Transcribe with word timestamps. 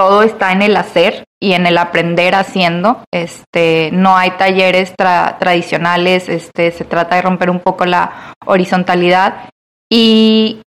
todo 0.00 0.22
está 0.22 0.52
en 0.52 0.62
el 0.62 0.78
hacer 0.78 1.24
y 1.38 1.52
en 1.52 1.66
el 1.66 1.76
aprender 1.76 2.34
haciendo. 2.34 3.04
Este, 3.12 3.90
no 3.92 4.16
hay 4.16 4.30
talleres 4.30 4.94
tradicionales, 4.96 6.30
este, 6.30 6.70
se 6.70 6.86
trata 6.86 7.16
de 7.16 7.22
romper 7.22 7.50
un 7.50 7.60
poco 7.60 7.84
la 7.84 8.32
horizontalidad 8.46 9.50
y 9.92 10.62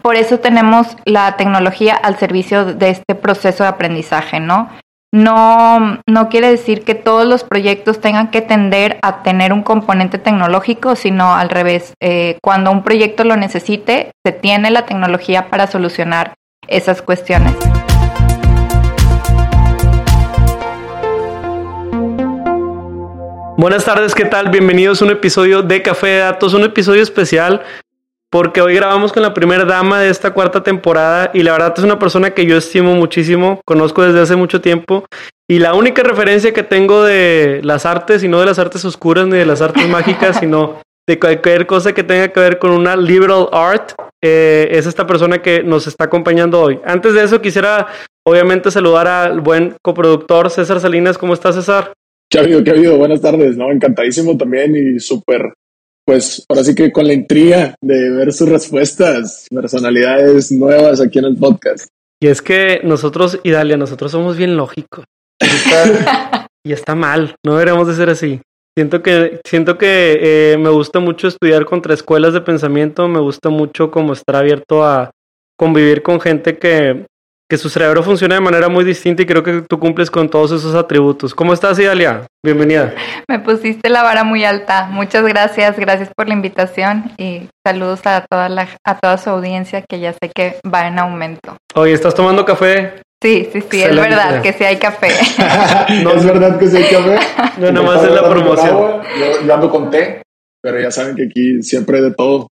por 0.00 0.16
eso 0.16 0.40
tenemos 0.40 0.96
la 1.04 1.36
tecnología 1.36 1.94
al 1.94 2.16
servicio 2.16 2.64
de 2.64 2.88
este 2.88 3.14
proceso 3.14 3.64
de 3.64 3.68
aprendizaje, 3.68 4.40
¿no? 4.40 4.70
No, 5.12 6.00
no 6.08 6.28
quiere 6.30 6.48
decir 6.48 6.84
que 6.84 6.94
todos 6.94 7.26
los 7.26 7.44
proyectos 7.44 8.00
tengan 8.00 8.30
que 8.30 8.40
tender 8.40 8.98
a 9.02 9.22
tener 9.22 9.52
un 9.52 9.62
componente 9.62 10.16
tecnológico, 10.16 10.96
sino 10.96 11.34
al 11.34 11.50
revés. 11.50 11.92
Eh, 12.00 12.38
cuando 12.42 12.70
un 12.70 12.82
proyecto 12.82 13.24
lo 13.24 13.36
necesite, 13.36 14.12
se 14.24 14.32
tiene 14.32 14.70
la 14.70 14.86
tecnología 14.86 15.50
para 15.50 15.66
solucionar 15.66 16.32
esas 16.66 17.02
cuestiones. 17.02 17.54
Buenas 23.56 23.84
tardes, 23.84 24.16
¿qué 24.16 24.24
tal? 24.24 24.50
Bienvenidos 24.50 25.00
a 25.00 25.04
un 25.04 25.12
episodio 25.12 25.62
de 25.62 25.80
Café 25.80 26.08
de 26.08 26.18
Datos, 26.18 26.54
un 26.54 26.64
episodio 26.64 27.02
especial 27.02 27.62
porque 28.28 28.60
hoy 28.60 28.74
grabamos 28.74 29.12
con 29.12 29.22
la 29.22 29.32
primera 29.32 29.64
dama 29.64 30.00
de 30.00 30.08
esta 30.08 30.32
cuarta 30.32 30.64
temporada 30.64 31.30
y 31.32 31.44
la 31.44 31.52
verdad 31.52 31.72
es 31.76 31.84
una 31.84 32.00
persona 32.00 32.32
que 32.32 32.46
yo 32.46 32.56
estimo 32.56 32.96
muchísimo, 32.96 33.60
conozco 33.64 34.02
desde 34.02 34.20
hace 34.20 34.34
mucho 34.34 34.60
tiempo 34.60 35.06
y 35.48 35.60
la 35.60 35.74
única 35.74 36.02
referencia 36.02 36.52
que 36.52 36.64
tengo 36.64 37.04
de 37.04 37.60
las 37.62 37.86
artes 37.86 38.24
y 38.24 38.28
no 38.28 38.40
de 38.40 38.46
las 38.46 38.58
artes 38.58 38.84
oscuras 38.84 39.28
ni 39.28 39.38
de 39.38 39.46
las 39.46 39.62
artes 39.62 39.88
mágicas, 39.88 40.36
sino 40.40 40.80
de 41.06 41.20
cualquier 41.20 41.68
cosa 41.68 41.92
que 41.92 42.02
tenga 42.02 42.28
que 42.28 42.40
ver 42.40 42.58
con 42.58 42.72
una 42.72 42.96
liberal 42.96 43.48
art, 43.52 43.92
eh, 44.20 44.66
es 44.72 44.86
esta 44.86 45.06
persona 45.06 45.40
que 45.40 45.62
nos 45.62 45.86
está 45.86 46.04
acompañando 46.04 46.60
hoy. 46.60 46.80
Antes 46.84 47.14
de 47.14 47.22
eso 47.22 47.40
quisiera 47.40 47.86
obviamente 48.26 48.72
saludar 48.72 49.06
al 49.06 49.40
buen 49.40 49.76
coproductor 49.80 50.50
César 50.50 50.80
Salinas. 50.80 51.18
¿Cómo 51.18 51.34
estás 51.34 51.54
César? 51.54 51.92
¿Qué 52.30 52.38
ha 52.38 52.42
habido? 52.42 52.64
¿Qué 52.64 52.70
ha 52.70 52.74
habido? 52.74 52.98
Buenas 52.98 53.20
tardes, 53.20 53.56
¿no? 53.56 53.70
Encantadísimo 53.70 54.36
también 54.36 54.74
y 54.76 54.98
súper 55.00 55.54
pues 56.04 56.44
ahora 56.48 56.64
sí 56.64 56.74
que 56.74 56.92
con 56.92 57.06
la 57.06 57.14
intriga 57.14 57.74
de 57.80 58.10
ver 58.10 58.32
sus 58.32 58.48
respuestas, 58.48 59.46
personalidades 59.50 60.52
nuevas 60.52 61.00
aquí 61.00 61.18
en 61.18 61.24
el 61.24 61.36
podcast. 61.36 61.88
Y 62.20 62.28
es 62.28 62.42
que 62.42 62.80
nosotros, 62.84 63.40
Idalia, 63.42 63.76
nosotros 63.76 64.12
somos 64.12 64.36
bien 64.36 64.56
lógicos. 64.56 65.04
Y 66.62 66.72
está, 66.72 66.94
mal, 66.94 67.36
no 67.44 67.52
deberíamos 67.52 67.88
de 67.88 67.94
ser 67.94 68.10
así. 68.10 68.40
Siento 68.76 69.02
que, 69.02 69.40
siento 69.46 69.78
que 69.78 70.18
eh, 70.20 70.58
me 70.58 70.68
gusta 70.68 70.98
mucho 71.00 71.28
estudiar 71.28 71.64
contra 71.64 71.94
escuelas 71.94 72.34
de 72.34 72.40
pensamiento, 72.40 73.08
me 73.08 73.20
gusta 73.20 73.48
mucho 73.48 73.90
como 73.90 74.12
estar 74.12 74.36
abierto 74.36 74.84
a 74.84 75.10
convivir 75.56 76.02
con 76.02 76.20
gente 76.20 76.58
que, 76.58 77.06
que 77.54 77.58
su 77.58 77.68
cerebro 77.68 78.02
funciona 78.02 78.34
de 78.34 78.40
manera 78.40 78.68
muy 78.68 78.82
distinta 78.82 79.22
y 79.22 79.26
creo 79.26 79.44
que 79.44 79.62
tú 79.68 79.78
cumples 79.78 80.10
con 80.10 80.28
todos 80.28 80.50
esos 80.50 80.74
atributos. 80.74 81.36
¿Cómo 81.36 81.52
estás, 81.52 81.78
Idalia? 81.78 82.26
Bienvenida. 82.44 82.92
Me 83.28 83.38
pusiste 83.38 83.88
la 83.90 84.02
vara 84.02 84.24
muy 84.24 84.42
alta. 84.44 84.88
Muchas 84.90 85.24
gracias, 85.24 85.78
gracias 85.78 86.10
por 86.16 86.26
la 86.26 86.34
invitación 86.34 87.12
y 87.16 87.42
saludos 87.64 88.00
a 88.06 88.26
toda 88.28 88.48
la, 88.48 88.66
a 88.84 88.98
toda 88.98 89.18
su 89.18 89.30
audiencia 89.30 89.84
que 89.88 90.00
ya 90.00 90.12
sé 90.14 90.32
que 90.34 90.56
va 90.68 90.88
en 90.88 90.98
aumento. 90.98 91.56
Oye, 91.76 91.92
¿estás 91.92 92.12
tomando 92.16 92.44
café? 92.44 92.94
Sí, 93.22 93.48
sí, 93.52 93.62
sí, 93.70 93.82
es 93.84 93.94
verdad 93.94 94.42
que 94.42 94.52
sí 94.52 94.64
hay 94.64 94.78
café. 94.78 95.10
no 96.02 96.10
es 96.10 96.24
verdad 96.24 96.58
que 96.58 96.66
sí 96.66 96.76
hay 96.76 96.90
café. 96.90 97.18
No, 97.60 97.70
nomás 97.70 98.02
es 98.02 98.10
la 98.10 98.28
promoción. 98.28 99.00
Yo, 99.16 99.46
yo 99.46 99.54
ando 99.54 99.70
con 99.70 99.92
té, 99.92 100.22
pero 100.60 100.80
ya 100.80 100.90
saben 100.90 101.14
que 101.14 101.26
aquí 101.26 101.62
siempre 101.62 101.98
hay 101.98 102.02
de 102.02 102.14
todo. 102.14 102.48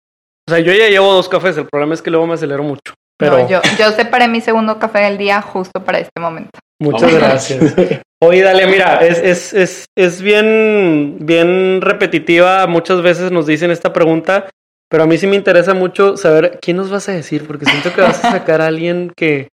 O 0.50 0.52
sea, 0.52 0.60
yo 0.60 0.74
ya 0.74 0.90
llevo 0.90 1.14
dos 1.14 1.30
cafés, 1.30 1.56
el 1.56 1.68
problema 1.68 1.94
es 1.94 2.02
que 2.02 2.10
luego 2.10 2.28
me 2.28 2.34
acelero 2.34 2.64
mucho. 2.64 2.99
Pero... 3.20 3.48
yo, 3.50 3.62
yo 3.78 3.92
separé 3.92 4.28
mi 4.30 4.40
segundo 4.40 4.80
café 4.80 5.00
del 5.00 5.18
día 5.18 5.42
justo 5.42 5.84
para 5.84 6.00
este 6.00 6.20
momento. 6.20 6.58
Muchas 6.82 7.14
gracias. 7.14 7.76
Oye, 8.22 8.42
dale, 8.42 8.66
mira, 8.68 9.06
es, 9.06 9.20
es, 9.20 9.54
es, 9.54 9.86
es 9.98 10.22
bien, 10.22 11.18
bien 11.20 11.82
repetitiva. 11.82 12.66
Muchas 12.68 13.02
veces 13.02 13.32
nos 13.32 13.46
dicen 13.46 13.72
esta 13.72 13.92
pregunta, 13.92 14.50
pero 14.90 15.04
a 15.04 15.06
mí 15.06 15.18
sí 15.18 15.28
me 15.28 15.36
interesa 15.36 15.74
mucho 15.74 16.16
saber 16.16 16.60
quién 16.62 16.78
nos 16.78 16.90
vas 16.90 17.10
a 17.10 17.12
decir, 17.12 17.46
porque 17.46 17.66
siento 17.66 17.94
que 17.94 18.02
vas 18.02 18.24
a 18.24 18.32
sacar 18.32 18.62
a 18.62 18.68
alguien 18.68 19.12
que 19.16 19.50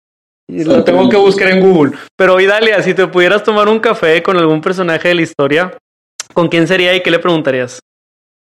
lo 0.48 0.82
tengo 0.82 1.08
que 1.08 1.16
buscar 1.16 1.50
en 1.50 1.60
Google. 1.60 1.96
Pero 2.16 2.34
hoy, 2.34 2.46
Dalia, 2.46 2.82
si 2.82 2.94
te 2.94 3.06
pudieras 3.06 3.42
tomar 3.42 3.68
un 3.68 3.78
café 3.78 4.22
con 4.22 4.36
algún 4.36 4.60
personaje 4.60 5.08
de 5.08 5.14
la 5.14 5.22
historia, 5.22 5.78
¿con 6.32 6.48
quién 6.48 6.66
sería 6.66 6.94
y 6.94 7.02
qué 7.02 7.10
le 7.10 7.18
preguntarías? 7.18 7.80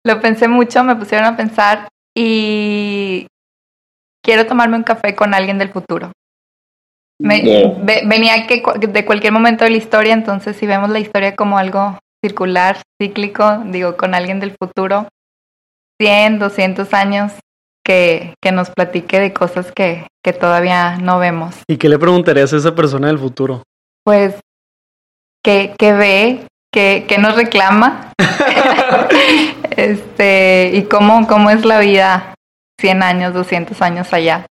Lo 0.06 0.20
pensé 0.20 0.48
mucho, 0.48 0.84
me 0.84 0.96
pusieron 0.96 1.26
a 1.26 1.38
pensar 1.38 1.88
y 2.16 3.28
quiero 4.24 4.48
tomarme 4.48 4.78
un 4.78 4.84
café 4.84 5.16
con 5.16 5.34
alguien 5.34 5.58
del 5.58 5.70
futuro. 5.70 6.12
venía 7.20 8.48
que 8.48 8.64
de 8.88 9.06
cualquier 9.06 9.34
momento 9.34 9.66
de 9.66 9.72
la 9.72 9.78
historia, 9.78 10.14
entonces 10.14 10.56
si 10.56 10.66
vemos 10.66 10.90
la 10.90 11.00
historia 11.00 11.36
como 11.36 11.58
algo 11.58 12.00
circular, 12.24 12.78
cíclico, 13.02 13.64
digo, 13.66 13.98
con 13.98 14.16
alguien 14.16 14.40
del 14.40 14.56
futuro, 14.58 15.08
100, 16.02 16.40
200 16.40 16.94
años, 16.94 17.34
que, 17.86 18.34
que 18.42 18.54
nos 18.54 18.70
platique 18.70 19.20
de 19.20 19.34
cosas 19.34 19.72
que, 19.74 20.08
que 20.24 20.32
todavía 20.32 20.98
no 20.98 21.20
vemos. 21.20 21.56
¿Y 21.68 21.76
qué 21.76 21.90
le 21.90 22.00
preguntarías 22.00 22.54
a 22.54 22.58
esa 22.58 22.74
persona 22.74 23.08
del 23.08 23.20
futuro? 23.20 23.64
Pues, 24.06 24.40
¿qué, 25.44 25.76
qué 25.78 25.92
ve? 25.92 26.48
¿Qué, 26.72 27.06
qué 27.10 27.18
nos 27.18 27.36
reclama? 27.36 28.14
este, 29.76 30.72
y 30.74 30.84
cómo, 30.84 31.28
cómo 31.28 31.50
es 31.50 31.66
la 31.66 31.80
vida 31.80 32.33
100 32.80 33.04
años, 33.04 33.34
200 33.34 33.82
años 33.82 34.12
allá. 34.14 34.46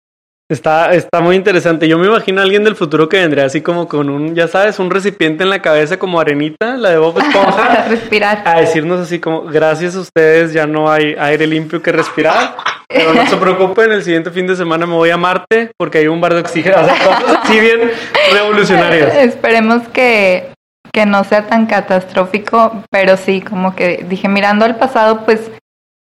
Está, 0.51 0.93
está 0.93 1.21
muy 1.21 1.35
interesante. 1.35 1.87
Yo 1.87 1.99
me 1.99 2.07
imagino 2.07 2.41
a 2.41 2.43
alguien 2.43 2.63
del 2.63 2.75
futuro 2.75 3.07
que 3.07 3.17
vendría 3.19 3.45
así 3.45 3.61
como 3.61 3.87
con 3.87 4.09
un, 4.09 4.33
ya 4.33 4.47
sabes, 4.47 4.79
un 4.79 4.89
recipiente 4.89 5.43
en 5.43 5.51
la 5.51 5.61
cabeza 5.61 5.99
como 5.99 6.19
arenita, 6.19 6.75
la 6.75 6.89
de 6.89 6.97
Bob 6.97 7.19
Esponja. 7.21 7.85
respirar. 7.87 8.41
A 8.45 8.59
decirnos 8.59 8.99
así 8.99 9.19
como, 9.19 9.43
gracias 9.43 9.95
a 9.95 9.99
ustedes 9.99 10.51
ya 10.51 10.65
no 10.65 10.91
hay 10.91 11.15
aire 11.19 11.45
limpio 11.45 11.83
que 11.83 11.91
respirar. 11.91 12.55
Pero 12.87 13.13
no 13.13 13.27
se 13.27 13.37
preocupen, 13.37 13.91
el 13.91 14.03
siguiente 14.03 14.31
fin 14.31 14.47
de 14.47 14.55
semana 14.55 14.87
me 14.87 14.95
voy 14.95 15.11
a 15.11 15.17
Marte 15.17 15.69
porque 15.77 15.99
hay 15.99 16.07
un 16.07 16.19
bar 16.19 16.33
de 16.33 16.39
oxígeno. 16.39 16.77
O 16.81 16.85
sea, 16.85 16.95
cosas 16.95 17.39
así 17.43 17.59
bien 17.59 17.91
revolucionarias. 18.33 19.15
Esperemos 19.17 19.87
que, 19.89 20.51
que 20.91 21.05
no 21.05 21.23
sea 21.25 21.45
tan 21.45 21.67
catastrófico, 21.67 22.83
pero 22.89 23.17
sí, 23.17 23.41
como 23.41 23.75
que 23.75 24.03
dije, 24.09 24.27
mirando 24.27 24.65
al 24.65 24.77
pasado, 24.77 25.25
pues 25.25 25.51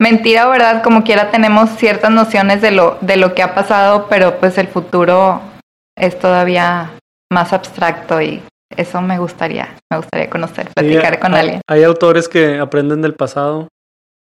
mentira 0.02 0.48
o 0.48 0.52
verdad, 0.52 0.82
como 0.84 1.04
quiera 1.04 1.30
tenemos 1.30 1.70
ciertas 1.78 2.10
nociones 2.12 2.62
de 2.62 2.72
lo, 2.72 2.98
de 3.02 3.18
lo 3.18 3.36
que 3.36 3.44
ha 3.44 3.54
pasado, 3.54 4.08
pero 4.10 4.40
pues 4.40 4.58
el 4.58 4.68
futuro 4.68 5.40
es 5.96 6.18
todavía 6.18 6.92
más 7.32 7.54
abstracto 7.54 8.20
y 8.20 8.42
eso 8.76 9.00
me 9.02 9.20
gustaría, 9.20 9.76
me 9.92 9.98
gustaría 9.98 10.30
conocer, 10.30 10.70
platicar 10.74 11.20
con 11.20 11.36
alguien. 11.36 11.62
Hay 11.70 11.84
autores 11.84 12.28
que 12.28 12.58
aprenden 12.58 13.02
del 13.02 13.14
pasado, 13.14 13.68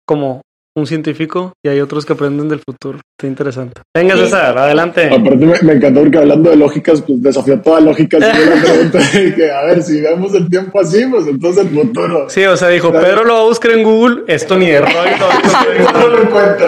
como 0.05 0.41
un 0.75 0.87
científico 0.87 1.53
y 1.63 1.69
hay 1.69 1.81
otros 1.81 2.05
que 2.05 2.13
aprenden 2.13 2.47
del 2.49 2.59
futuro. 2.59 2.99
Está 3.17 3.27
interesante. 3.27 3.81
Venga, 3.95 4.15
César, 4.15 4.57
adelante. 4.57 5.07
Aparte 5.07 5.45
me, 5.45 5.61
me, 5.61 5.73
encantó 5.73 6.01
porque 6.01 6.17
hablando 6.17 6.49
de 6.49 6.55
lógicas, 6.55 7.01
pues 7.01 7.21
desafió 7.21 7.59
toda 7.61 7.81
lógica. 7.81 8.17
que, 8.19 9.51
a 9.51 9.65
ver, 9.65 9.83
si 9.83 10.01
vemos 10.01 10.33
el 10.33 10.49
tiempo 10.49 10.79
así, 10.79 11.05
pues 11.07 11.27
entonces 11.27 11.65
el 11.65 11.69
futuro. 11.69 12.29
Sí, 12.29 12.43
o 12.45 12.55
sea, 12.55 12.69
dijo, 12.69 12.91
Pedro 12.91 13.23
lo 13.25 13.33
va 13.33 13.41
a 13.41 13.45
buscar 13.45 13.71
en 13.71 13.83
Google, 13.83 14.23
esto 14.27 14.57
ni 14.57 14.67
de 14.67 14.81
rollo. 14.81 14.93
no, 15.93 16.07
lo 16.07 16.23
encuentra. 16.23 16.67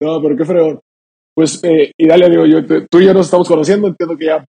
No, 0.00 0.22
pero 0.22 0.36
qué 0.36 0.44
fregón. 0.44 0.80
Pues, 1.36 1.60
eh, 1.64 1.90
y 1.98 2.06
dale, 2.06 2.30
digo 2.30 2.46
yo, 2.46 2.64
tú 2.64 3.00
y 3.00 3.06
yo 3.06 3.12
nos 3.12 3.26
estamos 3.26 3.48
conociendo, 3.48 3.88
entiendo 3.88 4.16
que 4.16 4.26
ya 4.26 4.44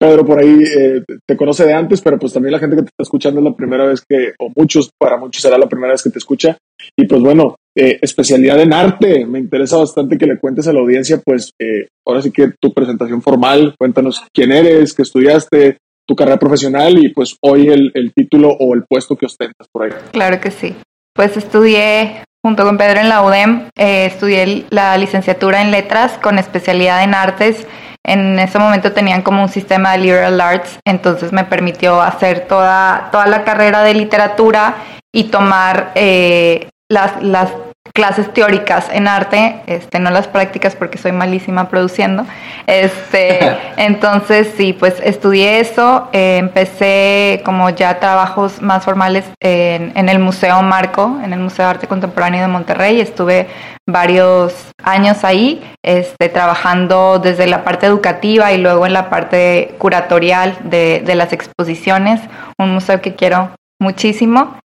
Pedro 0.00 0.24
por 0.24 0.38
ahí 0.38 0.62
eh, 0.62 1.04
te 1.26 1.36
conoce 1.36 1.66
de 1.66 1.74
antes, 1.74 2.00
pero 2.00 2.18
pues 2.18 2.32
también 2.32 2.52
la 2.52 2.58
gente 2.58 2.76
que 2.76 2.82
te 2.82 2.88
está 2.88 3.02
escuchando 3.02 3.40
es 3.40 3.44
la 3.44 3.54
primera 3.54 3.84
vez 3.84 4.02
que, 4.08 4.32
o 4.38 4.50
muchos, 4.56 4.90
para 4.98 5.18
muchos 5.18 5.42
será 5.42 5.58
la 5.58 5.68
primera 5.68 5.92
vez 5.92 6.02
que 6.02 6.08
te 6.08 6.18
escucha. 6.18 6.56
Y 6.96 7.06
pues 7.06 7.20
bueno, 7.20 7.56
eh, 7.76 7.98
especialidad 8.02 8.60
en 8.60 8.72
arte, 8.72 9.24
me 9.26 9.38
interesa 9.38 9.76
bastante 9.76 10.18
que 10.18 10.26
le 10.26 10.38
cuentes 10.38 10.66
a 10.66 10.72
la 10.72 10.80
audiencia, 10.80 11.20
pues 11.24 11.52
eh, 11.58 11.88
ahora 12.06 12.22
sí 12.22 12.30
que 12.30 12.52
tu 12.60 12.72
presentación 12.72 13.22
formal, 13.22 13.74
cuéntanos 13.78 14.22
quién 14.34 14.52
eres, 14.52 14.92
qué 14.92 15.02
estudiaste, 15.02 15.78
tu 16.06 16.16
carrera 16.16 16.38
profesional 16.38 16.98
y 16.98 17.10
pues 17.10 17.36
hoy 17.42 17.68
el, 17.68 18.12
título 18.14 18.50
o 18.50 18.74
el 18.74 18.84
puesto 18.88 19.16
que 19.16 19.26
ostentas 19.26 19.68
por 19.72 19.84
ahí. 19.84 19.90
Claro 20.10 20.40
que 20.40 20.50
sí. 20.50 20.74
Pues 21.14 21.36
estudié 21.36 22.24
junto 22.42 22.64
con 22.64 22.78
Pedro 22.78 23.00
en 23.00 23.08
la 23.08 23.22
UDEM, 23.22 23.68
estudié 23.76 24.64
la 24.70 24.96
licenciatura 24.98 25.62
en 25.62 25.70
letras 25.70 26.18
con 26.18 26.38
especialidad 26.38 27.04
en 27.04 27.14
artes 27.14 27.66
en 28.04 28.38
ese 28.38 28.58
momento 28.58 28.92
tenían 28.92 29.22
como 29.22 29.42
un 29.42 29.48
sistema 29.48 29.92
de 29.92 29.98
liberal 29.98 30.40
arts, 30.40 30.78
entonces 30.84 31.32
me 31.32 31.44
permitió 31.44 32.00
hacer 32.00 32.46
toda, 32.48 33.08
toda 33.12 33.26
la 33.26 33.44
carrera 33.44 33.82
de 33.82 33.94
literatura 33.94 34.76
y 35.12 35.24
tomar 35.24 35.92
eh, 35.94 36.68
las, 36.90 37.22
las 37.22 37.50
clases 37.94 38.32
teóricas 38.32 38.88
en 38.92 39.08
arte, 39.08 39.62
este, 39.66 39.98
no 40.00 40.10
las 40.10 40.28
prácticas 40.28 40.76
porque 40.76 40.98
soy 40.98 41.12
malísima 41.12 41.68
produciendo. 41.68 42.26
Este, 42.66 43.56
entonces, 43.76 44.52
sí, 44.56 44.72
pues 44.72 44.96
estudié 45.02 45.60
eso, 45.60 46.08
eh, 46.12 46.38
empecé 46.38 47.42
como 47.44 47.70
ya 47.70 47.98
trabajos 47.98 48.60
más 48.60 48.84
formales 48.84 49.24
en, 49.40 49.92
en, 49.96 50.08
el 50.08 50.18
Museo 50.18 50.62
Marco, 50.62 51.18
en 51.22 51.32
el 51.32 51.40
Museo 51.40 51.64
de 51.64 51.70
Arte 51.70 51.86
Contemporáneo 51.86 52.40
de 52.42 52.48
Monterrey. 52.48 53.00
Estuve 53.00 53.46
varios 53.88 54.52
años 54.82 55.24
ahí, 55.24 55.62
este, 55.84 56.28
trabajando 56.28 57.18
desde 57.18 57.46
la 57.46 57.64
parte 57.64 57.86
educativa 57.86 58.52
y 58.52 58.58
luego 58.58 58.86
en 58.86 58.92
la 58.92 59.08
parte 59.08 59.74
curatorial 59.78 60.56
de, 60.64 61.02
de 61.04 61.14
las 61.14 61.32
exposiciones, 61.32 62.20
un 62.58 62.74
museo 62.74 63.00
que 63.00 63.14
quiero 63.14 63.50
muchísimo. 63.80 64.59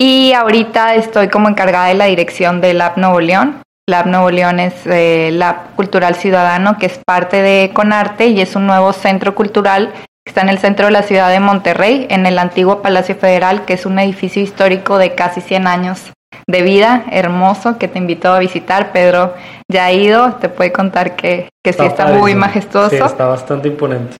Y 0.00 0.32
ahorita 0.32 0.94
estoy 0.94 1.28
como 1.28 1.48
encargada 1.48 1.86
de 1.86 1.94
la 1.94 2.04
dirección 2.04 2.60
del 2.60 2.78
Lab 2.78 2.98
Nuevo 2.98 3.20
León. 3.20 3.62
Lab 3.88 4.06
Nuevo 4.06 4.30
León 4.30 4.60
es 4.60 4.86
eh, 4.86 5.30
Lab 5.32 5.74
Cultural 5.74 6.14
Ciudadano, 6.14 6.78
que 6.78 6.86
es 6.86 7.00
parte 7.04 7.42
de 7.42 7.72
Conarte 7.74 8.28
y 8.28 8.40
es 8.40 8.54
un 8.54 8.66
nuevo 8.68 8.92
centro 8.92 9.34
cultural 9.34 9.92
que 10.24 10.30
está 10.30 10.42
en 10.42 10.50
el 10.50 10.58
centro 10.58 10.86
de 10.86 10.92
la 10.92 11.02
ciudad 11.02 11.30
de 11.30 11.40
Monterrey, 11.40 12.06
en 12.10 12.26
el 12.26 12.38
antiguo 12.38 12.80
Palacio 12.80 13.16
Federal, 13.16 13.64
que 13.64 13.72
es 13.72 13.86
un 13.86 13.98
edificio 13.98 14.40
histórico 14.40 14.98
de 14.98 15.16
casi 15.16 15.40
100 15.40 15.66
años 15.66 16.12
de 16.46 16.62
vida, 16.62 17.04
hermoso, 17.10 17.78
que 17.78 17.88
te 17.88 17.98
invito 17.98 18.32
a 18.32 18.38
visitar. 18.38 18.92
Pedro 18.92 19.34
ya 19.68 19.86
ha 19.86 19.92
ido, 19.92 20.34
te 20.34 20.48
puede 20.48 20.70
contar 20.70 21.16
que, 21.16 21.48
que 21.64 21.72
sí 21.72 21.82
está 21.84 22.06
muy 22.08 22.36
majestuoso. 22.36 22.90
Sí, 22.90 22.96
está 22.96 23.26
bastante 23.26 23.66
imponente. 23.66 24.16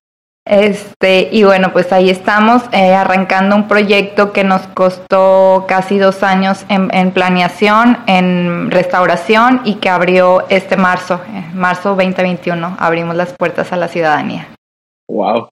Este, 0.48 1.28
y 1.30 1.44
bueno, 1.44 1.74
pues 1.74 1.92
ahí 1.92 2.08
estamos 2.08 2.62
eh, 2.72 2.94
arrancando 2.94 3.54
un 3.54 3.68
proyecto 3.68 4.32
que 4.32 4.44
nos 4.44 4.62
costó 4.68 5.66
casi 5.68 5.98
dos 5.98 6.22
años 6.22 6.64
en, 6.70 7.10
planeación, 7.10 7.98
en 8.06 8.70
restauración 8.70 9.60
y 9.66 9.74
que 9.74 9.90
abrió 9.90 10.48
este 10.48 10.78
marzo, 10.78 11.20
eh, 11.28 11.44
marzo 11.54 11.90
2021, 11.90 12.76
abrimos 12.78 13.14
las 13.14 13.34
puertas 13.34 13.72
a 13.74 13.76
la 13.76 13.88
ciudadanía. 13.88 14.48
Wow. 15.10 15.48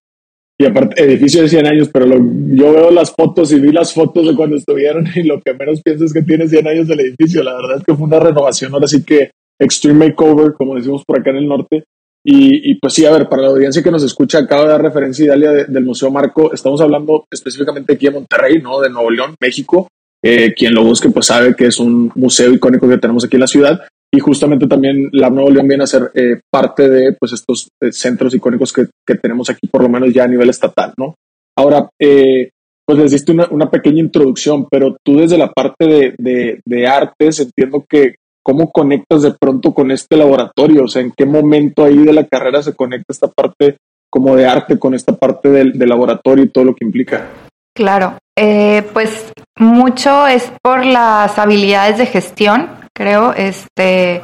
Y 0.58 0.64
aparte, 0.64 1.02
edificio 1.04 1.42
de 1.42 1.50
100 1.50 1.66
años, 1.66 1.90
pero 1.92 2.06
yo 2.06 2.72
veo 2.72 2.90
las 2.90 3.12
fotos 3.12 3.52
y 3.52 3.60
vi 3.60 3.72
las 3.72 3.92
fotos 3.92 4.26
de 4.26 4.34
cuando 4.34 4.56
estuvieron 4.56 5.06
y 5.14 5.24
lo 5.24 5.42
que 5.42 5.52
menos 5.52 5.82
pienso 5.82 6.06
es 6.06 6.14
que 6.14 6.22
tiene 6.22 6.48
100 6.48 6.66
años 6.68 6.88
del 6.88 7.00
edificio. 7.00 7.42
La 7.42 7.54
verdad 7.54 7.76
es 7.76 7.84
que 7.84 7.94
fue 7.94 8.06
una 8.06 8.18
renovación, 8.18 8.72
ahora 8.72 8.86
sí 8.86 9.04
que 9.04 9.30
extreme 9.58 10.08
makeover, 10.08 10.54
como 10.54 10.74
decimos 10.74 11.02
por 11.06 11.18
acá 11.18 11.30
en 11.30 11.36
el 11.36 11.48
norte, 11.48 11.84
y, 12.28 12.74
pues 12.80 12.94
sí, 12.94 13.06
a 13.06 13.12
ver, 13.12 13.28
para 13.28 13.42
la 13.42 13.48
audiencia 13.48 13.84
que 13.84 13.90
nos 13.92 14.02
escucha, 14.02 14.38
acaba 14.38 14.62
de 14.62 14.70
dar 14.70 14.82
referencia 14.82 15.26
Idalia 15.26 15.52
del 15.68 15.84
Museo 15.84 16.10
Marco. 16.10 16.52
Estamos 16.52 16.80
hablando 16.80 17.24
específicamente 17.30 17.92
aquí 17.92 18.08
en 18.08 18.14
Monterrey, 18.14 18.60
¿no? 18.60 18.80
De 18.80 18.90
Nuevo 18.90 19.12
León, 19.12 19.36
México. 19.40 19.86
Eh, 20.24 20.52
quien 20.52 20.74
lo 20.74 20.82
busque, 20.82 21.08
pues 21.10 21.26
sabe 21.26 21.54
que 21.54 21.66
es 21.66 21.78
un 21.78 22.10
museo 22.16 22.52
icónico 22.52 22.88
que 22.88 22.98
tenemos 22.98 23.24
aquí 23.24 23.36
en 23.36 23.42
la 23.42 23.46
ciudad. 23.46 23.80
Y 24.12 24.18
justamente 24.18 24.66
también 24.66 25.08
la 25.12 25.30
Nuevo 25.30 25.50
León 25.50 25.68
viene 25.68 25.84
a 25.84 25.86
ser 25.86 26.10
eh, 26.14 26.40
parte 26.50 26.88
de 26.88 27.12
pues 27.12 27.32
estos 27.32 27.68
eh, 27.80 27.92
centros 27.92 28.34
icónicos 28.34 28.72
que, 28.72 28.86
que, 29.06 29.14
tenemos 29.14 29.48
aquí, 29.48 29.68
por 29.68 29.84
lo 29.84 29.88
menos 29.88 30.12
ya 30.12 30.24
a 30.24 30.28
nivel 30.28 30.50
estatal, 30.50 30.94
¿no? 30.98 31.14
Ahora, 31.56 31.88
pues 31.96 32.98
les 32.98 33.12
diste 33.12 33.30
una, 33.30 33.70
pequeña 33.70 34.00
introducción, 34.00 34.66
pero 34.68 34.96
tú 35.04 35.18
desde 35.18 35.38
la 35.38 35.52
parte 35.52 35.86
de, 35.86 36.14
de, 36.18 36.60
de 36.66 36.86
artes 36.88 37.38
entiendo 37.38 37.84
que 37.88 38.16
¿Cómo 38.46 38.70
conectas 38.70 39.22
de 39.22 39.32
pronto 39.32 39.74
con 39.74 39.90
este 39.90 40.16
laboratorio? 40.16 40.84
O 40.84 40.86
sea, 40.86 41.02
¿en 41.02 41.10
qué 41.10 41.26
momento 41.26 41.82
ahí 41.82 41.98
de 41.98 42.12
la 42.12 42.28
carrera 42.28 42.62
se 42.62 42.76
conecta 42.76 43.12
esta 43.12 43.26
parte 43.26 43.78
como 44.08 44.36
de 44.36 44.46
arte 44.46 44.78
con 44.78 44.94
esta 44.94 45.16
parte 45.16 45.48
del, 45.48 45.72
laboratorio 45.76 46.44
y 46.44 46.50
todo 46.50 46.62
lo 46.62 46.76
que 46.76 46.84
implica? 46.84 47.26
Claro, 47.74 48.18
eh, 48.38 48.84
pues 48.92 49.32
mucho 49.58 50.28
es 50.28 50.52
por 50.62 50.86
las 50.86 51.36
habilidades 51.40 51.98
de 51.98 52.06
gestión, 52.06 52.70
creo, 52.94 53.32
este, 53.32 54.22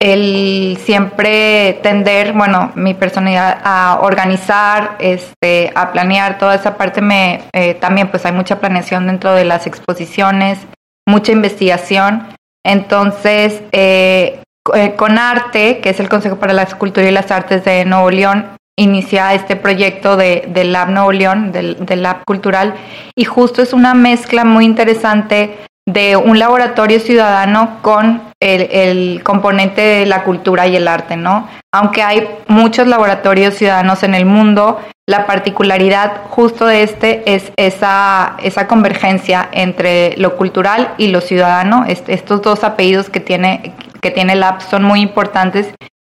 el 0.00 0.78
siempre 0.80 1.78
tender, 1.82 2.32
bueno, 2.32 2.72
mi 2.76 2.94
personalidad 2.94 3.60
a 3.62 4.00
organizar, 4.00 4.96
este, 5.00 5.70
a 5.74 5.92
planear 5.92 6.38
toda 6.38 6.54
esa 6.54 6.78
parte 6.78 7.02
me, 7.02 7.42
eh, 7.52 7.74
también 7.74 8.10
pues 8.10 8.24
hay 8.24 8.32
mucha 8.32 8.58
planeación 8.58 9.06
dentro 9.06 9.34
de 9.34 9.44
las 9.44 9.66
exposiciones, 9.66 10.66
mucha 11.06 11.32
investigación 11.32 12.35
entonces, 12.66 13.62
eh, 13.72 14.40
eh, 14.74 14.94
con 14.96 15.18
Arte, 15.18 15.78
que 15.78 15.90
es 15.90 16.00
el 16.00 16.08
Consejo 16.08 16.36
para 16.36 16.52
la 16.52 16.64
Escultura 16.64 17.08
y 17.08 17.12
las 17.12 17.30
Artes 17.30 17.64
de 17.64 17.84
Nuevo 17.84 18.10
León, 18.10 18.46
inicia 18.76 19.32
este 19.34 19.54
proyecto 19.56 20.16
de, 20.16 20.44
del 20.48 20.72
Lab 20.72 20.90
Nuevo 20.90 21.12
León, 21.12 21.52
del, 21.52 22.02
Lab 22.02 22.24
Cultural, 22.26 22.74
y 23.14 23.24
justo 23.24 23.62
es 23.62 23.72
una 23.72 23.94
mezcla 23.94 24.44
muy 24.44 24.64
interesante 24.64 25.56
de 25.88 26.16
un 26.16 26.38
laboratorio 26.40 26.98
ciudadano 26.98 27.78
con 27.82 28.20
el, 28.40 28.62
el, 28.72 29.22
componente 29.22 29.80
de 29.80 30.06
la 30.06 30.24
cultura 30.24 30.66
y 30.66 30.74
el 30.74 30.88
arte, 30.88 31.16
¿no? 31.16 31.48
Aunque 31.76 32.02
hay 32.02 32.26
muchos 32.48 32.86
laboratorios 32.86 33.52
ciudadanos 33.52 34.02
en 34.02 34.14
el 34.14 34.24
mundo, 34.24 34.80
la 35.06 35.26
particularidad 35.26 36.22
justo 36.30 36.64
de 36.64 36.82
este 36.82 37.34
es 37.34 37.52
esa, 37.58 38.34
esa 38.42 38.66
convergencia 38.66 39.46
entre 39.52 40.16
lo 40.16 40.36
cultural 40.36 40.94
y 40.96 41.08
lo 41.08 41.20
ciudadano. 41.20 41.84
estos 41.86 42.40
dos 42.40 42.64
apellidos 42.64 43.10
que 43.10 43.20
tiene, 43.20 43.74
que 44.00 44.10
tiene 44.10 44.32
el 44.32 44.42
app 44.42 44.62
son 44.62 44.84
muy 44.84 45.02
importantes 45.02 45.68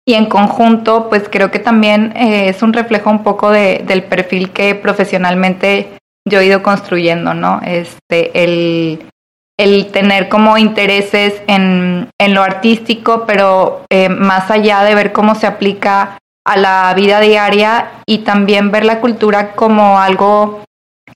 y 0.07 0.13
en 0.13 0.27
conjunto, 0.27 1.09
pues 1.09 1.27
creo 1.27 1.49
que 1.49 1.57
también 1.57 2.15
eh, 2.15 2.49
es 2.49 2.61
un 2.61 2.71
reflejo 2.71 3.09
un 3.09 3.23
poco 3.23 3.49
de, 3.49 3.83
del 3.83 4.03
perfil 4.03 4.51
que 4.51 4.75
profesionalmente 4.75 5.97
yo 6.29 6.39
he 6.39 6.45
ido 6.45 6.61
construyendo, 6.61 7.33
¿no? 7.33 7.61
Este, 7.65 8.43
el, 8.43 9.09
el 9.59 9.91
tener 9.91 10.29
como 10.29 10.57
intereses 10.57 11.41
en, 11.47 12.09
en 12.19 12.33
lo 12.33 12.43
artístico, 12.43 13.25
pero 13.25 13.81
eh, 13.89 14.09
más 14.09 14.51
allá 14.51 14.83
de 14.83 14.95
ver 14.95 15.11
cómo 15.11 15.35
se 15.35 15.47
aplica 15.47 16.19
a 16.45 16.57
la 16.57 16.93
vida 16.95 17.19
diaria 17.19 17.91
y 18.05 18.19
también 18.19 18.71
ver 18.71 18.85
la 18.85 19.01
cultura 19.01 19.53
como 19.53 19.99
algo 19.99 20.61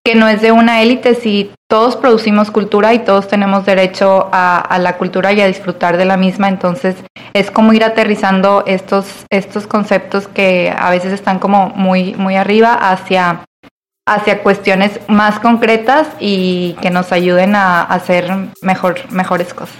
que 0.03 0.15
no 0.15 0.27
es 0.27 0.41
de 0.41 0.51
una 0.51 0.81
élite, 0.81 1.15
si 1.15 1.51
todos 1.69 1.95
producimos 1.95 2.49
cultura 2.49 2.93
y 2.93 2.99
todos 2.99 3.27
tenemos 3.27 3.65
derecho 3.65 4.29
a, 4.31 4.77
la 4.79 4.97
cultura 4.97 5.31
y 5.31 5.41
a 5.41 5.47
disfrutar 5.47 5.97
de 5.97 6.05
la 6.05 6.17
misma, 6.17 6.49
entonces 6.49 6.95
es 7.33 7.51
como 7.51 7.71
ir 7.73 7.83
aterrizando 7.83 8.63
estos, 8.65 9.25
estos 9.29 9.67
conceptos 9.67 10.27
que 10.27 10.73
a 10.75 10.89
veces 10.89 11.13
están 11.13 11.39
como 11.39 11.69
muy, 11.69 12.15
muy 12.15 12.35
arriba 12.35 12.73
hacia, 12.73 13.45
hacia 14.15 14.43
cuestiones 14.43 14.99
más 15.07 15.39
concretas 15.39 16.07
y 16.19 16.75
que 16.81 16.89
nos 16.89 17.11
ayuden 17.11 17.55
a 17.55 17.81
hacer 17.81 18.29
mejor, 18.61 18.99
mejores 19.11 19.53
cosas. 19.53 19.77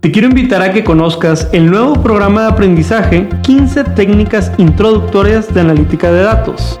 Te 0.00 0.12
quiero 0.12 0.28
invitar 0.28 0.62
a 0.62 0.72
que 0.72 0.84
conozcas 0.84 1.48
el 1.52 1.70
nuevo 1.70 2.02
programa 2.02 2.42
de 2.42 2.48
aprendizaje 2.48 3.28
15 3.42 3.84
técnicas 3.84 4.52
introductorias 4.56 5.52
de 5.52 5.60
analítica 5.60 6.10
de 6.10 6.22
datos. 6.22 6.80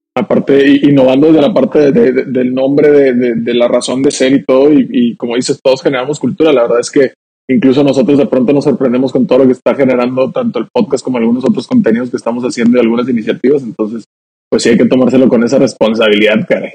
Aparte, 0.15 0.67
innovando 0.83 1.27
desde 1.27 1.41
la 1.41 1.53
parte 1.53 1.91
del 1.91 2.53
nombre, 2.53 3.13
de, 3.13 3.53
la 3.53 3.67
razón 3.67 4.01
de 4.01 4.11
ser 4.11 4.33
y 4.33 4.43
todo, 4.43 4.69
y, 4.73 5.15
como 5.15 5.35
dices, 5.35 5.59
todos 5.63 5.81
generamos 5.81 6.19
cultura. 6.19 6.51
La 6.51 6.63
verdad 6.63 6.81
es 6.81 6.91
que 6.91 7.13
incluso 7.49 7.83
nosotros 7.83 8.17
de 8.17 8.25
pronto 8.25 8.51
nos 8.51 8.65
sorprendemos 8.65 9.11
con 9.11 9.25
todo 9.25 9.39
lo 9.39 9.45
que 9.45 9.53
está 9.53 9.73
generando 9.73 10.29
tanto 10.31 10.59
el 10.59 10.67
podcast 10.71 11.03
como 11.03 11.17
algunos 11.17 11.45
otros 11.45 11.65
contenidos 11.65 12.09
que 12.09 12.17
estamos 12.17 12.43
haciendo 12.43 12.77
y 12.77 12.81
algunas 12.81 13.07
iniciativas. 13.07 13.63
Entonces, 13.63 14.03
pues 14.49 14.63
sí 14.63 14.69
hay 14.69 14.77
que 14.77 14.85
tomárselo 14.85 15.29
con 15.29 15.43
esa 15.43 15.57
responsabilidad, 15.59 16.45
caray. 16.47 16.73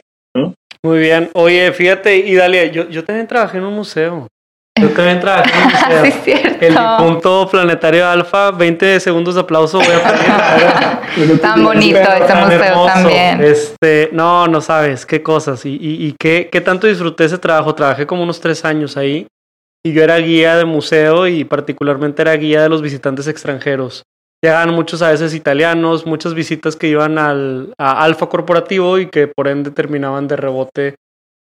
Muy 0.82 0.98
bien. 0.98 1.28
Oye, 1.34 1.72
fíjate, 1.72 2.18
y 2.26 2.34
Dalia, 2.34 2.70
yo, 2.70 2.88
yo 2.88 3.04
también 3.04 3.26
trabajé 3.26 3.58
en 3.58 3.64
un 3.64 3.74
museo. 3.74 4.28
Yo 4.80 4.90
también 4.90 5.20
trabajé 5.20 5.50
en 5.58 5.64
museo. 5.64 6.04
sí, 6.04 6.12
cierto. 6.24 6.66
El 6.66 6.76
punto 6.98 7.48
planetario 7.50 8.06
alfa, 8.06 8.50
20 8.50 9.00
segundos 9.00 9.34
de 9.34 9.40
aplauso 9.40 9.78
voy 9.78 9.86
a 9.88 10.02
poner. 10.02 11.38
Tan 11.40 11.64
bonito 11.64 11.98
este 11.98 12.34
museo 12.34 12.86
también. 12.86 13.42
Este, 13.42 14.10
no, 14.12 14.46
no 14.46 14.60
sabes 14.60 15.06
qué 15.06 15.22
cosas 15.22 15.64
y, 15.64 15.70
y, 15.70 16.06
y 16.06 16.14
qué, 16.18 16.50
qué 16.52 16.60
tanto 16.60 16.86
disfruté 16.86 17.24
ese 17.24 17.38
trabajo. 17.38 17.74
Trabajé 17.74 18.06
como 18.06 18.22
unos 18.22 18.40
tres 18.40 18.64
años 18.66 18.98
ahí 18.98 19.26
y 19.82 19.92
yo 19.92 20.02
era 20.02 20.18
guía 20.18 20.56
de 20.56 20.66
museo 20.66 21.26
y 21.26 21.44
particularmente 21.44 22.20
era 22.20 22.36
guía 22.36 22.62
de 22.62 22.68
los 22.68 22.82
visitantes 22.82 23.28
extranjeros. 23.28 24.02
Llegaban 24.42 24.74
muchos 24.74 25.00
a 25.00 25.10
veces 25.10 25.32
italianos, 25.32 26.04
muchas 26.04 26.34
visitas 26.34 26.76
que 26.76 26.88
iban 26.88 27.18
al 27.18 27.72
a 27.78 28.02
Alfa 28.02 28.28
Corporativo 28.28 28.98
y 28.98 29.06
que 29.06 29.26
por 29.26 29.48
ende 29.48 29.70
terminaban 29.70 30.28
de 30.28 30.36
rebote 30.36 30.96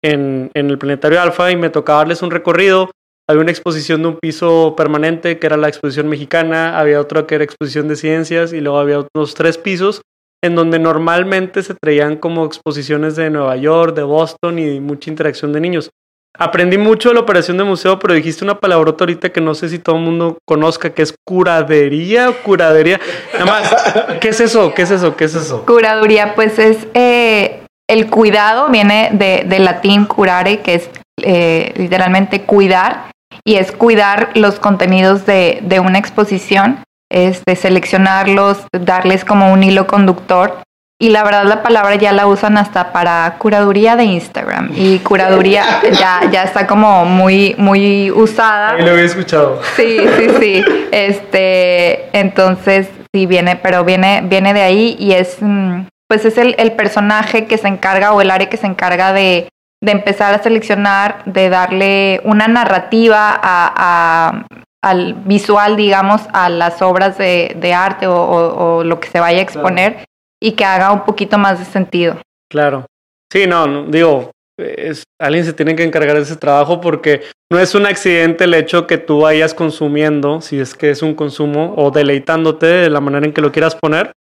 en, 0.05 0.53
en 0.55 0.71
el 0.71 0.79
Planetario 0.79 1.21
Alfa 1.21 1.51
y 1.51 1.57
me 1.57 1.71
tocaba 1.71 1.99
darles 2.01 2.23
un 2.23 2.31
recorrido 2.31 2.91
había 3.29 3.43
una 3.43 3.51
exposición 3.51 4.03
de 4.03 4.09
un 4.09 4.19
piso 4.19 4.75
permanente 4.77 5.39
que 5.39 5.47
era 5.47 5.57
la 5.57 5.69
exposición 5.69 6.09
mexicana, 6.09 6.79
había 6.79 7.01
otra 7.01 7.27
que 7.27 7.37
era 7.37 7.45
exposición 7.45 7.89
de 7.89 7.97
ciencias 7.97 8.53
y 8.53 8.61
luego 8.61 8.79
había 8.79 8.99
otros 8.99 9.35
tres 9.35 9.57
pisos 9.59 10.03
en 10.43 10.55
donde 10.55 10.79
normalmente 10.79 11.63
se 11.63 11.75
traían 11.75 12.17
como 12.17 12.45
exposiciones 12.45 13.17
de 13.17 13.31
Nueva 13.31 13.57
York, 13.57 13.95
de 13.95 14.03
Boston 14.03 14.59
y 14.59 14.79
mucha 14.79 15.09
interacción 15.09 15.55
de 15.55 15.61
niños. 15.61 15.91
Aprendí 16.37 16.77
mucho 16.77 17.11
de 17.11 17.15
la 17.15 17.21
operación 17.21 17.57
de 17.57 17.65
museo, 17.65 17.99
pero 17.99 18.13
dijiste 18.13 18.45
una 18.45 18.59
palabrota 18.59 19.05
ahorita 19.05 19.31
que 19.31 19.41
no 19.41 19.55
sé 19.55 19.69
si 19.69 19.79
todo 19.79 19.97
el 19.97 20.03
mundo 20.03 20.37
conozca, 20.47 20.91
que 20.91 21.03
es 21.03 21.15
curadería 21.25 22.29
o 22.29 22.35
curadería. 22.43 23.01
Nada 23.33 23.47
más, 23.47 24.19
¿qué 24.21 24.31
es 24.31 24.41
eso? 24.41 24.75
¿Qué 24.75 24.83
es 24.83 24.91
eso? 24.91 25.17
¿Qué 25.17 25.25
es 25.25 25.35
eso? 25.35 25.65
Curaduría, 25.65 26.35
pues 26.35 26.59
es 26.59 26.89
eh, 26.93 27.63
el 27.89 28.11
cuidado, 28.11 28.69
viene 28.69 29.11
de 29.13 29.59
latín 29.61 30.05
curare, 30.07 30.61
que 30.61 30.75
es 30.75 30.91
eh, 31.23 31.73
literalmente 31.77 32.43
cuidar 32.43 33.14
y 33.47 33.57
es 33.57 33.73
cuidar 33.73 34.31
los 34.35 34.59
contenidos 34.59 35.27
de, 35.27 35.61
de 35.63 35.81
una 35.81 35.99
exposición, 35.99 36.83
este, 37.11 37.57
seleccionarlos, 37.57 38.67
darles 38.73 39.25
como 39.25 39.53
un 39.53 39.63
hilo 39.63 39.87
conductor. 39.87 40.63
Y 40.99 41.11
la 41.11 41.25
verdad 41.25 41.45
la 41.45 41.63
palabra 41.63 41.97
ya 41.97 42.13
la 42.13 42.27
usan 42.27 42.57
hasta 42.57 42.93
para 42.93 43.35
curaduría 43.39 43.97
de 43.97 44.05
Instagram. 44.05 44.71
Y 44.75 45.01
curaduría 45.01 45.65
ya, 45.93 46.21
ya 46.31 46.45
está 46.45 46.67
como 46.67 47.05
muy, 47.05 47.55
muy 47.59 48.11
usada. 48.11 48.71
Ahí 48.75 48.85
lo 48.85 48.93
había 48.93 49.05
escuchado. 49.05 49.61
Sí, 49.77 49.99
sí, 50.17 50.29
sí. 50.41 50.65
Este, 50.93 52.09
entonces, 52.19 52.89
sí 53.13 53.27
viene, 53.27 53.57
pero 53.57 53.85
viene, 53.85 54.23
viene 54.25 54.55
de 54.55 54.63
ahí 54.63 54.97
y 54.99 55.13
es, 55.13 55.37
mm, 55.41 55.83
pues 56.09 56.25
es 56.25 56.39
el, 56.39 56.55
el 56.59 56.73
personaje 56.73 57.47
que 57.47 57.59
se 57.59 57.69
encarga 57.69 58.13
o 58.13 58.23
el 58.23 58.31
área 58.31 58.49
que 58.49 58.57
se 58.57 58.67
encarga 58.67 59.13
de, 59.13 59.49
de 59.85 59.93
empezar 59.93 60.35
a 60.35 60.43
seleccionar, 60.43 61.23
de 61.27 61.51
darle 61.51 62.21
una 62.25 62.49
narrativa 62.49 63.39
a, 63.43 64.47
al 64.83 65.15
visual, 65.15 65.77
digamos, 65.77 66.23
a 66.33 66.49
las 66.49 66.81
obras 66.81 67.19
de, 67.19 67.75
arte 67.77 68.07
o, 68.07 68.83
lo 68.83 68.99
que 68.99 69.09
se 69.09 69.21
vaya 69.21 69.39
a 69.39 69.43
exponer 69.43 70.07
y 70.43 70.53
que 70.53 70.65
haga 70.65 70.91
un 70.91 71.05
poquito 71.05 71.37
más 71.37 71.59
de 71.59 71.67
sentido. 71.67 72.19
Claro. 72.51 72.87
Sí, 73.31 73.47
no, 73.47 73.85
digo, 73.85 74.31
es, 74.59 75.05
alguien 75.21 75.45
se 75.45 75.53
tiene 75.53 75.77
que 75.77 75.85
encargar 75.85 76.17
de 76.17 76.23
ese 76.23 76.37
trabajo 76.37 76.81
porque 76.81 77.23
no 77.53 77.59
es 77.59 77.75
un 77.75 77.85
accidente 77.85 78.45
el 78.45 78.55
hecho 78.55 78.87
que 78.87 78.97
tú 78.97 79.21
vayas 79.21 79.53
consumiendo, 79.53 80.41
si 80.41 80.61
es 80.61 80.75
que 80.75 80.91
es 80.91 81.03
un 81.03 81.15
consumo, 81.15 81.75
o 81.77 81.91
deleitándote 81.91 82.67
de 82.67 82.91
la 82.91 83.01
manera 83.01 83.27
en 83.27 83.35
que 83.35 83.43
lo 83.43 83.53
quieras 83.53 83.77
poner, 83.77 84.13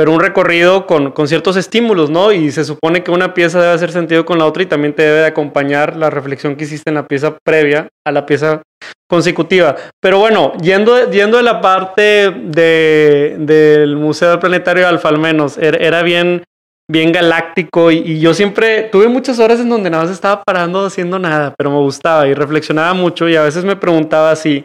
pero 0.00 0.12
un 0.12 0.20
recorrido 0.20 0.86
con, 0.86 1.12
con, 1.12 1.28
ciertos 1.28 1.56
estímulos, 1.56 2.08
¿no? 2.08 2.32
Y 2.32 2.52
se 2.52 2.64
supone 2.64 3.04
que 3.04 3.10
una 3.10 3.34
pieza 3.34 3.60
debe 3.60 3.74
hacer 3.74 3.92
sentido 3.92 4.24
con 4.24 4.38
la 4.38 4.46
otra 4.46 4.62
y 4.62 4.66
también 4.66 4.94
te 4.94 5.02
debe 5.02 5.18
de 5.18 5.26
acompañar 5.26 5.94
la 5.94 6.08
reflexión 6.08 6.56
que 6.56 6.64
hiciste 6.64 6.88
en 6.88 6.94
la 6.94 7.06
pieza 7.06 7.36
previa 7.44 7.88
a 8.06 8.10
la 8.10 8.24
pieza 8.24 8.62
consecutiva. 9.10 9.76
Pero 10.00 10.18
bueno, 10.18 10.54
yendo, 10.62 11.10
yendo 11.10 11.36
de 11.36 11.42
la 11.42 11.60
parte 11.60 12.30
de, 12.30 13.36
del 13.40 13.96
Museo 13.96 14.40
Planetario 14.40 14.88
Alfa, 14.88 15.10
al 15.10 15.18
menos, 15.18 15.58
era, 15.58 16.02
bien, 16.02 16.44
bien 16.90 17.12
galáctico 17.12 17.90
y, 17.90 17.98
y, 17.98 18.20
yo 18.20 18.32
siempre 18.32 18.84
tuve 18.84 19.06
muchas 19.06 19.38
horas 19.38 19.60
en 19.60 19.68
donde 19.68 19.90
nada 19.90 20.04
más 20.04 20.12
estaba 20.12 20.42
parando 20.42 20.86
haciendo 20.86 21.18
nada, 21.18 21.52
pero 21.58 21.70
me 21.70 21.80
gustaba 21.80 22.26
y 22.26 22.32
reflexionaba 22.32 22.94
mucho 22.94 23.28
y 23.28 23.36
a 23.36 23.42
veces 23.42 23.66
me 23.66 23.76
preguntaba 23.76 24.34
si, 24.34 24.64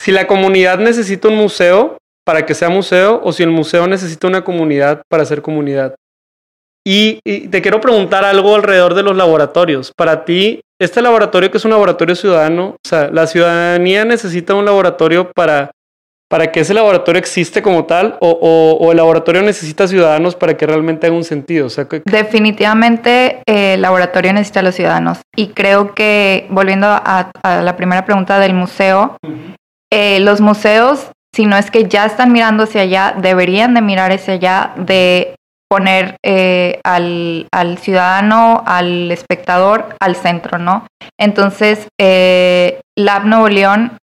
si 0.00 0.12
la 0.12 0.28
comunidad 0.28 0.78
necesita 0.78 1.26
un 1.26 1.34
museo 1.34 1.98
para 2.26 2.44
que 2.44 2.54
sea 2.54 2.68
museo 2.68 3.20
o 3.22 3.32
si 3.32 3.44
el 3.44 3.50
museo 3.50 3.86
necesita 3.86 4.26
una 4.26 4.42
comunidad 4.42 5.02
para 5.08 5.24
ser 5.24 5.42
comunidad. 5.42 5.94
Y, 6.84 7.20
te 7.48 7.62
quiero 7.62 7.80
preguntar 7.80 8.24
algo 8.24 8.54
alrededor 8.54 8.94
de 8.94 9.02
los 9.02 9.16
laboratorios. 9.16 9.92
Para 9.96 10.24
ti, 10.24 10.60
este 10.80 11.02
laboratorio 11.02 11.50
que 11.50 11.58
es 11.58 11.64
un 11.64 11.72
laboratorio 11.72 12.14
ciudadano, 12.14 12.76
o 12.84 12.88
sea, 12.88 13.10
la 13.10 13.26
ciudadanía 13.26 14.04
necesita 14.04 14.54
un 14.54 14.64
laboratorio 14.64 15.32
para, 15.32 15.72
para 16.28 16.52
que 16.52 16.60
ese 16.60 16.74
laboratorio 16.74 17.18
existe 17.18 17.60
como 17.60 17.86
tal 17.86 18.16
o, 18.20 18.88
el 18.92 18.96
laboratorio 18.96 19.42
necesita 19.42 19.88
ciudadanos 19.88 20.36
para 20.36 20.56
que 20.56 20.64
realmente 20.64 21.08
haga 21.08 21.16
un 21.16 21.24
sentido. 21.24 21.66
O 21.66 21.70
sea, 21.70 21.88
Definitivamente 22.04 23.40
eh, 23.46 23.74
el 23.74 23.82
laboratorio 23.82 24.32
necesita 24.32 24.60
a 24.60 24.64
los 24.64 24.76
ciudadanos. 24.76 25.18
Y 25.34 25.48
creo 25.48 25.92
que, 25.92 26.46
volviendo 26.50 26.86
a, 26.88 27.30
la 27.42 27.76
primera 27.76 28.04
pregunta 28.04 28.38
del 28.38 28.54
museo, 28.54 29.16
eh, 29.92 30.20
los 30.20 30.40
museos 30.40 31.10
si 31.36 31.44
no 31.44 31.58
es 31.58 31.70
que 31.70 31.86
ya 31.86 32.06
están 32.06 32.32
mirando 32.32 32.62
hacia 32.62 32.80
allá, 32.80 33.14
deberían 33.14 33.74
de 33.74 33.82
mirar 33.82 34.10
hacia 34.10 34.34
allá, 34.34 34.72
de 34.76 35.36
poner 35.68 36.16
eh, 36.24 36.80
al, 36.82 37.78
ciudadano, 37.78 38.62
al 38.64 39.10
espectador 39.10 39.94
al 40.00 40.16
centro, 40.16 40.58
¿no? 40.58 40.86
Entonces, 41.20 41.88
eh, 42.00 42.80
Lab 42.96 43.26
Nuevo 43.26 43.50
León 43.50 43.98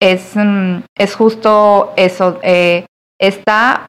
es, 0.00 0.34
mm, 0.34 0.78
es 0.96 1.14
justo 1.14 1.92
eso, 1.96 2.40
eh, 2.42 2.86
está 3.20 3.86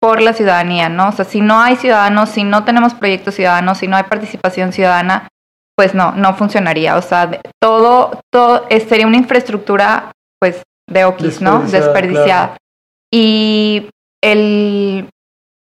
por 0.00 0.22
la 0.22 0.32
ciudadanía, 0.32 0.88
¿no? 0.88 1.10
O 1.10 1.12
sea, 1.12 1.26
si 1.26 1.42
no 1.42 1.60
hay 1.60 1.76
ciudadanos, 1.76 2.30
si 2.30 2.44
no 2.44 2.64
tenemos 2.64 2.94
proyectos 2.94 3.34
ciudadanos, 3.34 3.76
si 3.76 3.86
no 3.86 3.98
hay 3.98 4.04
participación 4.04 4.72
ciudadana, 4.72 5.28
pues 5.76 5.94
no, 5.94 6.12
no 6.12 6.34
funcionaría. 6.34 6.96
O 6.96 7.02
sea, 7.02 7.38
todo, 7.60 8.18
todo 8.32 8.66
sería 8.88 9.06
una 9.06 9.18
infraestructura, 9.18 10.12
pues, 10.40 10.62
de 10.90 11.04
Oquis, 11.04 11.40
¿no? 11.40 11.60
Desperdiciada. 11.60 12.56
Y 13.12 13.88
el 14.22 15.08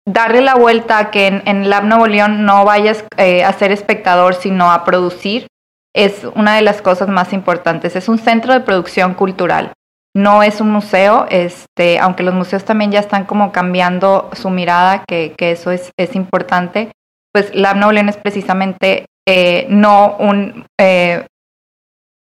darle 0.07 0.41
la 0.41 0.55
vuelta 0.55 0.99
a 0.99 1.11
que 1.11 1.27
en, 1.27 1.43
en 1.47 1.71
Lab 1.71 1.85
Nuevo 1.85 2.07
León 2.07 2.45
no 2.45 2.65
vayas 2.65 3.05
eh, 3.17 3.45
a 3.45 3.53
ser 3.53 3.73
espectador, 3.73 4.35
sino 4.35 4.73
a 4.73 4.85
producir, 4.85 5.47
es 5.95 6.25
una 6.35 6.57
de 6.57 6.63
las 6.63 6.83
cosas 6.83 7.09
más 7.09 7.33
importantes. 7.33 7.97
Es 7.97 8.09
un 8.09 8.19
centro 8.19 8.53
de 8.53 8.61
producción 8.61 9.15
cultural. 9.15 9.73
No 10.17 10.43
es 10.43 10.61
un 10.61 10.71
museo, 10.71 11.27
este, 11.31 11.99
aunque 11.99 12.23
los 12.23 12.35
museos 12.35 12.65
también 12.65 12.91
ya 12.91 13.01
están 13.01 13.25
como 13.25 13.53
cambiando 13.53 14.31
su 14.33 14.51
mirada, 14.51 15.05
que, 15.07 15.35
que 15.37 15.53
eso 15.53 15.71
es, 15.71 15.91
es 15.99 16.17
importante, 16.17 16.91
pues 17.33 17.55
Lab 17.55 17.77
Nuevo 17.77 17.93
León 17.93 18.09
es 18.09 18.17
precisamente 18.17 19.07
eh, 19.29 19.67
no 19.69 20.17
un 20.19 20.65
eh, 20.81 21.27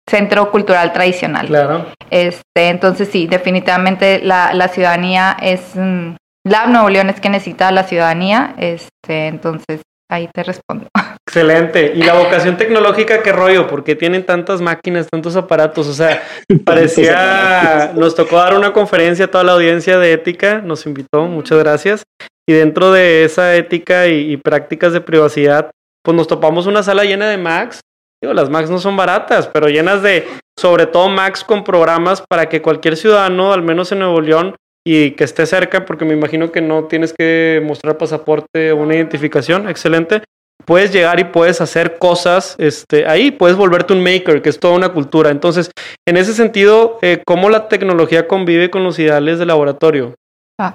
centro 0.09 0.51
cultural 0.51 0.93
tradicional. 0.93 1.47
Claro. 1.47 1.87
Este, 2.11 2.69
entonces 2.69 3.09
sí, 3.11 3.27
definitivamente 3.27 4.21
la, 4.21 4.55
la 4.55 4.69
ciudadanía 4.69 5.37
es 5.41 5.75
mm, 5.75 6.15
la 6.47 6.67
Nuevo 6.69 6.89
León 6.91 7.11
es 7.11 7.21
que 7.21 7.29
necesita 7.29 7.73
la 7.73 7.83
ciudadanía, 7.83 8.55
este, 8.57 9.27
entonces 9.27 9.81
ahí 10.09 10.29
te 10.33 10.45
respondo. 10.45 10.87
Excelente. 11.29 11.93
¿Y 11.97 12.05
la 12.05 12.15
vocación 12.15 12.57
tecnológica 12.57 13.21
qué 13.21 13.33
rollo? 13.33 13.67
¿Por 13.67 13.83
qué 13.83 13.97
tienen 13.97 14.25
tantas 14.25 14.61
máquinas, 14.61 15.09
tantos 15.11 15.35
aparatos? 15.35 15.89
O 15.89 15.93
sea, 15.93 16.23
parecía, 16.65 17.91
nos 17.97 18.15
tocó 18.15 18.37
dar 18.37 18.55
una 18.55 18.73
conferencia 18.73 19.25
a 19.25 19.29
toda 19.29 19.43
la 19.43 19.53
audiencia 19.53 19.99
de 19.99 20.13
ética, 20.13 20.61
nos 20.61 20.87
invitó, 20.87 21.27
muchas 21.27 21.59
gracias. 21.59 22.05
Y 22.49 22.53
dentro 22.53 22.93
de 22.93 23.25
esa 23.25 23.57
ética 23.57 24.07
y, 24.07 24.33
y 24.33 24.37
prácticas 24.37 24.93
de 24.93 25.01
privacidad, 25.01 25.73
pues 26.05 26.17
nos 26.17 26.29
topamos 26.29 26.67
una 26.67 26.85
sala 26.85 27.03
llena 27.03 27.29
de 27.29 27.39
Macs 27.39 27.81
Digo, 28.23 28.33
las 28.33 28.49
Macs 28.49 28.71
no 28.71 28.79
son 28.79 28.97
baratas, 28.97 29.47
pero 29.47 29.69
llenas 29.69 30.03
de, 30.03 30.27
sobre 30.59 30.87
todo 30.87 31.09
Macs 31.09 31.45
con 31.45 31.65
programas 31.65 32.23
para 32.23 32.49
que 32.49 32.63
cualquier 32.63 32.97
ciudadano, 32.97 33.53
al 33.53 33.63
menos 33.63 33.93
en 33.93 33.99
Nuevo 33.99 34.21
León, 34.21 34.57
y 34.87 35.11
que 35.13 35.25
esté 35.25 35.47
cerca, 35.47 35.85
porque 35.85 36.05
me 36.05 36.15
imagino 36.15 36.53
que 36.53 36.61
no 36.61 36.85
tienes 36.85 37.13
que 37.13 37.61
mostrar 37.65 37.99
pasaporte 37.99 38.71
o 38.71 38.77
una 38.77 38.95
identificación, 38.95 39.69
excelente. 39.69 40.23
Puedes 40.65 40.93
llegar 40.93 41.21
y 41.21 41.25
puedes 41.25 41.61
hacer 41.61 41.99
cosas 41.99 42.55
este, 42.59 43.07
ahí, 43.07 43.33
puedes 43.33 43.57
volverte 43.57 43.93
un 43.93 44.03
maker, 44.03 44.43
que 44.43 44.49
es 44.49 44.61
toda 44.61 44.75
una 44.75 44.91
cultura. 44.91 45.31
Entonces, 45.31 45.71
en 46.07 46.17
ese 46.17 46.33
sentido, 46.35 46.99
eh, 47.03 47.23
¿cómo 47.27 47.51
la 47.51 47.69
tecnología 47.69 48.27
convive 48.29 48.71
con 48.71 48.85
los 48.85 48.99
ideales 48.99 49.39
de 49.39 49.47
laboratorio? 49.47 50.15
Ah, 50.59 50.75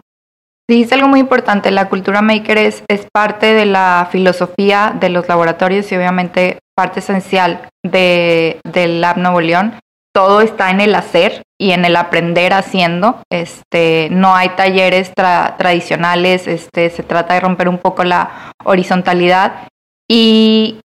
sí, 0.70 0.84
es 0.84 0.92
algo 0.92 1.08
muy 1.08 1.22
importante. 1.22 1.72
La 1.72 1.90
cultura 1.90 2.22
maker 2.22 2.58
es, 2.58 2.84
es 2.90 3.08
parte 3.14 3.54
de 3.54 3.66
la 3.66 4.10
filosofía 4.12 4.96
de 5.00 5.10
los 5.10 5.28
laboratorios 5.28 5.92
y 5.92 5.96
obviamente 5.96 6.60
parte 6.82 7.00
esencial 7.00 7.70
de, 7.86 8.60
del 8.64 9.02
Lab 9.02 9.20
Nuevo 9.20 9.40
León. 9.40 9.76
Todo 10.16 10.42
está 10.42 10.72
en 10.72 10.82
el 10.82 10.96
hacer 10.96 11.44
y 11.60 11.74
en 11.74 11.86
el 11.86 11.96
aprender 11.96 12.54
haciendo. 12.54 13.22
Este, 13.32 14.08
no 14.10 14.36
hay 14.36 14.50
talleres 14.56 15.14
tradicionales, 15.14 16.48
este, 16.48 16.90
se 16.90 17.04
trata 17.04 17.36
de 17.36 17.40
romper 17.40 17.70
un 17.70 17.78
poco 17.78 18.04
la 18.04 18.52
horizontalidad. 18.66 19.68
Y 20.10 20.80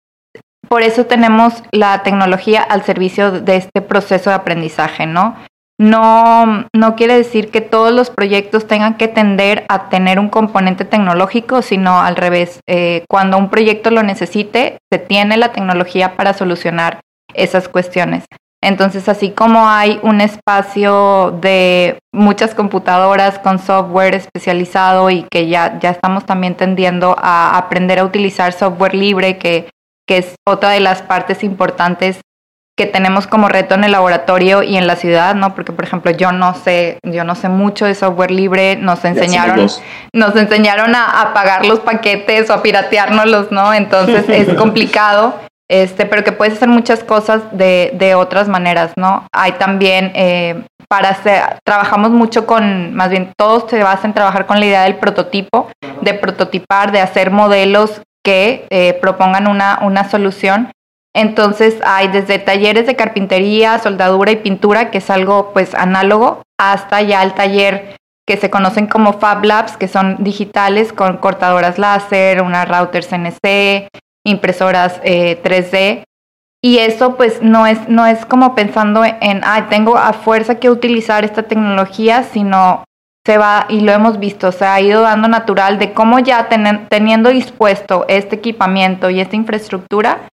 por 0.68 0.82
eso 0.82 1.06
tenemos 1.06 1.62
la 1.72 2.02
tecnología 2.02 2.64
al 2.64 2.84
servicio 2.84 3.30
de 3.40 3.58
este 3.58 3.84
proceso 3.84 4.32
de 4.32 4.38
aprendizaje, 4.38 5.06
¿no? 5.06 5.36
No, 5.84 6.66
no 6.74 6.96
quiere 6.96 7.14
decir 7.14 7.52
que 7.52 7.60
todos 7.60 7.92
los 7.92 8.10
proyectos 8.10 8.68
tengan 8.68 8.96
que 8.96 9.10
tender 9.10 9.66
a 9.68 9.90
tener 9.90 10.18
un 10.18 10.30
componente 10.30 10.86
tecnológico, 10.86 11.62
sino 11.62 12.00
al 12.00 12.16
revés. 12.16 12.62
Eh, 12.70 13.04
cuando 13.10 13.38
un 13.38 13.50
proyecto 13.50 13.92
lo 13.92 14.02
necesite, 14.02 14.78
se 14.90 14.98
tiene 14.98 15.36
la 15.36 15.52
tecnología 15.52 16.16
para 16.16 16.32
solucionar 16.32 17.02
esas 17.34 17.68
cuestiones. 17.68 18.24
Entonces, 18.62 19.10
así 19.10 19.32
como 19.32 19.68
hay 19.68 20.00
un 20.04 20.22
espacio 20.22 21.38
de 21.42 22.00
muchas 22.14 22.56
computadoras 22.56 23.38
con 23.40 23.60
software 23.60 24.16
especializado 24.16 25.10
y 25.10 25.24
que 25.30 25.50
ya, 25.50 25.80
ya 25.80 25.90
estamos 25.90 26.26
también 26.26 26.56
tendiendo 26.56 27.14
a 27.20 27.58
aprender 27.58 28.00
a 28.00 28.06
utilizar 28.06 28.54
software 28.54 28.96
libre, 28.96 29.38
que, 29.38 29.70
que 30.08 30.20
es 30.20 30.36
otra 30.48 30.70
de 30.70 30.80
las 30.80 31.02
partes 31.02 31.44
importantes 31.44 32.22
que 32.76 32.88
tenemos 32.88 33.28
como 33.28 33.50
reto 33.50 33.76
en 33.76 33.84
el 33.84 33.92
laboratorio 33.92 34.64
y 34.64 34.78
en 34.78 34.88
la 34.88 34.96
ciudad, 34.96 35.36
¿no? 35.36 35.54
Porque 35.54 35.72
por 35.72 35.86
ejemplo, 35.86 36.12
yo 36.12 36.32
no 36.32 36.56
sé, 36.56 36.98
yo 37.04 37.24
no 37.24 37.36
sé 37.36 37.50
mucho 37.50 37.86
de 37.86 37.94
software 37.94 38.32
libre, 38.32 38.76
nos 38.78 39.06
enseñaron 39.06 39.68
nos 40.14 40.36
enseñaron 40.36 40.96
a, 40.96 41.22
a, 41.22 41.34
pagar 41.34 41.66
los 41.66 41.80
paquetes 41.80 42.50
o 42.50 42.54
a 42.54 42.64
pirateárnoslos, 42.64 43.52
¿no? 43.52 43.74
Entonces 43.74 44.28
es 44.30 44.54
complicado. 44.58 45.36
Este, 45.70 46.06
pero 46.06 46.24
que 46.24 46.34
puedes 46.34 46.56
hacer 46.56 46.68
muchas 46.68 47.04
cosas 47.04 47.42
de, 47.52 47.92
de 47.96 48.16
otras 48.16 48.48
maneras, 48.48 48.92
¿no? 48.96 49.26
Hay 49.32 49.54
también, 49.54 50.12
eh, 50.14 50.62
para 50.88 51.10
hacer, 51.10 51.42
trabajamos 51.64 52.12
mucho 52.12 52.46
con, 52.46 52.94
más 52.94 53.10
bien 53.10 53.32
todos 53.38 53.70
se 53.70 53.82
basan 53.82 54.12
en 54.12 54.14
trabajar 54.14 54.46
con 54.46 54.60
la 54.60 54.66
idea 54.66 54.84
del 54.84 54.98
prototipo, 54.98 55.70
de 56.02 56.14
prototipar, 56.14 56.92
de 56.92 57.00
hacer 57.00 57.32
modelos 57.32 58.02
que 58.24 58.68
eh, 58.70 58.94
propongan 59.02 59.48
una, 59.48 59.80
una 59.82 60.08
solución 60.10 60.70
entonces 61.16 61.78
hay 61.86 62.08
desde 62.08 62.40
talleres 62.40 62.88
de 62.88 62.96
carpintería, 62.96 63.78
soldadura 63.80 64.32
y 64.32 64.38
pintura, 64.38 64.90
que 64.90 64.98
es 64.98 65.10
algo 65.10 65.52
pues 65.54 65.76
análogo, 65.76 66.42
hasta 66.60 67.02
ya 67.02 67.22
el 67.24 67.34
taller 67.34 67.96
que 68.26 68.38
se 68.38 68.50
conocen 68.50 68.88
como 68.88 69.14
Fab 69.14 69.44
Labs, 69.44 69.78
que 69.78 69.88
son 69.88 70.24
digitales 70.24 70.94
con 70.94 71.18
cortadoras 71.18 71.78
láser, 71.78 72.42
una 72.42 72.66
router 72.66 73.04
CNC, 73.04 73.90
impresoras 74.26 75.02
3D. 75.04 75.74
Eh, 75.74 76.04
y 76.66 76.78
eso 76.78 77.18
pues 77.18 77.42
no 77.42 77.68
es, 77.68 77.90
no 77.90 78.06
es 78.06 78.26
como 78.26 78.56
pensando 78.56 79.04
en, 79.04 79.42
ah, 79.44 79.68
tengo 79.70 79.98
a 79.98 80.14
fuerza 80.14 80.56
que 80.56 80.70
utilizar 80.70 81.26
esta 81.26 81.44
tecnología, 81.44 82.24
sino 82.24 82.86
se 83.26 83.38
va, 83.38 83.66
y 83.70 83.82
lo 83.82 83.92
hemos 83.92 84.18
visto, 84.18 84.52
se 84.52 84.66
ha 84.66 84.80
ido 84.80 85.02
dando 85.02 85.28
natural 85.28 85.78
de 85.78 85.94
cómo 85.94 86.20
ya 86.20 86.48
teniendo 86.90 87.30
dispuesto 87.30 88.06
este 88.08 88.38
equipamiento 88.38 89.10
y 89.10 89.20
esta 89.20 89.36
infraestructura, 89.36 90.30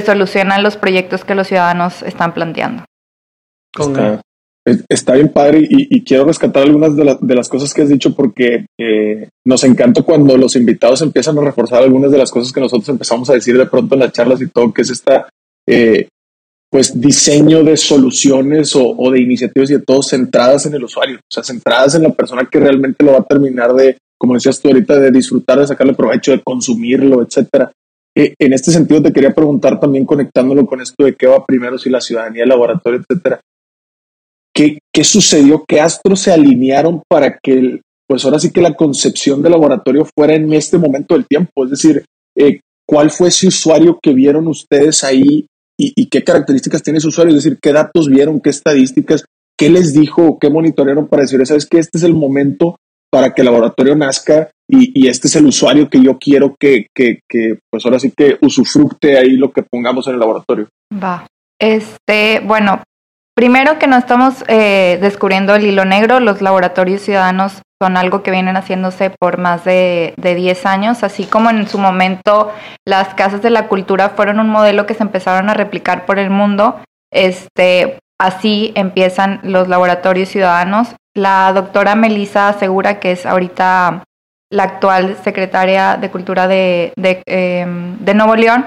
se 0.00 0.06
solucionan 0.06 0.62
los 0.62 0.76
proyectos 0.76 1.24
que 1.24 1.34
los 1.34 1.48
ciudadanos 1.48 2.02
están 2.02 2.34
planteando. 2.34 2.84
Está, 4.88 5.14
bien 5.14 5.28
padre 5.28 5.64
y, 5.68 6.02
quiero 6.02 6.24
rescatar 6.24 6.64
algunas 6.64 6.96
de, 6.96 7.16
de, 7.20 7.34
las 7.36 7.48
cosas 7.48 7.72
que 7.72 7.82
has 7.82 7.88
dicho 7.88 8.14
porque 8.14 8.66
eh, 8.78 9.28
nos 9.44 9.62
encanta 9.62 10.02
cuando 10.02 10.36
los 10.36 10.56
invitados 10.56 11.02
empiezan 11.02 11.38
a 11.38 11.42
reforzar 11.42 11.82
algunas 11.82 12.10
de 12.10 12.18
las 12.18 12.32
cosas 12.32 12.52
que 12.52 12.60
nosotros 12.60 12.88
empezamos 12.88 13.30
a 13.30 13.34
decir 13.34 13.56
de 13.56 13.66
pronto 13.66 13.94
en 13.94 14.00
las 14.00 14.12
charlas 14.12 14.42
y 14.42 14.48
todo, 14.48 14.72
que 14.72 14.82
es 14.82 14.90
esta 14.90 15.28
eh, 15.68 16.08
pues 16.68 17.00
diseño 17.00 17.62
de 17.62 17.76
soluciones 17.76 18.74
o, 18.74 18.90
o, 18.98 19.10
de 19.12 19.20
iniciativas 19.20 19.70
y 19.70 19.74
de 19.74 19.82
todo 19.82 20.02
centradas 20.02 20.66
en 20.66 20.74
el 20.74 20.82
usuario, 20.82 21.18
o 21.18 21.32
sea, 21.32 21.44
centradas 21.44 21.94
en 21.94 22.02
la 22.02 22.10
persona 22.10 22.48
que 22.50 22.58
realmente 22.58 23.04
lo 23.04 23.12
va 23.12 23.18
a 23.18 23.24
terminar 23.24 23.72
de, 23.72 23.96
como 24.18 24.34
decías 24.34 24.60
tú 24.60 24.68
ahorita, 24.68 24.98
de 24.98 25.12
disfrutar, 25.12 25.60
de 25.60 25.68
sacarle 25.68 25.94
provecho, 25.94 26.32
de 26.32 26.42
consumirlo, 26.42 27.22
etcétera. 27.22 27.70
Eh, 28.18 28.34
en 28.38 28.54
este 28.54 28.70
sentido, 28.70 29.02
te 29.02 29.12
quería 29.12 29.34
preguntar 29.34 29.78
también 29.78 30.06
conectándolo 30.06 30.66
con 30.66 30.80
esto 30.80 31.04
de 31.04 31.14
qué 31.14 31.26
va 31.26 31.44
primero, 31.44 31.76
si 31.76 31.90
la 31.90 32.00
ciudadanía, 32.00 32.44
el 32.44 32.48
laboratorio, 32.48 33.00
etcétera. 33.00 33.40
¿Qué, 34.54 34.78
qué 34.90 35.04
sucedió? 35.04 35.64
¿Qué 35.68 35.82
astros 35.82 36.20
se 36.20 36.32
alinearon 36.32 37.02
para 37.10 37.38
que, 37.38 37.82
pues 38.08 38.24
ahora 38.24 38.38
sí 38.38 38.50
que 38.50 38.62
la 38.62 38.72
concepción 38.72 39.42
del 39.42 39.52
laboratorio 39.52 40.06
fuera 40.16 40.34
en 40.34 40.50
este 40.54 40.78
momento 40.78 41.14
del 41.14 41.26
tiempo? 41.26 41.64
Es 41.64 41.70
decir, 41.72 42.06
eh, 42.34 42.60
¿cuál 42.88 43.10
fue 43.10 43.28
ese 43.28 43.48
usuario 43.48 43.98
que 44.02 44.14
vieron 44.14 44.48
ustedes 44.48 45.04
ahí 45.04 45.46
y, 45.78 45.92
y, 45.94 46.08
qué 46.08 46.24
características 46.24 46.82
tiene 46.82 47.00
ese 47.00 47.08
usuario? 47.08 47.36
Es 47.36 47.44
decir, 47.44 47.58
¿qué 47.60 47.74
datos 47.74 48.08
vieron, 48.08 48.40
qué 48.40 48.48
estadísticas, 48.48 49.26
qué 49.58 49.68
les 49.68 49.92
dijo, 49.92 50.38
qué 50.38 50.48
monitorearon 50.48 51.06
para 51.06 51.22
decir, 51.22 51.44
sabes 51.46 51.66
que 51.66 51.78
este 51.78 51.98
es 51.98 52.04
el 52.04 52.14
momento 52.14 52.76
para 53.10 53.32
que 53.32 53.42
el 53.42 53.46
laboratorio 53.46 53.94
nazca 53.96 54.50
y, 54.68 55.08
este 55.08 55.28
es 55.28 55.36
el 55.36 55.46
usuario 55.46 55.88
que 55.88 56.02
yo 56.02 56.18
quiero 56.18 56.56
que, 56.58 56.86
que, 56.94 57.20
que, 57.28 57.58
pues 57.70 57.84
ahora 57.84 58.00
sí 58.00 58.12
que 58.16 58.36
usufructe 58.40 59.16
ahí 59.16 59.36
lo 59.36 59.52
que 59.52 59.62
pongamos 59.62 60.06
en 60.08 60.14
el 60.14 60.20
laboratorio. 60.20 60.68
Va. 60.92 61.26
Este, 61.60 62.40
bueno, 62.40 62.82
primero 63.36 63.78
que 63.78 63.86
no 63.86 63.96
estamos 63.96 64.44
eh, 64.48 64.98
descubriendo 65.00 65.54
el 65.54 65.66
hilo 65.66 65.84
negro, 65.84 66.18
los 66.18 66.42
laboratorios 66.42 67.00
ciudadanos 67.00 67.62
son 67.80 67.96
algo 67.96 68.22
que 68.22 68.30
vienen 68.30 68.56
haciéndose 68.56 69.10
por 69.10 69.38
más 69.38 69.64
de, 69.64 70.14
de 70.16 70.34
10 70.34 70.66
años, 70.66 71.04
así 71.04 71.24
como 71.26 71.50
en 71.50 71.68
su 71.68 71.78
momento 71.78 72.50
las 72.86 73.14
casas 73.14 73.42
de 73.42 73.50
la 73.50 73.68
cultura 73.68 74.10
fueron 74.10 74.40
un 74.40 74.48
modelo 74.48 74.86
que 74.86 74.94
se 74.94 75.02
empezaron 75.02 75.48
a 75.48 75.54
replicar 75.54 76.06
por 76.06 76.18
el 76.18 76.30
mundo. 76.30 76.80
Este, 77.12 77.98
así 78.20 78.72
empiezan 78.74 79.40
los 79.42 79.68
laboratorios 79.68 80.28
ciudadanos. 80.28 80.94
La 81.14 81.52
doctora 81.52 81.94
Melissa 81.94 82.48
asegura 82.48 83.00
que 83.00 83.12
es 83.12 83.26
ahorita 83.26 84.04
la 84.50 84.62
actual 84.62 85.16
secretaria 85.22 85.96
de 85.96 86.10
Cultura 86.10 86.46
de, 86.46 86.92
em, 86.96 87.98
de, 87.98 88.14
Nuevo 88.14 88.36
León, 88.36 88.66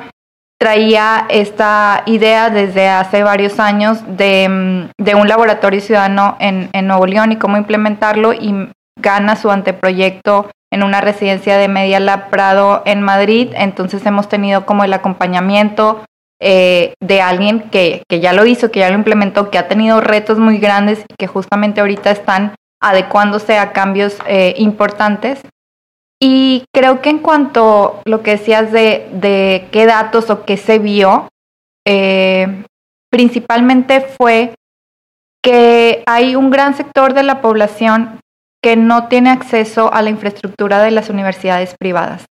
traía 0.59 1.25
esta 1.29 2.03
idea 2.05 2.49
desde 2.49 2.89
hace 2.89 3.23
varios 3.23 3.59
años 3.59 3.99
de, 4.05 4.43
em, 4.43 4.89
de 4.97 5.15
un 5.15 5.27
laboratorio 5.27 5.79
ciudadano 5.79 6.35
en, 6.39 6.69
en, 6.73 6.87
Nuevo 6.87 7.05
León 7.05 7.31
y 7.31 7.37
cómo 7.37 7.55
implementarlo 7.57 8.33
y 8.33 8.69
gana 8.99 9.37
su 9.37 9.51
anteproyecto 9.51 10.49
en 10.71 10.83
una 10.83 11.01
residencia 11.01 11.57
de 11.57 11.67
Media 11.69 11.99
Lab 11.99 12.29
Prado 12.29 12.83
en 12.85 13.01
Madrid. 13.01 13.49
Entonces 13.55 14.05
hemos 14.05 14.27
tenido 14.27 14.65
como 14.65 14.83
el 14.83 14.93
acompañamiento 14.93 16.03
eh, 16.41 16.93
de 17.01 17.21
alguien 17.21 17.69
que, 17.69 18.03
que 18.07 18.19
ya 18.19 18.33
lo 18.33 18.45
hizo, 18.45 18.71
que 18.71 18.79
ya 18.79 18.89
lo 18.89 18.95
implementó, 18.95 19.49
que 19.49 19.57
ha 19.57 19.67
tenido 19.67 20.01
retos 20.01 20.39
muy 20.39 20.57
grandes 20.57 20.99
y 21.07 21.13
que 21.17 21.27
justamente 21.27 21.81
ahorita 21.81 22.11
están 22.11 22.55
adecuándose 22.81 23.57
a 23.57 23.73
cambios 23.73 24.17
eh, 24.25 24.53
importantes 24.57 25.41
y 26.21 26.65
creo 26.73 27.01
que 27.01 27.09
en 27.09 27.19
cuanto 27.19 28.01
a 28.05 28.09
lo 28.09 28.21
que 28.21 28.31
decías 28.31 28.71
de, 28.71 29.09
de 29.13 29.69
qué 29.71 29.85
datos 29.85 30.29
o 30.29 30.43
qué 30.43 30.57
se 30.57 30.77
vio, 30.77 31.29
eh, 31.87 32.65
principalmente 33.09 34.01
fue 34.01 34.53
que 35.41 36.03
hay 36.05 36.35
un 36.35 36.49
gran 36.49 36.75
sector 36.75 37.13
de 37.13 37.23
la 37.23 37.41
población 37.41 38.19
que 38.61 38.75
no 38.75 39.07
tiene 39.07 39.29
acceso 39.29 39.93
a 39.93 40.01
la 40.01 40.09
infraestructura 40.09 40.81
de 40.81 40.91
las 40.91 41.09
universidades 41.09 41.75
privadas. 41.79 42.25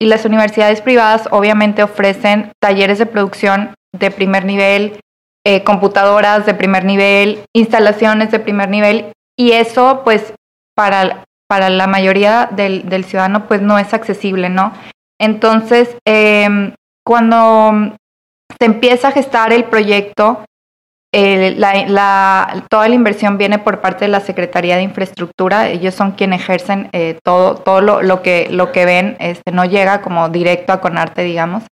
Y 0.00 0.06
las 0.06 0.24
universidades 0.24 0.80
privadas 0.80 1.28
obviamente 1.30 1.82
ofrecen 1.82 2.52
talleres 2.60 2.98
de 2.98 3.06
producción 3.06 3.74
de 3.92 4.10
primer 4.10 4.44
nivel, 4.44 5.00
eh, 5.44 5.64
computadoras 5.64 6.46
de 6.46 6.54
primer 6.54 6.84
nivel, 6.84 7.40
instalaciones 7.54 8.30
de 8.30 8.38
primer 8.38 8.68
nivel, 8.68 9.12
y 9.36 9.52
eso 9.52 10.02
pues 10.04 10.34
para 10.74 11.24
para 11.48 11.70
la 11.70 11.86
mayoría 11.86 12.48
del, 12.52 12.88
del 12.88 13.04
ciudadano 13.04 13.48
pues 13.48 13.62
no 13.62 13.78
es 13.78 13.94
accesible, 13.94 14.50
¿no? 14.50 14.72
Entonces, 15.18 15.96
eh, 16.06 16.74
cuando 17.04 17.96
se 18.58 18.66
empieza 18.66 19.08
a 19.08 19.12
gestar 19.12 19.52
el 19.52 19.64
proyecto, 19.64 20.44
toda 21.12 22.88
la 22.88 22.94
inversión 22.94 23.38
viene 23.38 23.58
por 23.58 23.80
parte 23.80 24.04
de 24.04 24.10
la 24.10 24.20
Secretaría 24.20 24.76
de 24.76 24.82
Infraestructura. 24.82 25.68
Ellos 25.68 25.94
son 25.94 26.12
quienes 26.12 26.42
ejercen 26.42 26.90
eh, 26.92 27.18
todo, 27.24 27.56
todo 27.56 27.80
lo, 27.80 28.22
que, 28.22 28.48
lo 28.50 28.72
que 28.72 28.84
ven, 28.84 29.16
este, 29.20 29.52
no 29.52 29.64
llega 29.64 30.02
como 30.02 30.28
directo 30.28 30.72
a 30.72 30.80
Conarte, 30.80 31.22
digamos. 31.22 31.64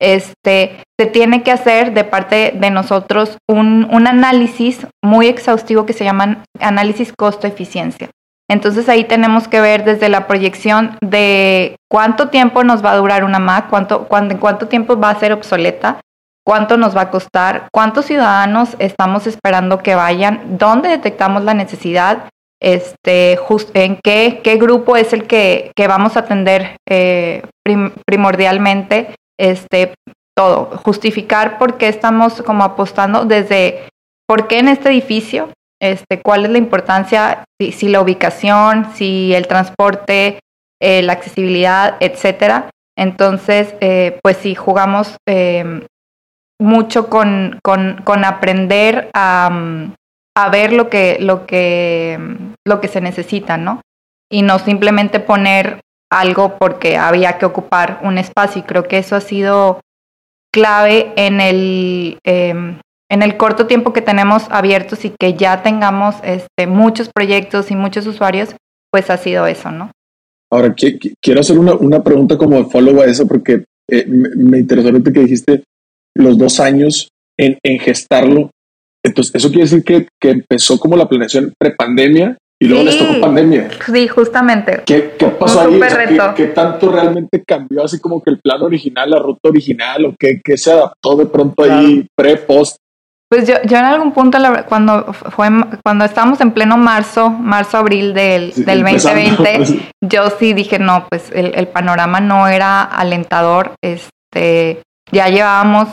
Este, 0.00 0.76
se 0.98 1.06
tiene 1.06 1.42
que 1.42 1.50
hacer 1.50 1.92
de 1.92 2.04
parte 2.04 2.52
de 2.54 2.70
nosotros 2.70 3.38
un, 3.48 3.88
un 3.90 4.06
análisis 4.06 4.86
muy 5.02 5.26
exhaustivo 5.26 5.86
que 5.86 5.92
se 5.92 6.04
llama 6.04 6.44
análisis 6.60 7.12
costo-eficiencia. 7.12 8.10
Entonces 8.48 8.88
ahí 8.88 9.04
tenemos 9.04 9.48
que 9.48 9.60
ver 9.60 9.84
desde 9.84 10.08
la 10.08 10.26
proyección 10.26 10.96
de 11.00 11.76
cuánto 11.90 12.28
tiempo 12.28 12.62
nos 12.62 12.84
va 12.84 12.92
a 12.92 12.96
durar 12.96 13.24
una 13.24 13.38
Mac, 13.38 13.68
cuánto, 13.70 14.06
cuánto, 14.06 14.38
cuánto 14.38 14.68
tiempo 14.68 14.98
va 14.98 15.10
a 15.10 15.18
ser 15.18 15.32
obsoleta, 15.32 16.00
cuánto 16.46 16.76
nos 16.76 16.96
va 16.96 17.02
a 17.02 17.10
costar, 17.10 17.68
cuántos 17.72 18.06
ciudadanos 18.06 18.76
estamos 18.78 19.26
esperando 19.26 19.78
que 19.78 19.94
vayan, 19.94 20.58
dónde 20.58 20.90
detectamos 20.90 21.42
la 21.44 21.54
necesidad, 21.54 22.28
este, 22.60 23.38
en 23.74 23.98
qué, 24.02 24.40
qué 24.42 24.56
grupo 24.56 24.96
es 24.96 25.12
el 25.12 25.26
que, 25.26 25.72
que 25.76 25.88
vamos 25.88 26.16
a 26.16 26.20
atender 26.20 26.76
eh, 26.88 27.42
primordialmente, 28.06 29.14
este, 29.38 29.94
todo, 30.36 30.78
justificar 30.84 31.58
por 31.58 31.76
qué 31.76 31.88
estamos 31.88 32.42
como 32.42 32.64
apostando 32.64 33.24
desde 33.24 33.88
por 34.26 34.48
qué 34.48 34.58
en 34.58 34.68
este 34.68 34.90
edificio, 34.90 35.50
este, 35.80 36.20
cuál 36.22 36.44
es 36.44 36.50
la 36.50 36.58
importancia, 36.58 37.44
si, 37.60 37.88
la 37.88 38.00
ubicación, 38.00 38.88
si 38.94 39.34
el 39.34 39.46
transporte, 39.46 40.40
eh, 40.80 41.02
la 41.02 41.12
accesibilidad, 41.12 41.96
etcétera. 42.00 42.70
Entonces, 42.96 43.74
eh, 43.80 44.18
pues 44.22 44.38
si 44.38 44.54
jugamos 44.54 45.16
em, 45.26 45.82
mucho 46.64 47.08
con, 47.08 47.58
con, 47.62 48.00
con 48.04 48.24
aprender 48.24 49.10
a, 49.14 49.88
a, 50.36 50.50
ver 50.50 50.72
lo 50.72 50.88
que, 50.88 51.18
lo, 51.20 51.46
que, 51.46 52.18
lo 52.64 52.80
que 52.80 52.88
se 52.88 53.00
necesita, 53.00 53.56
¿no? 53.56 53.80
Y 54.30 54.42
no 54.42 54.58
simplemente 54.58 55.20
poner 55.20 55.80
algo 56.10 56.56
porque 56.58 56.96
había 56.96 57.38
que 57.38 57.46
ocupar 57.46 58.00
un 58.02 58.18
espacio. 58.18 58.60
Y 58.60 58.64
creo 58.64 58.84
que 58.84 58.98
eso 58.98 59.14
ha 59.14 59.20
sido 59.20 59.80
clave 60.52 61.12
en 61.16 61.40
el, 61.40 62.18
em, 62.24 62.78
en 63.10 63.22
el 63.22 63.36
corto 63.36 63.66
tiempo 63.66 63.92
que 63.92 64.02
tenemos 64.02 64.46
abiertos 64.50 65.04
y 65.04 65.10
que 65.10 65.34
ya 65.34 65.62
tengamos 65.62 66.16
este, 66.24 66.66
muchos 66.66 67.10
proyectos 67.14 67.70
y 67.70 67.76
muchos 67.76 68.06
usuarios, 68.06 68.54
pues 68.90 69.10
ha 69.10 69.16
sido 69.16 69.46
eso, 69.46 69.70
¿no? 69.70 69.90
Ahora, 70.50 70.74
quiero 71.20 71.40
hacer 71.40 71.58
una, 71.58 71.74
una 71.74 72.02
pregunta 72.02 72.38
como 72.38 72.70
follow 72.70 73.00
a 73.02 73.06
eso 73.06 73.26
porque 73.26 73.64
eh, 73.90 74.06
me, 74.06 74.58
interesó 74.58 74.88
ahorita 74.88 75.12
que 75.12 75.20
dijiste 75.20 75.64
los 76.14 76.38
dos 76.38 76.60
años 76.60 77.08
en, 77.38 77.58
en 77.62 77.78
gestarlo. 77.78 78.50
Entonces, 79.04 79.34
eso 79.34 79.48
quiere 79.48 79.64
decir 79.64 79.84
que, 79.84 80.08
que 80.20 80.30
empezó 80.30 80.78
como 80.78 80.96
la 80.96 81.08
planeación 81.08 81.52
prepandemia 81.58 82.36
y 82.60 82.68
luego 82.68 82.84
les 82.84 82.96
tocó 82.96 83.20
pandemia. 83.20 83.68
Sí, 83.84 84.08
justamente. 84.08 84.82
¿Qué, 84.86 85.14
qué 85.18 85.26
pasó 85.26 85.60
ahí? 85.62 85.80
¿qué, 86.36 86.46
tanto 86.46 86.90
realmente 86.90 87.42
cambió 87.46 87.84
así 87.84 88.00
como 88.00 88.22
que 88.22 88.30
el 88.30 88.38
plan 88.38 88.62
original, 88.62 89.10
la 89.10 89.18
ruta 89.18 89.50
original 89.50 90.06
o 90.06 90.14
qué, 90.18 90.40
qué 90.42 90.56
se 90.56 90.72
adaptó 90.72 91.16
de 91.16 91.26
pronto 91.26 91.62
ahí 91.64 92.06
pre, 92.16 92.36
post? 92.36 92.76
Pues 93.28 93.48
yo, 93.48 93.54
yo 93.64 93.78
en 93.78 93.84
algún 93.84 94.12
punto, 94.12 94.38
cuando 94.68 95.12
fue 95.12 95.48
cuando 95.82 96.04
estábamos 96.04 96.40
en 96.40 96.52
pleno 96.52 96.76
marzo, 96.76 97.30
marzo, 97.30 97.78
abril 97.78 98.14
del, 98.14 98.52
del 98.54 98.82
2020, 98.82 99.90
yo 100.02 100.30
sí 100.38 100.52
dije, 100.52 100.78
no, 100.78 101.06
pues 101.10 101.32
el, 101.32 101.52
el, 101.56 101.66
panorama 101.66 102.20
no 102.20 102.46
era 102.46 102.82
alentador. 102.82 103.72
Este, 103.82 104.82
ya 105.10 105.28
llevábamos, 105.28 105.88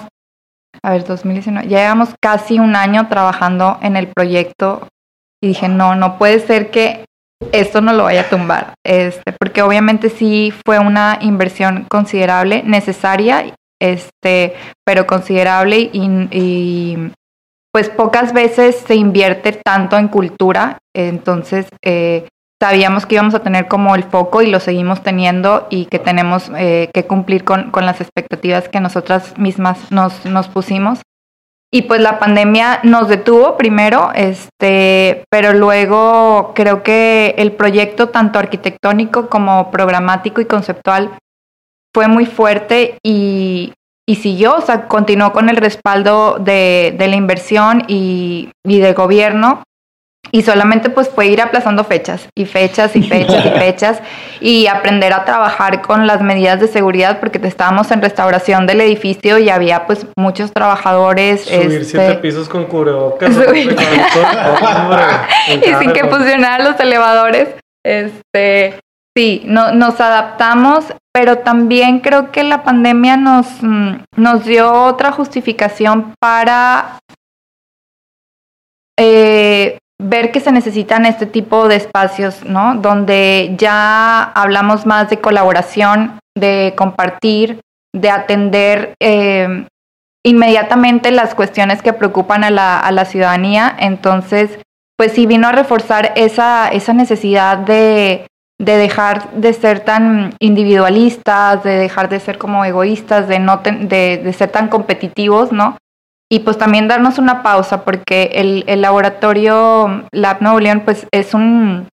a 0.83 0.91
ver, 0.91 1.05
2019, 1.05 1.67
ya 1.67 1.79
llevamos 1.79 2.09
casi 2.21 2.59
un 2.59 2.75
año 2.75 3.07
trabajando 3.07 3.77
en 3.81 3.97
el 3.97 4.07
proyecto 4.07 4.87
y 5.41 5.49
dije, 5.49 5.69
no, 5.69 5.95
no 5.95 6.17
puede 6.17 6.39
ser 6.39 6.71
que 6.71 7.05
esto 7.51 7.81
no 7.81 7.93
lo 7.93 8.03
vaya 8.03 8.21
a 8.21 8.29
tumbar, 8.29 8.73
este, 8.85 9.33
porque 9.33 9.61
obviamente 9.61 10.09
sí 10.09 10.53
fue 10.65 10.79
una 10.79 11.17
inversión 11.21 11.85
considerable, 11.89 12.63
necesaria, 12.63 13.53
este, 13.79 14.53
pero 14.85 15.07
considerable 15.07 15.89
y, 15.91 16.27
y 16.31 17.11
pues 17.71 17.89
pocas 17.89 18.33
veces 18.33 18.75
se 18.85 18.95
invierte 18.95 19.53
tanto 19.53 19.97
en 19.97 20.07
cultura, 20.07 20.77
entonces 20.95 21.67
eh, 21.83 22.27
sabíamos 22.61 23.07
que 23.07 23.15
íbamos 23.15 23.33
a 23.33 23.39
tener 23.39 23.67
como 23.67 23.95
el 23.95 24.03
foco 24.03 24.43
y 24.43 24.51
lo 24.51 24.59
seguimos 24.59 25.01
teniendo 25.01 25.65
y 25.71 25.87
que 25.87 25.97
tenemos 25.97 26.51
eh, 26.55 26.91
que 26.93 27.07
cumplir 27.07 27.43
con, 27.43 27.71
con, 27.71 27.87
las 27.87 28.01
expectativas 28.01 28.69
que 28.69 28.79
nosotras 28.79 29.35
mismas 29.39 29.91
nos, 29.91 30.27
nos 30.27 30.47
pusimos. 30.47 30.99
Y 31.73 31.83
pues 31.83 32.01
la 32.01 32.19
pandemia 32.19 32.81
nos 32.83 33.07
detuvo 33.07 33.57
primero, 33.57 34.11
este, 34.13 35.23
pero 35.31 35.53
luego 35.53 36.51
creo 36.53 36.83
que 36.83 37.33
el 37.39 37.53
proyecto 37.53 38.09
tanto 38.09 38.37
arquitectónico 38.37 39.27
como 39.27 39.71
programático 39.71 40.39
y 40.39 40.45
conceptual 40.45 41.17
fue 41.95 42.07
muy 42.07 42.27
fuerte 42.27 42.99
y, 43.03 43.73
y 44.07 44.17
siguió, 44.17 44.57
o 44.57 44.61
sea, 44.61 44.87
continuó 44.87 45.33
con 45.33 45.49
el 45.49 45.57
respaldo 45.57 46.37
de, 46.39 46.93
de 46.95 47.07
la 47.07 47.15
inversión 47.15 47.85
y, 47.87 48.51
y 48.63 48.79
del 48.79 48.93
gobierno 48.93 49.63
y 50.31 50.43
solamente 50.43 50.89
pues 50.89 51.09
fue 51.09 51.27
ir 51.27 51.41
aplazando 51.41 51.83
fechas 51.83 52.27
y 52.35 52.45
fechas 52.45 52.95
y 52.95 53.03
fechas 53.09 53.45
y 53.45 53.49
fechas 53.49 54.01
y 54.39 54.67
aprender 54.67 55.13
a 55.13 55.25
trabajar 55.25 55.81
con 55.81 56.07
las 56.07 56.21
medidas 56.21 56.59
de 56.59 56.67
seguridad 56.67 57.19
porque 57.19 57.39
estábamos 57.43 57.91
en 57.91 58.01
restauración 58.01 58.65
del 58.65 58.81
edificio 58.81 59.37
y 59.37 59.49
había 59.49 59.85
pues 59.85 60.05
muchos 60.17 60.51
trabajadores. 60.53 61.41
Subir 61.41 61.81
este, 61.81 61.85
siete 61.85 62.15
pisos 62.15 62.49
con 62.49 62.65
cubrebocas. 62.65 63.31
y 65.47 65.73
sin 65.79 65.93
que 65.93 66.05
funcionaran 66.05 66.63
los 66.63 66.79
elevadores. 66.79 67.49
Este, 67.83 68.79
sí, 69.15 69.43
no, 69.45 69.71
nos 69.73 69.99
adaptamos, 69.99 70.85
pero 71.11 71.39
también 71.39 71.99
creo 71.99 72.31
que 72.31 72.43
la 72.43 72.63
pandemia 72.63 73.17
nos, 73.17 73.47
mm, 73.61 74.03
nos 74.15 74.45
dio 74.45 74.71
otra 74.71 75.11
justificación 75.11 76.13
para 76.19 76.99
eh, 78.97 79.79
ver 80.01 80.31
que 80.31 80.39
se 80.39 80.51
necesitan 80.51 81.05
este 81.05 81.25
tipo 81.25 81.67
de 81.67 81.75
espacios, 81.75 82.43
¿no? 82.43 82.75
Donde 82.75 83.53
ya 83.57 84.23
hablamos 84.23 84.85
más 84.85 85.09
de 85.09 85.19
colaboración, 85.19 86.19
de 86.35 86.73
compartir, 86.75 87.61
de 87.93 88.09
atender 88.09 88.95
eh, 88.99 89.65
inmediatamente 90.23 91.11
las 91.11 91.35
cuestiones 91.35 91.81
que 91.81 91.93
preocupan 91.93 92.43
a 92.43 92.49
la, 92.49 92.79
a 92.79 92.91
la, 92.91 93.05
ciudadanía. 93.05 93.75
Entonces, 93.79 94.59
pues 94.97 95.11
sí 95.13 95.25
vino 95.25 95.47
a 95.47 95.51
reforzar 95.51 96.13
esa, 96.15 96.67
esa 96.69 96.93
necesidad 96.93 97.57
de, 97.57 98.27
de 98.59 98.77
dejar 98.77 99.31
de 99.31 99.53
ser 99.53 99.81
tan 99.81 100.35
individualistas, 100.39 101.63
de 101.63 101.77
dejar 101.77 102.09
de 102.09 102.19
ser 102.19 102.37
como 102.37 102.65
egoístas, 102.65 103.27
de, 103.27 103.39
no 103.39 103.57
de, 103.57 104.17
de 104.17 104.33
ser 104.33 104.49
tan 104.49 104.67
competitivos, 104.67 105.51
¿no? 105.51 105.77
Y 106.31 106.39
pues 106.39 106.57
también 106.57 106.87
darnos 106.87 107.17
una 107.17 107.43
pausa 107.43 107.83
porque 107.83 108.31
el, 108.35 108.63
el 108.67 108.81
laboratorio 108.81 110.05
Lab 110.13 110.41
Nuevo 110.41 110.61
León 110.61 110.83
pues 110.85 111.05
es 111.11 111.33
un, 111.33 111.89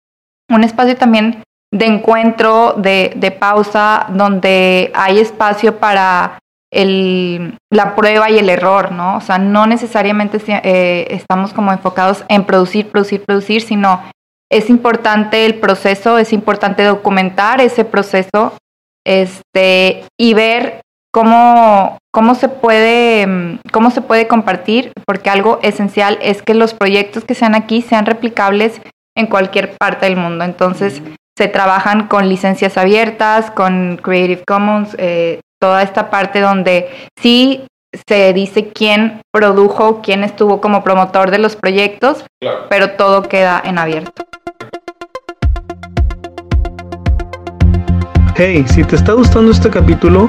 un 0.50 0.64
espacio 0.64 0.96
también 0.96 1.44
de 1.72 1.86
encuentro, 1.86 2.74
de, 2.76 3.12
de, 3.14 3.30
pausa, 3.30 4.06
donde 4.10 4.90
hay 4.94 5.20
espacio 5.20 5.78
para 5.78 6.40
el, 6.72 7.56
la 7.70 7.94
prueba 7.94 8.28
y 8.28 8.38
el 8.38 8.48
error, 8.48 8.90
¿no? 8.90 9.16
O 9.16 9.20
sea, 9.20 9.38
no 9.38 9.68
necesariamente 9.68 10.40
eh, 10.48 11.06
estamos 11.10 11.52
como 11.52 11.72
enfocados 11.72 12.24
en 12.28 12.44
producir, 12.44 12.90
producir, 12.90 13.24
producir, 13.24 13.62
sino 13.62 14.02
es 14.50 14.68
importante 14.68 15.46
el 15.46 15.60
proceso, 15.60 16.18
es 16.18 16.32
importante 16.32 16.82
documentar 16.82 17.60
ese 17.60 17.84
proceso 17.84 18.52
este, 19.04 20.04
y 20.18 20.34
ver 20.34 20.83
cómo, 21.14 21.98
cómo, 22.12 22.34
se 22.34 22.48
puede, 22.48 23.60
cómo 23.70 23.92
se 23.92 24.02
puede 24.02 24.26
compartir, 24.26 24.90
porque 25.06 25.30
algo 25.30 25.60
esencial 25.62 26.18
es 26.20 26.42
que 26.42 26.54
los 26.54 26.74
proyectos 26.74 27.24
que 27.24 27.36
sean 27.36 27.54
aquí 27.54 27.82
sean 27.82 28.04
replicables 28.04 28.80
en 29.16 29.28
cualquier 29.28 29.76
parte 29.78 30.06
del 30.06 30.16
mundo. 30.16 30.44
Entonces, 30.44 31.00
se 31.38 31.46
trabajan 31.46 32.08
con 32.08 32.28
licencias 32.28 32.76
abiertas, 32.76 33.52
con 33.52 33.96
Creative 34.02 34.42
Commons, 34.44 34.96
eh, 34.98 35.38
toda 35.62 35.82
esta 35.82 36.10
parte 36.10 36.40
donde 36.40 36.88
sí 37.16 37.64
se 38.08 38.32
dice 38.32 38.70
quién 38.70 39.20
produjo, 39.32 40.02
quién 40.02 40.24
estuvo 40.24 40.60
como 40.60 40.82
promotor 40.82 41.30
de 41.30 41.38
los 41.38 41.54
proyectos, 41.54 42.24
pero 42.68 42.90
todo 42.96 43.22
queda 43.22 43.62
en 43.64 43.78
abierto. 43.78 44.24
Hey, 48.34 48.64
si 48.66 48.82
te 48.82 48.96
está 48.96 49.12
gustando 49.12 49.52
este 49.52 49.70
capítulo, 49.70 50.28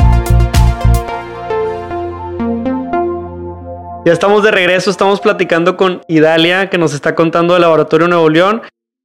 Ya 4.03 4.13
estamos 4.13 4.41
de 4.41 4.49
regreso, 4.49 4.89
estamos 4.89 5.21
platicando 5.21 5.77
con 5.77 6.01
Idalia, 6.07 6.71
que 6.71 6.79
nos 6.79 6.95
está 6.95 7.13
contando 7.13 7.53
del 7.53 7.61
Laboratorio 7.61 8.07
Nuevo 8.07 8.29
León, 8.29 8.63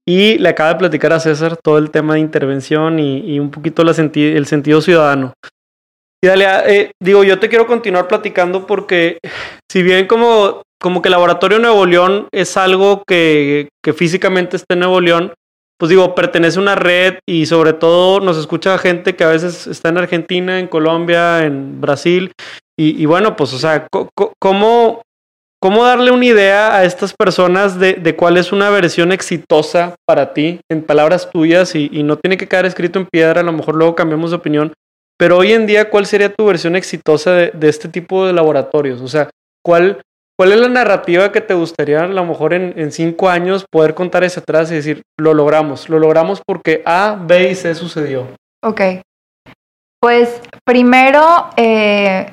y 0.08 0.38
le 0.38 0.48
acaba 0.48 0.70
de 0.70 0.78
platicar 0.78 1.12
a 1.12 1.20
César 1.20 1.58
todo 1.62 1.76
el 1.76 1.90
tema 1.90 2.14
de 2.14 2.20
intervención 2.20 2.98
y, 2.98 3.38
un 3.38 3.50
poquito 3.50 3.82
el 3.82 4.46
sentido 4.46 4.80
ciudadano. 4.80 5.34
Idalia, 6.24 6.66
eh, 6.66 6.92
digo, 6.98 7.24
yo 7.24 7.38
te 7.38 7.50
quiero 7.50 7.66
continuar 7.66 8.08
platicando 8.08 8.66
porque 8.66 9.18
si 9.70 9.82
bien 9.82 10.06
como, 10.06 10.62
como 10.80 11.02
que 11.02 11.10
Laboratorio 11.10 11.58
Nuevo 11.58 11.84
León 11.84 12.28
es 12.32 12.56
algo 12.56 13.02
que, 13.06 13.68
que 13.84 13.92
físicamente 13.92 14.56
está 14.56 14.72
en 14.72 14.80
Nuevo 14.80 15.02
León, 15.02 15.34
pues 15.78 15.90
digo, 15.90 16.14
pertenece 16.14 16.58
a 16.58 16.62
una 16.62 16.74
red 16.74 17.18
y 17.28 17.44
sobre 17.44 17.74
todo 17.74 18.20
nos 18.20 18.38
escucha 18.38 18.78
gente 18.78 19.14
que 19.14 19.24
a 19.24 19.28
veces 19.28 19.66
está 19.66 19.90
en 19.90 19.98
Argentina, 19.98 20.58
en 20.58 20.68
Colombia, 20.68 21.44
en 21.44 21.82
Brasil 21.82 22.32
y, 22.78 23.06
bueno, 23.06 23.36
pues, 23.36 23.54
o 23.54 23.58
sea, 23.58 23.86
¿cómo, 24.38 25.02
¿cómo 25.60 25.84
darle 25.84 26.10
una 26.10 26.26
idea 26.26 26.76
a 26.76 26.84
estas 26.84 27.14
personas 27.14 27.78
de, 27.78 27.94
de, 27.94 28.14
cuál 28.14 28.36
es 28.36 28.52
una 28.52 28.68
versión 28.68 29.12
exitosa 29.12 29.94
para 30.06 30.34
ti, 30.34 30.60
en 30.70 30.82
palabras 30.82 31.30
tuyas, 31.30 31.74
y, 31.74 31.88
no 32.02 32.16
tiene 32.16 32.36
que 32.36 32.46
quedar 32.46 32.66
escrito 32.66 32.98
en 32.98 33.06
piedra, 33.06 33.40
a 33.40 33.44
lo 33.44 33.52
mejor 33.52 33.76
luego 33.76 33.94
cambiamos 33.94 34.30
de 34.30 34.36
opinión, 34.36 34.72
pero 35.18 35.38
hoy 35.38 35.52
en 35.52 35.66
día, 35.66 35.88
¿cuál 35.88 36.04
sería 36.04 36.34
tu 36.34 36.44
versión 36.44 36.76
exitosa 36.76 37.32
de, 37.32 37.68
este 37.68 37.88
tipo 37.88 38.26
de 38.26 38.34
laboratorios? 38.34 39.00
O 39.00 39.08
sea, 39.08 39.30
¿cuál, 39.64 40.02
¿cuál 40.38 40.52
es 40.52 40.60
la 40.60 40.68
narrativa 40.68 41.32
que 41.32 41.40
te 41.40 41.54
gustaría 41.54 42.02
a 42.02 42.06
lo 42.06 42.24
mejor 42.26 42.52
en, 42.52 42.92
cinco 42.92 43.30
años 43.30 43.64
poder 43.70 43.94
contar 43.94 44.24
hacia 44.24 44.42
atrás 44.42 44.70
y 44.70 44.74
decir, 44.74 45.02
lo 45.18 45.32
logramos, 45.32 45.88
lo 45.88 45.98
logramos 45.98 46.42
porque 46.46 46.82
A, 46.84 47.18
B 47.18 47.50
y 47.50 47.54
C 47.54 47.74
sucedió? 47.74 48.26
Ok. 48.62 48.82
Pues 49.98 50.42
primero, 50.64 51.48
eh, 51.56 52.30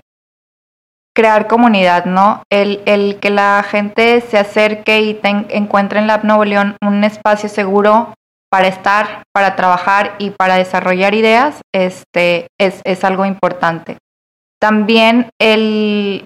crear 1.15 1.47
comunidad, 1.47 2.05
¿no? 2.05 2.43
El, 2.49 2.81
el, 2.85 3.19
que 3.19 3.29
la 3.29 3.63
gente 3.67 4.21
se 4.21 4.37
acerque 4.37 5.01
y 5.01 5.19
encuentre 5.49 5.99
en 5.99 6.07
la 6.07 6.17
Nuevo 6.17 6.45
León 6.45 6.75
un 6.81 7.03
espacio 7.03 7.49
seguro 7.49 8.13
para 8.49 8.67
estar, 8.67 9.23
para 9.31 9.55
trabajar 9.55 10.15
y 10.19 10.29
para 10.31 10.57
desarrollar 10.57 11.15
ideas, 11.15 11.61
este, 11.73 12.47
es, 12.59 12.81
es 12.83 13.03
algo 13.03 13.25
importante. 13.25 13.97
También 14.59 15.29
el, 15.39 16.25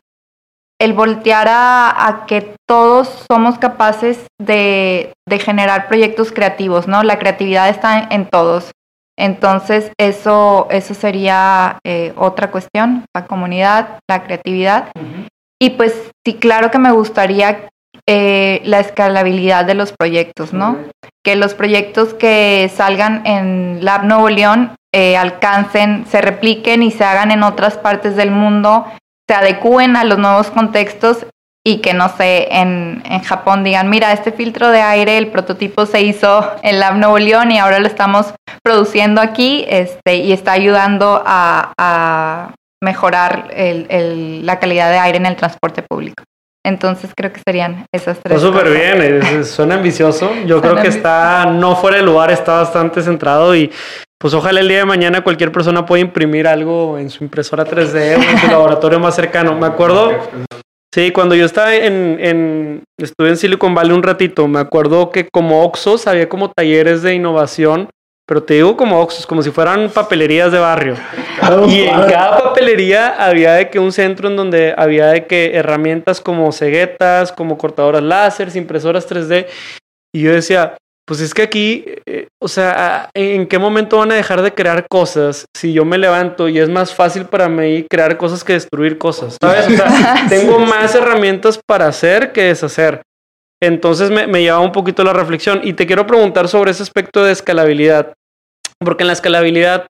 el 0.80 0.93
voltear 0.93 1.47
a, 1.47 2.08
a, 2.08 2.26
que 2.26 2.54
todos 2.67 3.26
somos 3.32 3.58
capaces 3.58 4.28
de, 4.39 5.13
de, 5.26 5.39
generar 5.39 5.88
proyectos 5.88 6.32
creativos, 6.32 6.88
¿no? 6.88 7.02
La 7.04 7.17
creatividad 7.17 7.69
está 7.69 8.08
en 8.12 8.28
todos. 8.30 8.71
Entonces, 9.17 9.91
eso, 9.97 10.67
eso 10.69 10.93
sería 10.93 11.80
eh, 11.84 12.13
otra 12.15 12.51
cuestión, 12.51 13.06
la 13.15 13.25
comunidad, 13.25 13.99
la 14.08 14.23
creatividad. 14.23 14.91
Y 15.60 15.71
pues 15.71 16.12
sí, 16.23 16.36
claro 16.36 16.69
que 16.69 16.77
me 16.77 16.91
gustaría 16.91 17.69
eh, 18.06 18.62
la 18.63 18.80
escalabilidad 18.80 19.65
de 19.65 19.73
los 19.73 19.91
proyectos, 19.91 20.53
¿no? 20.53 20.77
Que 21.25 21.36
los 21.36 21.56
proyectos 21.56 22.13
que 22.13 22.71
salgan 22.73 23.25
en 23.25 23.84
Lab 23.84 24.06
Nuevo 24.06 24.30
León 24.30 24.75
eh, 24.93 25.17
alcancen, 25.17 26.06
se 26.08 26.21
repliquen 26.21 26.84
y 26.84 26.91
se 26.91 27.03
hagan 27.03 27.32
en 27.32 27.43
otras 27.43 27.77
partes 27.77 28.15
del 28.15 28.32
mundo, 28.32 28.86
se 29.27 29.36
adecúen 29.36 29.95
a 29.95 30.03
los 30.03 30.19
nuevos 30.19 30.51
contextos 30.51 31.25
y 31.67 31.80
que 31.80 31.93
no 31.93 32.08
sé, 32.08 32.47
en, 32.49 33.03
en, 33.03 33.19
Japón 33.23 33.65
digan, 33.65 33.89
mira, 33.89 34.13
este 34.13 34.32
filtro 34.32 34.69
de 34.69 34.82
aire, 34.82 35.17
el 35.17 35.27
prototipo 35.27 35.86
se 35.86 36.01
hizo 36.01 36.49
en 36.63 36.80
Lab 36.80 36.95
Nuevo 36.95 37.19
León 37.19 37.51
y 37.51 37.58
ahora 37.58 37.80
lo 37.80 37.88
estamos 37.88 38.34
produciendo 38.63 39.19
aquí 39.19 39.65
este, 39.67 40.15
y 40.15 40.32
está 40.32 40.53
ayudando 40.53 41.21
a, 41.25 41.73
a 41.77 42.56
mejorar 42.82 43.49
el, 43.53 43.86
el, 43.89 44.45
la 44.45 44.60
calidad 44.60 44.89
de 44.91 44.97
aire 44.97 45.17
en 45.17 45.25
el 45.25 45.36
transporte 45.36 45.84
público. 45.84 46.23
Entonces 46.65 47.12
creo 47.13 47.34
que 47.34 47.41
serían 47.45 47.86
esas 47.93 48.17
tres. 48.23 48.38
Está 48.38 48.47
súper 48.47 48.71
bien, 48.71 49.43
suena 49.43 49.75
ambicioso. 49.75 50.32
Yo 50.45 50.62
creo 50.62 50.77
que 50.77 50.88
está 50.88 51.47
no 51.47 51.75
fuera 51.75 51.97
de 51.97 52.03
lugar, 52.03 52.32
está 52.32 52.60
bastante 52.60 53.01
centrado 53.01 53.53
y 53.58 53.69
pues 54.17 54.34
ojalá 54.34 54.62
el 54.62 54.69
día 54.69 54.80
de 54.80 54.86
mañana 54.86 55.21
cualquier 55.21 55.51
persona 55.51 55.86
pueda 55.86 55.99
imprimir 55.99 56.47
algo 56.47 56.97
en 56.97 57.10
su 57.10 57.25
impresora 57.25 57.65
3D 57.65 58.17
o 58.17 58.21
en 58.21 58.38
su 58.39 58.47
laboratorio 58.51 59.01
más 59.01 59.15
cercano. 59.15 59.53
Me 59.56 59.67
acuerdo 59.67 60.12
Sí, 60.97 61.12
cuando 61.12 61.36
yo 61.36 61.45
estaba 61.45 61.75
en, 61.75 62.17
en, 62.19 62.83
estuve 62.97 63.29
en 63.29 63.38
Silicon 63.38 63.75
Valley 63.75 63.91
un 63.91 64.01
ratito, 64.01 64.47
me 64.47 64.57
acuerdo 64.57 65.12
que 65.12 65.27
como 65.31 65.63
Oxos 65.63 66.07
había 66.07 66.27
como 66.27 66.49
talleres 66.49 67.03
de 67.03 67.13
innovación, 67.13 67.88
pero 68.27 68.41
te 68.41 68.55
digo 68.55 68.75
como 68.75 68.99
Oxos, 68.99 69.27
como 69.27 69.43
si 69.43 69.51
fueran 69.51 69.91
papelerías 69.91 70.51
de 70.51 70.57
barrio. 70.57 70.95
Y 71.69 71.81
en 71.81 72.01
cada 72.10 72.39
papelería 72.39 73.10
había 73.23 73.53
de 73.53 73.69
que 73.69 73.77
un 73.77 73.91
centro 73.91 74.27
en 74.27 74.38
donde 74.38 74.73
había 74.75 75.10
de 75.10 75.27
que 75.27 75.51
herramientas 75.53 76.19
como 76.19 76.51
ceguetas, 76.51 77.31
como 77.31 77.60
cortadoras 77.60 78.01
láser, 78.01 78.49
impresoras 78.55 79.07
3D. 79.07 79.45
Y 80.15 80.23
yo 80.23 80.31
decía, 80.31 80.77
pues 81.07 81.21
es 81.21 81.33
que 81.33 81.41
aquí, 81.41 81.85
eh, 82.05 82.27
o 82.37 82.49
sea, 82.49 83.09
¿en 83.13 83.47
qué 83.47 83.57
momento 83.57 83.99
van 83.99 84.11
a 84.11 84.15
dejar 84.15 84.41
de 84.41 84.53
crear 84.53 84.85
cosas 84.89 85.45
si 85.55 85.71
yo 85.71 85.85
me 85.85 85.97
levanto 85.97 86.49
y 86.49 86.59
es 86.59 86.67
más 86.67 86.93
fácil 86.93 87.25
para 87.25 87.47
mí 87.47 87.85
crear 87.89 88.17
cosas 88.17 88.43
que 88.43 88.53
destruir 88.53 88.97
cosas? 88.97 89.37
¿Sabes? 89.39 89.67
O 89.67 89.69
sea, 89.71 90.25
tengo 90.29 90.59
más 90.59 90.93
herramientas 90.95 91.61
para 91.65 91.87
hacer 91.87 92.33
que 92.33 92.43
deshacer. 92.43 93.03
Entonces 93.63 94.11
me, 94.11 94.27
me 94.27 94.41
lleva 94.41 94.59
un 94.59 94.73
poquito 94.73 95.05
la 95.05 95.13
reflexión 95.13 95.61
y 95.63 95.71
te 95.73 95.87
quiero 95.87 96.05
preguntar 96.05 96.49
sobre 96.49 96.71
ese 96.71 96.83
aspecto 96.83 97.23
de 97.23 97.31
escalabilidad, 97.31 98.11
porque 98.77 99.03
en 99.03 99.07
la 99.07 99.13
escalabilidad, 99.13 99.87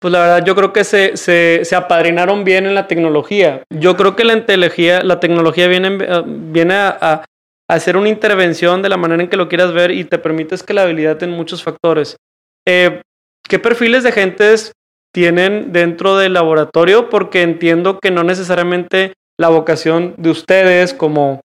pues 0.00 0.12
la 0.12 0.20
verdad 0.20 0.44
yo 0.44 0.54
creo 0.54 0.72
que 0.72 0.84
se, 0.84 1.16
se, 1.16 1.64
se 1.64 1.74
apadrinaron 1.74 2.44
bien 2.44 2.66
en 2.66 2.76
la 2.76 2.86
tecnología. 2.86 3.64
Yo 3.70 3.96
creo 3.96 4.14
que 4.14 4.22
la, 4.22 4.44
la 5.02 5.20
tecnología 5.20 5.66
viene, 5.66 5.98
eh, 6.00 6.22
viene 6.24 6.74
a 6.76 7.24
hacer 7.74 7.96
una 7.96 8.08
intervención 8.08 8.82
de 8.82 8.88
la 8.88 8.96
manera 8.96 9.22
en 9.22 9.28
que 9.28 9.36
lo 9.36 9.48
quieras 9.48 9.72
ver 9.72 9.92
y 9.92 10.04
te 10.04 10.18
permite 10.18 10.54
escalabilidad 10.54 11.22
en 11.22 11.30
muchos 11.30 11.62
factores. 11.62 12.16
Eh, 12.66 13.02
¿Qué 13.48 13.58
perfiles 13.58 14.02
de 14.02 14.12
gentes 14.12 14.72
tienen 15.12 15.72
dentro 15.72 16.16
del 16.16 16.32
laboratorio? 16.32 17.08
Porque 17.08 17.42
entiendo 17.42 17.98
que 18.00 18.10
no 18.10 18.24
necesariamente 18.24 19.14
la 19.38 19.48
vocación 19.48 20.14
de 20.18 20.30
ustedes 20.30 20.94
como 20.94 21.40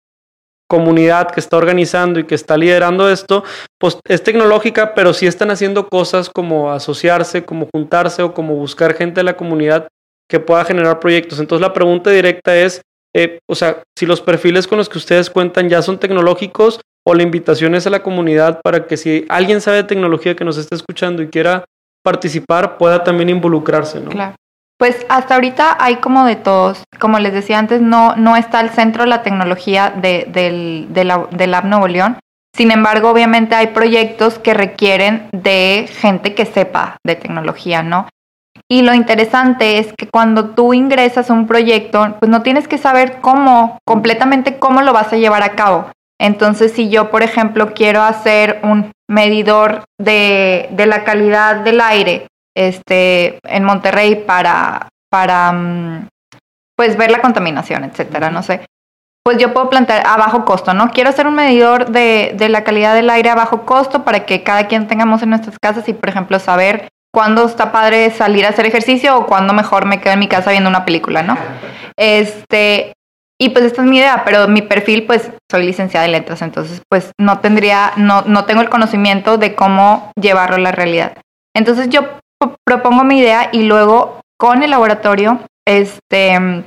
comunidad 0.70 1.32
que 1.32 1.40
está 1.40 1.58
organizando 1.58 2.20
y 2.20 2.24
que 2.24 2.36
está 2.36 2.56
liderando 2.56 3.10
esto, 3.10 3.44
pues 3.78 3.98
es 4.08 4.24
tecnológica, 4.24 4.94
pero 4.94 5.14
sí 5.14 5.28
están 5.28 5.52
haciendo 5.52 5.90
cosas 5.90 6.30
como 6.30 6.72
asociarse, 6.72 7.44
como 7.44 7.68
juntarse 7.74 8.22
o 8.24 8.34
como 8.34 8.56
buscar 8.56 8.94
gente 8.94 9.20
de 9.20 9.26
la 9.26 9.36
comunidad 9.36 9.88
que 10.30 10.40
pueda 10.40 10.64
generar 10.64 11.00
proyectos. 11.00 11.40
Entonces 11.40 11.62
la 11.62 11.74
pregunta 11.74 12.10
directa 12.10 12.56
es, 12.56 12.82
eh, 13.16 13.40
o 13.50 13.56
sea, 13.56 13.84
si 13.98 14.06
los 14.06 14.22
perfiles 14.22 14.68
con 14.68 14.78
los 14.78 14.90
que 14.90 14.98
ustedes 14.98 15.30
cuentan 15.30 15.70
ya 15.70 15.82
son 15.82 16.00
tecnológicos 16.00 16.80
o 17.06 17.14
la 17.14 17.24
invitación 17.24 17.76
es 17.76 17.88
a 17.88 17.90
la 17.90 18.04
comunidad 18.04 18.62
para 18.64 18.88
que 18.88 18.98
si 18.98 19.26
alguien 19.30 19.62
sabe 19.62 19.78
de 19.78 19.84
tecnología 19.84 20.36
que 20.36 20.46
nos 20.46 20.58
esté 20.58 20.76
escuchando 20.76 21.22
y 21.22 21.30
quiera 21.30 21.66
participar, 22.04 22.78
pueda 22.78 23.04
también 23.04 23.30
involucrarse, 23.30 24.00
¿no? 24.00 24.12
Claro. 24.12 24.36
Pues 24.78 25.06
hasta 25.10 25.36
ahorita 25.36 25.78
hay 25.80 25.98
como 25.98 26.26
de 26.26 26.36
todos. 26.36 26.84
Como 27.00 27.20
les 27.20 27.34
decía 27.34 27.60
antes, 27.60 27.82
no, 27.82 28.16
no 28.16 28.36
está 28.36 28.60
al 28.60 28.72
centro 28.72 29.06
la 29.06 29.22
tecnología 29.22 29.92
de, 29.92 30.26
del, 30.28 30.88
de 30.90 31.28
del 31.32 31.52
Lab 31.52 31.66
Nuevo 31.66 31.88
León. 31.88 32.18
Sin 32.56 32.72
embargo, 32.72 33.10
obviamente 33.10 33.56
hay 33.56 33.68
proyectos 33.68 34.40
que 34.40 34.54
requieren 34.54 35.30
de 35.32 35.88
gente 35.88 36.34
que 36.34 36.46
sepa 36.46 36.98
de 37.06 37.16
tecnología, 37.16 37.84
¿no? 37.84 38.08
Y 38.72 38.84
lo 38.84 38.94
interesante 38.94 39.80
es 39.80 39.92
que 39.98 40.08
cuando 40.08 40.52
tú 40.52 40.74
ingresas 40.74 41.30
a 41.30 41.34
un 41.34 41.46
proyecto, 41.46 42.16
pues 42.20 42.32
no 42.32 42.42
tienes 42.42 42.70
que 42.70 42.78
saber 42.78 43.20
cómo, 43.20 43.78
completamente 43.86 44.60
cómo 44.60 44.82
lo 44.82 44.94
vas 44.94 45.12
a 45.12 45.18
llevar 45.18 45.44
a 45.44 45.58
cabo. 45.58 45.92
Entonces, 46.18 46.72
si 46.72 46.88
yo, 46.88 47.12
por 47.12 47.22
ejemplo, 47.22 47.74
quiero 47.74 48.02
hacer 48.02 48.62
un 48.64 48.94
medidor 49.10 49.84
de, 50.00 50.70
de 50.72 50.86
la 50.86 51.04
calidad 51.04 51.58
del 51.58 51.82
aire 51.82 52.28
este, 52.56 53.40
en 53.44 53.66
Monterrey 53.66 54.16
para, 54.16 54.88
para 55.10 55.52
mm, 55.52 56.08
pues 56.78 56.96
ver 56.96 57.12
la 57.12 57.20
contaminación, 57.20 57.84
etcétera, 57.84 58.30
no 58.30 58.42
sé. 58.42 58.62
Pues 59.22 59.38
yo 59.38 59.54
puedo 59.54 59.70
plantear 59.70 60.08
a 60.08 60.16
bajo 60.16 60.46
costo, 60.46 60.74
¿no? 60.74 60.92
Quiero 60.92 61.10
hacer 61.10 61.28
un 61.28 61.36
medidor 61.36 61.88
de, 61.88 62.36
de 62.38 62.48
la 62.48 62.64
calidad 62.64 62.96
del 62.96 63.10
aire 63.10 63.32
a 63.32 63.36
bajo 63.36 63.66
costo 63.66 64.06
para 64.06 64.26
que 64.26 64.44
cada 64.44 64.68
quien 64.68 64.88
tengamos 64.88 65.22
en 65.24 65.32
nuestras 65.32 65.60
casas 65.60 65.90
y, 65.90 65.94
por 65.94 66.08
ejemplo, 66.08 66.40
saber 66.40 66.88
cuándo 67.14 67.46
está 67.46 67.72
padre 67.72 68.10
salir 68.12 68.46
a 68.46 68.50
hacer 68.50 68.66
ejercicio 68.66 69.18
o 69.18 69.26
cuándo 69.26 69.54
mejor 69.54 69.86
me 69.86 70.00
quedo 70.00 70.14
en 70.14 70.20
mi 70.20 70.28
casa 70.28 70.52
viendo 70.52 70.70
una 70.70 70.86
película, 70.86 71.24
¿no? 71.24 71.38
Este, 71.98 72.94
y 73.40 73.50
pues 73.50 73.66
esta 73.66 73.82
es 73.82 73.88
mi 73.88 73.98
idea, 73.98 74.24
pero 74.24 74.48
mi 74.48 74.62
perfil, 74.62 75.06
pues 75.06 75.32
soy 75.50 75.66
licenciada 75.66 76.06
en 76.06 76.14
letras, 76.14 76.42
entonces 76.42 76.82
pues 76.90 77.12
no 77.20 77.40
tendría, 77.40 77.92
no, 77.98 78.22
no 78.24 78.46
tengo 78.46 78.62
el 78.62 78.70
conocimiento 78.70 79.38
de 79.38 79.56
cómo 79.56 80.12
llevarlo 80.16 80.58
a 80.58 80.60
la 80.60 80.72
realidad. 80.72 81.18
Entonces 81.56 81.90
yo 81.90 82.04
propongo 82.66 83.04
mi 83.04 83.20
idea 83.20 83.50
y 83.52 83.64
luego 83.64 84.22
con 84.40 84.64
el 84.64 84.72
laboratorio, 84.72 85.40
este, 85.68 86.66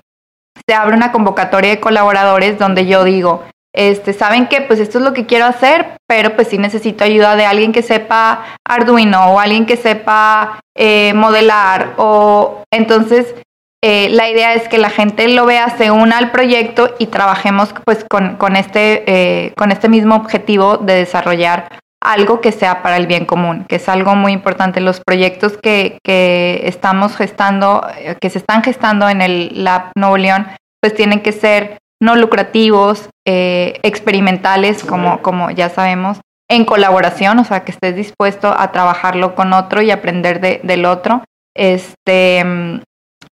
se 0.67 0.75
abre 0.75 0.97
una 0.97 1.13
convocatoria 1.13 1.71
de 1.71 1.81
colaboradores 1.81 2.59
donde 2.59 2.87
yo 2.87 3.05
digo, 3.05 3.45
este, 3.75 4.13
saben 4.13 4.47
que 4.47 4.61
pues 4.61 4.79
esto 4.79 4.99
es 4.99 5.05
lo 5.05 5.13
que 5.13 5.27
quiero 5.27 5.47
hacer, 5.47 5.97
pero 6.07 6.37
pues 6.37 6.49
sí 6.49 6.59
necesito 6.59 7.03
ayuda 7.03 7.35
de 7.35 7.45
alguien 7.45 7.73
que 7.73 7.83
sepa 7.83 8.45
Arduino 8.65 9.33
o 9.33 9.41
alguien 9.41 9.67
que 9.67 9.77
sepa 9.77 10.61
eh, 10.77 11.13
modelar 11.15 11.95
o 11.97 12.63
entonces 12.73 13.35
eh, 13.83 14.09
la 14.11 14.31
idea 14.31 14.55
es 14.55 14.69
que 14.69 14.79
la 14.79 14.91
gente 14.91 15.27
lo 15.29 15.45
vea, 15.45 15.77
se 15.77 15.91
una 15.91 16.19
al 16.19 16.31
proyecto 16.31 16.95
y 17.01 17.09
trabajemos 17.09 17.75
pues 17.85 18.05
con, 18.09 18.37
con 18.37 18.55
este, 18.55 19.03
eh, 19.07 19.53
con 19.57 19.73
este 19.73 19.89
mismo 19.89 20.15
objetivo 20.15 20.79
de 20.79 20.95
desarrollar 20.95 21.69
algo 22.01 22.41
que 22.41 22.53
sea 22.53 22.83
para 22.83 22.97
el 22.97 23.07
bien 23.07 23.27
común, 23.27 23.65
que 23.69 23.77
es 23.77 23.89
algo 23.89 24.15
muy 24.15 24.33
importante. 24.33 24.81
Los 24.81 25.01
proyectos 25.01 25.57
que, 25.57 25.99
que 26.05 26.63
estamos 26.65 27.17
gestando, 27.17 27.87
que 28.21 28.31
se 28.31 28.39
están 28.39 28.63
gestando 28.63 29.09
en 29.09 29.21
el 29.21 29.65
Lab 29.65 29.91
Nuevo 29.97 30.19
León, 30.19 30.47
pues 30.81 30.95
tienen 30.95 31.21
que 31.21 31.33
ser 31.33 31.79
no 32.05 32.17
lucrativos, 32.17 33.09
eh, 33.27 33.81
experimentales, 33.83 34.85
como, 34.85 35.23
como 35.23 35.51
ya 35.51 35.71
sabemos, 35.71 36.21
en 36.51 36.67
colaboración, 36.67 37.39
o 37.39 37.45
sea, 37.45 37.65
que 37.65 37.73
estés 37.73 37.97
dispuesto 37.97 38.55
a 38.57 38.71
trabajarlo 38.73 39.35
con 39.35 39.55
otro 39.55 39.81
y 39.81 39.91
aprender 39.91 40.41
de, 40.41 40.61
del 40.63 40.85
otro, 40.85 41.25
este, 41.57 42.45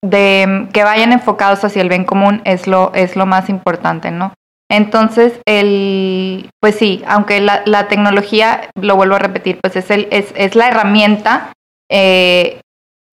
de 0.03 0.67
que 0.73 0.83
vayan 0.83 1.13
enfocados 1.13 1.63
hacia 1.63 1.81
el 1.81 1.87
bien 1.87 2.03
común 2.03 2.41
es 2.43 2.67
lo, 2.67 2.91
es 2.93 3.15
lo 3.15 3.25
más 3.25 3.47
importante, 3.47 4.11
¿no? 4.11 4.33
Entonces, 4.69 5.39
el, 5.45 6.49
pues 6.59 6.75
sí, 6.75 7.01
aunque 7.07 7.39
la, 7.39 7.61
la 7.65 7.87
tecnología, 7.87 8.69
lo 8.75 8.97
vuelvo 8.97 9.15
a 9.15 9.19
repetir, 9.19 9.59
pues 9.61 9.77
es, 9.77 9.89
el, 9.89 10.09
es, 10.11 10.33
es 10.35 10.55
la 10.55 10.67
herramienta, 10.67 11.53
eh, 11.89 12.59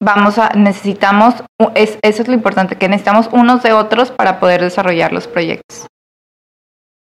vamos 0.03 0.39
a, 0.39 0.51
necesitamos, 0.51 1.35
es, 1.75 1.99
eso 2.03 2.23
es 2.23 2.29
lo 2.29 2.35
importante, 2.35 2.77
que 2.77 2.89
necesitamos 2.89 3.29
unos 3.33 3.63
de 3.63 3.73
otros 3.73 4.11
para 4.11 4.41
poder 4.41 4.61
desarrollar 4.61 5.13
los 5.13 5.27
proyectos. 5.27 5.87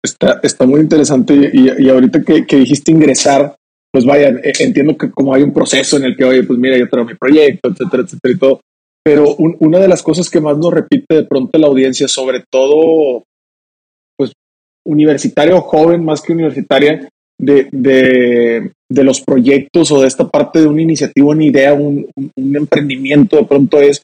Está, 0.04 0.40
está 0.44 0.66
muy 0.66 0.82
interesante 0.82 1.34
y, 1.54 1.90
ahorita 1.90 2.22
que, 2.24 2.56
dijiste 2.56 2.92
ingresar, 2.92 3.56
pues 3.92 4.06
vaya, 4.06 4.30
e, 4.30 4.54
entiendo 4.60 4.98
que 4.98 5.12
como 5.12 5.34
hay 5.34 5.44
un 5.44 5.54
proceso 5.54 5.98
en 5.98 6.04
el 6.04 6.16
que, 6.16 6.24
oye, 6.24 6.44
pues 6.44 6.58
mira, 6.60 6.78
yo 6.78 6.90
traigo 6.90 7.10
mi 7.10 7.16
proyecto, 7.16 7.70
etcétera, 7.70 8.04
etcétera 8.04 8.34
y 8.34 8.38
todo, 8.38 8.62
pero 9.04 9.36
una 9.36 9.80
de 9.80 9.88
las 9.88 10.04
cosas 10.04 10.30
que 10.30 10.42
más 10.42 10.58
nos 10.58 10.74
repite 10.74 11.16
de 11.16 11.24
pronto 11.24 11.58
la 11.58 11.68
audiencia, 11.68 12.08
sobre 12.08 12.44
todo, 12.50 13.24
pues, 14.18 14.34
universitario 14.86 15.62
joven 15.62 16.04
más 16.04 16.22
que 16.22 16.34
universitaria, 16.34 17.10
de, 17.40 17.68
de, 17.72 18.72
de, 18.90 19.04
los 19.04 19.22
proyectos 19.22 19.92
o 19.92 20.02
de 20.02 20.08
esta 20.08 20.28
parte 20.28 20.62
de 20.62 20.68
una 20.68 20.82
iniciativa, 20.82 21.28
una 21.28 21.46
idea, 21.46 21.74
un, 21.74 22.10
un, 22.16 22.56
emprendimiento, 22.56 23.38
de 23.38 23.46
pronto 23.46 23.80
es, 23.80 24.02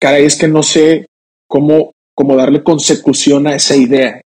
caray, 0.00 0.24
es 0.24 0.36
que 0.36 0.48
no 0.48 0.62
sé 0.62 1.06
cómo, 1.48 1.92
cómo 2.14 2.36
darle 2.36 2.62
consecución 2.62 3.46
a 3.46 3.54
esa 3.54 3.76
idea. 3.76 4.20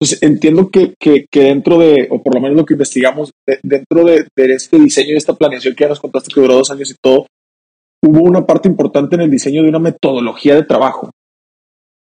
Entonces, 0.00 0.22
entiendo 0.22 0.70
que, 0.70 0.94
que, 0.98 1.26
dentro 1.32 1.78
de, 1.78 2.08
o 2.10 2.22
por 2.22 2.34
lo 2.34 2.40
menos 2.40 2.56
lo 2.56 2.64
que 2.64 2.74
investigamos, 2.74 3.32
dentro 3.62 4.04
de, 4.04 4.26
de, 4.34 4.54
este 4.54 4.78
diseño 4.78 5.12
y 5.12 5.16
esta 5.16 5.34
planeación 5.34 5.74
que 5.74 5.84
ya 5.84 5.88
nos 5.88 6.00
contaste 6.00 6.32
que 6.32 6.40
duró 6.40 6.54
dos 6.54 6.70
años 6.70 6.90
y 6.90 6.94
todo, 7.02 7.26
hubo 8.02 8.22
una 8.22 8.46
parte 8.46 8.68
importante 8.68 9.16
en 9.16 9.22
el 9.22 9.30
diseño 9.30 9.62
de 9.62 9.68
una 9.68 9.78
metodología 9.78 10.54
de 10.54 10.64
trabajo. 10.64 11.10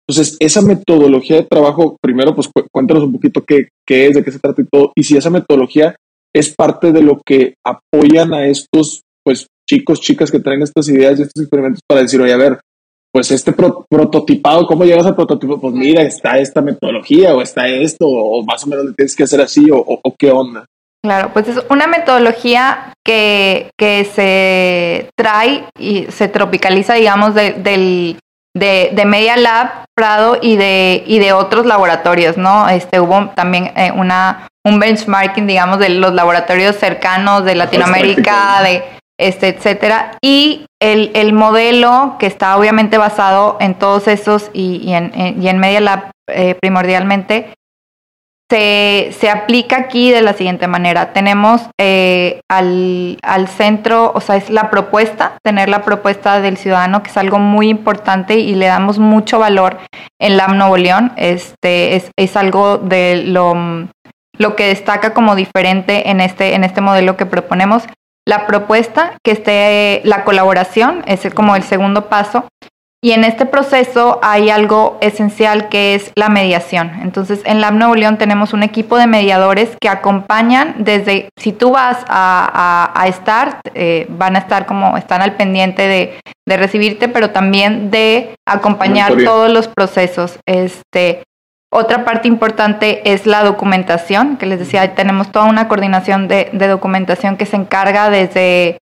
Entonces, 0.08 0.36
esa 0.40 0.62
metodología 0.62 1.36
de 1.36 1.44
trabajo, 1.44 1.96
primero, 2.00 2.34
pues 2.34 2.48
cuéntanos 2.72 3.04
un 3.04 3.12
poquito 3.12 3.44
qué, 3.44 3.68
qué 3.86 4.08
es, 4.08 4.14
de 4.14 4.24
qué 4.24 4.32
se 4.32 4.38
trata 4.38 4.62
y 4.62 4.66
todo, 4.66 4.92
y 4.96 5.04
si 5.04 5.16
esa 5.16 5.30
metodología 5.30 5.96
es 6.34 6.54
parte 6.54 6.92
de 6.92 7.02
lo 7.02 7.20
que 7.24 7.54
apoyan 7.64 8.32
a 8.34 8.46
estos, 8.46 9.02
pues, 9.24 9.46
chicos, 9.68 10.00
chicas 10.00 10.30
que 10.30 10.40
traen 10.40 10.62
estas 10.62 10.88
ideas 10.88 11.18
y 11.18 11.22
estos 11.22 11.42
experimentos 11.42 11.82
para 11.86 12.02
decir, 12.02 12.20
oye, 12.20 12.32
a 12.32 12.36
ver, 12.36 12.60
pues 13.12 13.30
este 13.32 13.52
prototipado, 13.52 14.66
¿cómo 14.66 14.84
llegas 14.84 15.06
al 15.06 15.16
prototipo? 15.16 15.60
Pues 15.60 15.74
mira, 15.74 16.02
está 16.02 16.38
esta 16.38 16.60
metodología 16.60 17.34
o 17.34 17.42
está 17.42 17.66
esto, 17.66 18.06
o 18.06 18.44
más 18.44 18.64
o 18.64 18.68
menos 18.68 18.84
le 18.84 18.92
tienes 18.92 19.16
que 19.16 19.24
hacer 19.24 19.40
así, 19.40 19.68
o, 19.70 19.78
o, 19.78 20.14
qué 20.16 20.30
onda. 20.30 20.64
Claro, 21.02 21.30
pues 21.32 21.48
es 21.48 21.64
una 21.70 21.86
metodología 21.86 22.92
que, 23.04 23.70
que 23.76 24.04
se 24.04 25.10
trae 25.16 25.64
y 25.78 26.06
se 26.10 26.28
tropicaliza, 26.28 26.94
digamos, 26.94 27.34
del, 27.34 28.18
de, 28.54 28.90
de, 28.92 29.04
Media 29.06 29.36
Lab 29.36 29.86
Prado 29.96 30.38
y 30.40 30.56
de, 30.56 31.02
y 31.06 31.18
de 31.18 31.32
otros 31.32 31.66
laboratorios, 31.66 32.36
¿no? 32.36 32.68
Este, 32.68 33.00
hubo 33.00 33.30
también 33.34 33.72
eh, 33.76 33.92
una, 33.96 34.46
un 34.64 34.78
benchmarking, 34.78 35.46
digamos, 35.46 35.78
de 35.78 35.88
los 35.88 36.12
laboratorios 36.12 36.76
cercanos 36.76 37.44
de 37.44 37.54
Latinoamérica, 37.54 38.62
de 38.62 38.84
este, 39.18 39.48
etcétera. 39.48 40.12
Y 40.22 40.66
el, 40.80 41.10
el 41.14 41.32
modelo 41.32 42.16
que 42.18 42.26
está 42.26 42.56
obviamente 42.56 42.98
basado 42.98 43.56
en 43.60 43.74
todos 43.74 44.08
esos 44.08 44.50
y, 44.52 44.76
y, 44.82 44.94
en, 44.94 45.12
y 45.40 45.48
en 45.48 45.58
Media 45.58 45.80
Lab 45.80 46.10
eh, 46.28 46.54
primordialmente, 46.60 47.52
se, 48.50 49.14
se, 49.16 49.30
aplica 49.30 49.76
aquí 49.76 50.10
de 50.10 50.22
la 50.22 50.32
siguiente 50.32 50.66
manera. 50.66 51.12
Tenemos 51.12 51.62
eh, 51.78 52.40
al, 52.50 53.16
al, 53.22 53.46
centro, 53.46 54.10
o 54.12 54.20
sea, 54.20 54.34
es 54.34 54.50
la 54.50 54.70
propuesta, 54.70 55.36
tener 55.44 55.68
la 55.68 55.82
propuesta 55.82 56.40
del 56.40 56.56
ciudadano, 56.56 57.04
que 57.04 57.10
es 57.10 57.16
algo 57.16 57.38
muy 57.38 57.68
importante 57.68 58.40
y 58.40 58.56
le 58.56 58.66
damos 58.66 58.98
mucho 58.98 59.38
valor 59.38 59.78
en 60.20 60.36
la 60.36 60.48
Nuevo 60.48 60.76
León. 60.76 61.12
Este, 61.16 61.94
es, 61.94 62.10
es 62.18 62.36
algo 62.36 62.78
de 62.78 63.22
lo, 63.24 63.54
lo 64.40 64.56
que 64.56 64.66
destaca 64.66 65.12
como 65.12 65.36
diferente 65.36 66.10
en 66.10 66.20
este, 66.20 66.54
en 66.54 66.64
este 66.64 66.80
modelo 66.80 67.16
que 67.16 67.26
proponemos. 67.26 67.84
La 68.26 68.46
propuesta, 68.46 69.12
que 69.22 69.32
esté 69.32 70.00
la 70.04 70.24
colaboración, 70.24 71.02
es 71.06 71.22
como 71.34 71.56
el 71.56 71.62
segundo 71.62 72.08
paso, 72.08 72.46
y 73.02 73.12
en 73.12 73.24
este 73.24 73.46
proceso 73.46 74.18
hay 74.22 74.50
algo 74.50 74.98
esencial 75.00 75.70
que 75.70 75.94
es 75.94 76.12
la 76.16 76.28
mediación. 76.28 76.90
Entonces, 77.02 77.40
en 77.44 77.62
Lab 77.62 77.74
Nuevo 77.74 77.94
León 77.94 78.18
tenemos 78.18 78.52
un 78.52 78.62
equipo 78.62 78.98
de 78.98 79.06
mediadores 79.06 79.70
que 79.80 79.88
acompañan 79.88 80.74
desde, 80.78 81.30
si 81.38 81.52
tú 81.52 81.72
vas 81.72 82.04
a, 82.08 82.92
a, 82.94 83.08
estar, 83.08 83.60
eh, 83.74 84.06
van 84.10 84.36
a 84.36 84.40
estar 84.40 84.66
como, 84.66 84.98
están 84.98 85.22
al 85.22 85.34
pendiente 85.36 85.88
de, 85.88 86.18
de 86.46 86.56
recibirte, 86.58 87.08
pero 87.08 87.30
también 87.30 87.90
de 87.90 88.34
acompañar 88.46 89.16
todos 89.24 89.50
los 89.50 89.68
procesos. 89.68 90.38
Este, 90.46 91.22
otra 91.72 92.04
parte 92.04 92.26
importante 92.26 93.12
es 93.12 93.26
la 93.26 93.44
documentación, 93.44 94.36
que 94.36 94.46
les 94.46 94.58
decía, 94.58 94.94
tenemos 94.94 95.30
toda 95.30 95.46
una 95.46 95.68
coordinación 95.68 96.26
de, 96.26 96.50
de 96.52 96.66
documentación 96.66 97.36
que 97.36 97.46
se 97.46 97.56
encarga 97.56 98.10
desde 98.10 98.78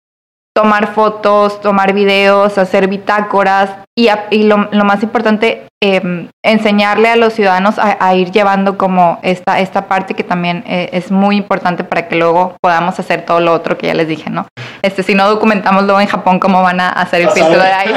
tomar 0.58 0.95
fotos, 0.95 1.62
tomar 1.62 1.93
videos, 1.93 2.58
hacer 2.58 2.88
bitácoras 2.88 3.69
y, 3.95 4.08
y 4.32 4.41
lo, 4.41 4.69
lo, 4.71 4.86
más 4.86 5.04
importante, 5.04 5.67
eh, 5.84 6.30
enseñarle 6.43 7.10
a 7.10 7.15
los 7.15 7.34
ciudadanos 7.34 7.76
a, 7.78 8.15
ir 8.15 8.32
llevando 8.32 8.76
como 8.76 9.19
esta, 9.21 9.60
esta 9.60 9.88
parte 9.88 10.15
que 10.15 10.23
también 10.23 10.63
eh, 10.65 10.89
es 10.93 11.12
muy 11.12 11.38
importante 11.38 11.84
para 11.84 12.08
que 12.08 12.15
luego 12.15 12.56
podamos 12.60 13.00
hacer 13.00 13.23
todo 13.23 13.39
lo 13.39 13.54
otro 13.54 13.78
que 13.78 13.86
ya 13.86 13.93
les 13.93 14.08
dije, 14.08 14.32
¿no? 14.32 14.47
Este, 14.81 15.03
si 15.03 15.15
no 15.15 15.27
documentamos 15.27 15.83
luego 15.83 15.99
en 15.99 16.07
Japón 16.07 16.39
cómo 16.39 16.61
van 16.61 16.79
a 16.79 16.89
hacer 16.89 17.21
el 17.21 17.29
filtro 17.29 17.59
de 17.59 17.71
ahí. 17.71 17.93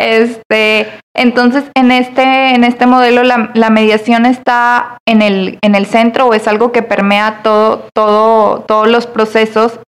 este, 0.00 0.88
entonces, 1.14 1.64
en 1.74 1.90
este, 1.90 2.54
en 2.54 2.64
este 2.64 2.86
modelo, 2.86 3.22
la, 3.22 3.50
la, 3.54 3.70
mediación 3.70 4.26
está 4.26 4.98
en 5.06 5.22
el, 5.22 5.58
en 5.62 5.74
el 5.74 5.86
centro 5.86 6.26
o 6.26 6.34
es 6.34 6.46
algo 6.48 6.72
que 6.72 6.82
permea 6.82 7.40
todo, 7.42 7.86
todo, 7.94 8.60
todos 8.60 8.88
los 8.88 9.06
procesos 9.06 9.80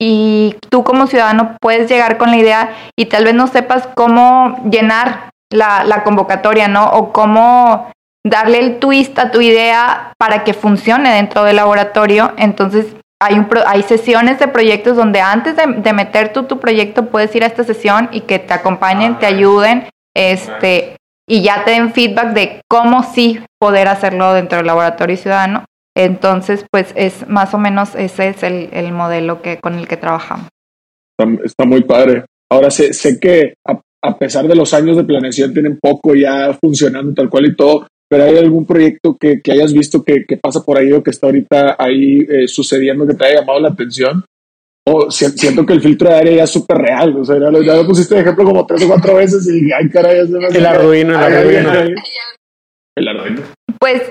y 0.00 0.56
tú 0.70 0.84
como 0.84 1.06
ciudadano 1.06 1.56
puedes 1.60 1.90
llegar 1.90 2.18
con 2.18 2.30
la 2.30 2.36
idea 2.36 2.70
y 2.96 3.06
tal 3.06 3.24
vez 3.24 3.34
no 3.34 3.46
sepas 3.48 3.88
cómo 3.94 4.60
llenar 4.70 5.30
la, 5.50 5.84
la 5.84 6.04
convocatoria, 6.04 6.68
¿no? 6.68 6.88
O 6.90 7.12
cómo 7.12 7.90
darle 8.24 8.58
el 8.58 8.78
twist 8.78 9.18
a 9.18 9.30
tu 9.30 9.40
idea 9.40 10.12
para 10.18 10.44
que 10.44 10.54
funcione 10.54 11.14
dentro 11.14 11.44
del 11.44 11.56
laboratorio. 11.56 12.32
Entonces, 12.36 12.86
hay, 13.20 13.38
un 13.38 13.48
hay 13.66 13.82
sesiones 13.82 14.38
de 14.38 14.48
proyectos 14.48 14.96
donde 14.96 15.20
antes 15.20 15.56
de, 15.56 15.64
de, 15.66 15.92
meter 15.92 16.32
tú 16.32 16.44
tu 16.44 16.60
proyecto 16.60 17.06
puedes 17.06 17.34
ir 17.34 17.42
a 17.42 17.46
esta 17.46 17.64
sesión 17.64 18.08
y 18.12 18.22
que 18.22 18.38
te 18.38 18.54
acompañen, 18.54 19.18
te 19.18 19.26
ayuden, 19.26 19.88
este, 20.14 20.96
y 21.28 21.42
ya 21.42 21.64
te 21.64 21.72
den 21.72 21.92
feedback 21.92 22.32
de 22.32 22.62
cómo 22.68 23.02
sí 23.02 23.40
poder 23.60 23.88
hacerlo 23.88 24.32
dentro 24.34 24.58
del 24.58 24.66
laboratorio 24.66 25.16
ciudadano. 25.16 25.64
Entonces, 25.96 26.64
pues 26.70 26.92
es 26.96 27.28
más 27.28 27.52
o 27.54 27.58
menos 27.58 27.94
ese 27.94 28.28
es 28.28 28.42
el, 28.42 28.68
el 28.72 28.92
modelo 28.92 29.42
que, 29.42 29.58
con 29.58 29.74
el 29.74 29.88
que 29.88 29.96
trabajamos. 29.96 30.48
Está, 31.44 31.64
muy 31.64 31.82
padre. 31.82 32.24
Ahora 32.50 32.70
sé, 32.70 32.92
sé 32.92 33.18
que 33.18 33.54
a, 33.66 34.18
pesar 34.18 34.46
de 34.46 34.54
los 34.54 34.72
años 34.72 34.96
de 34.96 35.04
planeación 35.04 35.52
tienen 35.52 35.78
poco 35.80 36.14
ya 36.14 36.56
funcionando 36.60 37.12
tal 37.14 37.28
cual 37.28 37.46
y 37.46 37.56
todo, 37.56 37.88
pero 38.08 38.24
hay 38.24 38.38
algún 38.38 38.66
proyecto 38.66 39.16
que, 39.18 39.40
que 39.42 39.52
hayas 39.52 39.72
visto 39.72 40.02
que, 40.02 40.24
que, 40.26 40.36
pasa 40.36 40.62
por 40.64 40.78
ahí 40.78 40.92
o 40.92 41.02
que 41.02 41.10
está 41.10 41.26
ahorita 41.26 41.76
ahí 41.78 42.20
eh, 42.28 42.48
sucediendo 42.48 43.06
que 43.06 43.14
te 43.14 43.26
haya 43.26 43.40
llamado 43.40 43.60
la 43.60 43.68
atención. 43.68 44.24
O 44.86 45.10
siento 45.10 45.66
que 45.66 45.74
el 45.74 45.82
filtro 45.82 46.08
de 46.08 46.14
área 46.14 46.36
ya 46.36 46.44
es 46.44 46.50
súper 46.50 46.78
real. 46.78 47.14
O 47.18 47.24
sea, 47.24 47.38
ya 47.38 47.50
lo, 47.50 47.62
ya 47.62 47.76
lo 47.76 47.86
pusiste 47.86 48.14
de 48.14 48.22
ejemplo 48.22 48.44
como 48.44 48.64
tres 48.64 48.82
o 48.84 48.88
cuatro 48.88 49.16
veces 49.16 49.46
y 49.46 49.70
ay, 49.70 49.90
caray, 49.90 50.20
es 50.20 50.30
el 50.30 50.64
Arduino, 50.64 51.12
el 51.14 51.34
Arduino. 51.34 51.72
El 52.96 53.08
Arduino. 53.08 53.42
Pues 53.78 54.02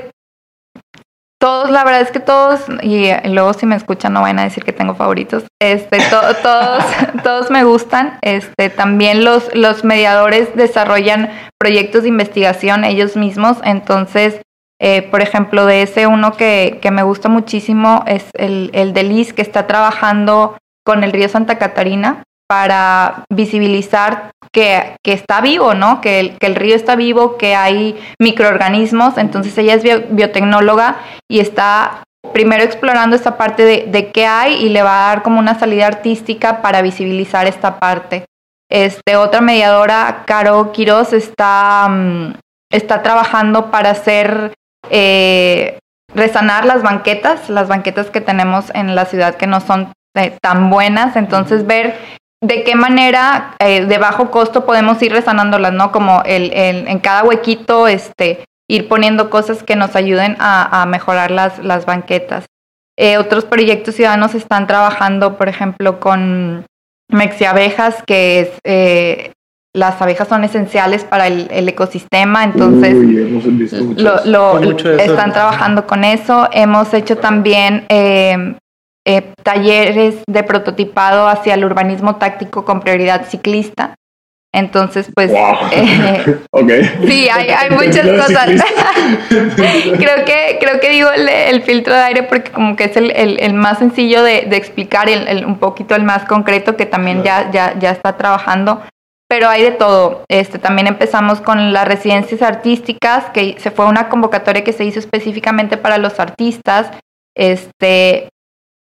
todos, 1.40 1.70
la 1.70 1.84
verdad 1.84 2.02
es 2.02 2.12
que 2.12 2.20
todos, 2.20 2.62
y 2.82 3.12
luego 3.26 3.54
si 3.54 3.66
me 3.66 3.76
escuchan 3.76 4.14
no 4.14 4.22
van 4.22 4.40
a 4.40 4.44
decir 4.44 4.64
que 4.64 4.74
tengo 4.74 4.96
favoritos, 4.96 5.44
este, 5.62 6.00
to, 6.10 6.20
todos, 6.44 6.84
todos 7.24 7.52
me 7.52 7.64
gustan. 7.64 8.18
Este, 8.22 8.70
también 8.70 9.24
los, 9.24 9.54
los 9.56 9.84
mediadores 9.84 10.56
desarrollan 10.56 11.30
proyectos 11.60 12.04
de 12.04 12.10
investigación 12.10 12.84
ellos 12.84 13.16
mismos, 13.16 13.58
entonces, 13.64 14.42
eh, 14.80 15.04
por 15.04 15.22
ejemplo, 15.22 15.66
de 15.66 15.84
ese 15.84 16.08
uno 16.08 16.34
que, 16.34 16.80
que 16.82 16.92
me 16.92 17.04
gusta 17.04 17.30
muchísimo 17.30 18.04
es 18.08 18.26
el, 18.34 18.72
el 18.74 18.94
de 18.94 19.04
Liz, 19.04 19.34
que 19.34 19.42
está 19.42 19.68
trabajando 19.68 20.58
con 20.84 21.04
el 21.04 21.12
río 21.12 21.30
Santa 21.30 21.58
Catarina 21.58 22.24
para 22.48 23.26
visibilizar 23.30 24.32
que, 24.58 25.14
está 25.14 25.40
vivo, 25.42 25.76
¿no? 25.76 26.02
Que 26.02 26.36
el, 26.40 26.56
río 26.56 26.76
está 26.76 26.96
vivo, 26.96 27.38
que 27.38 27.56
hay 27.56 28.00
microorganismos. 28.20 29.18
Entonces 29.20 29.56
ella 29.60 29.76
es 29.76 29.84
bio, 29.84 30.02
biotecnóloga 30.10 30.98
y 31.30 31.42
está 31.42 32.04
primero 32.34 32.64
explorando 32.64 33.16
esta 33.16 33.38
parte 33.38 33.64
de, 33.86 34.12
qué 34.12 34.26
hay 34.26 34.56
y 34.56 34.70
le 34.70 34.82
va 34.82 35.06
a 35.06 35.10
dar 35.10 35.22
como 35.22 35.38
una 35.40 35.60
salida 35.60 35.86
artística 35.86 36.64
para 36.64 36.82
visibilizar 36.82 37.46
esta 37.46 37.80
parte. 37.80 38.26
Este, 38.70 39.16
otra 39.16 39.42
mediadora, 39.42 40.24
Caro 40.26 40.72
Quiroz, 40.72 41.14
está, 41.14 41.86
um, 41.88 42.34
está 42.72 43.04
trabajando 43.04 43.70
para 43.70 43.92
hacer, 43.92 44.54
eh, 44.90 45.78
resanar 46.16 46.66
las 46.66 46.82
banquetas, 46.82 47.50
las 47.50 47.68
banquetas 47.68 48.10
que 48.10 48.22
tenemos 48.22 48.72
en 48.74 48.96
la 48.96 49.06
ciudad 49.06 49.36
que 49.36 49.48
no 49.48 49.62
son 49.62 49.94
eh, 50.16 50.36
tan 50.42 50.70
buenas, 50.72 51.16
entonces 51.16 51.68
ver 51.68 51.96
de 52.42 52.64
qué 52.64 52.76
manera 52.76 53.56
eh, 53.60 53.86
de 53.86 53.98
bajo 53.98 54.30
costo 54.32 54.66
podemos 54.66 55.02
ir 55.02 55.12
resanándolas, 55.12 55.74
¿no? 55.74 55.92
Como 55.92 56.22
el, 56.26 56.54
el, 56.54 56.88
en 56.88 57.00
cada 57.00 57.24
huequito, 57.24 57.88
este, 57.88 58.46
ir 58.70 58.88
poniendo 58.88 59.30
cosas 59.30 59.64
que 59.64 59.76
nos 59.76 59.96
ayuden 59.96 60.36
a, 60.40 60.82
a 60.82 60.86
mejorar 60.86 61.32
las, 61.32 61.60
las 61.60 61.86
banquetas. 61.86 62.46
Eh, 63.00 63.18
otros 63.18 63.46
proyectos 63.46 63.96
ciudadanos 63.96 64.34
están 64.34 64.66
trabajando, 64.66 65.38
por 65.38 65.50
ejemplo, 65.50 66.00
con 66.00 66.66
mexiabejas, 67.10 68.04
que 68.06 68.40
es, 68.40 68.50
eh, 68.64 69.34
las 69.74 70.02
abejas 70.02 70.28
son 70.28 70.44
esenciales 70.44 71.04
para 71.04 71.28
el, 71.28 71.70
ecosistema, 71.70 72.44
entonces 72.44 72.96
lo, 74.26 74.60
están 74.98 75.32
trabajando 75.32 75.86
con 75.86 76.04
eso. 76.04 76.50
Hemos 76.52 76.92
hecho 76.96 77.18
también 77.18 77.86
em, 77.90 78.56
eh, 79.10 79.34
talleres 79.42 80.16
de 80.28 80.44
prototipado 80.44 81.30
hacia 81.30 81.54
el 81.54 81.64
urbanismo 81.64 82.18
táctico 82.18 82.66
con 82.66 82.82
prioridad 82.82 83.26
ciclista. 83.26 83.96
Entonces, 84.54 85.10
pues, 85.16 85.32
eh, 85.32 86.40
sí, 87.08 87.30
hay, 87.30 87.70
muchas 87.70 88.06
cosas. 88.06 88.50
creo 89.56 90.26
que 90.26 90.58
creo 90.60 90.80
que 90.82 90.90
digo 90.90 91.10
el, 91.10 91.62
filtro 91.62 91.94
de 91.94 92.02
aire 92.02 92.24
porque 92.24 92.52
como 92.52 92.76
que 92.76 92.84
es 92.84 92.98
el, 92.98 93.54
más 93.54 93.80
sencillo 93.80 94.24
de, 94.24 94.40
explicar, 94.58 95.08
el, 95.08 95.46
un 95.46 95.58
poquito 95.58 95.96
el 95.96 96.04
más 96.04 96.26
concreto 96.26 96.76
que 96.76 96.86
también 96.86 97.24
ya, 97.24 97.50
ya, 97.50 97.80
ya 97.80 97.92
está 97.92 98.18
trabajando. 98.18 98.82
Pero 99.30 99.48
hay 99.48 99.64
de 99.64 99.72
todo. 99.72 100.26
Este, 100.28 100.60
también 100.60 100.88
empezamos 100.88 101.40
con 101.40 101.72
las 101.72 101.88
residencias 101.88 102.42
artísticas, 102.42 103.30
que 103.34 103.56
se 103.58 103.72
fue 103.72 103.86
una 103.86 104.10
convocatoria 104.10 104.66
que 104.66 104.74
se 104.74 104.84
hizo 104.84 105.00
específicamente 105.00 105.78
para 105.78 105.98
los 105.98 106.20
artistas. 106.20 106.92
Este, 107.38 108.30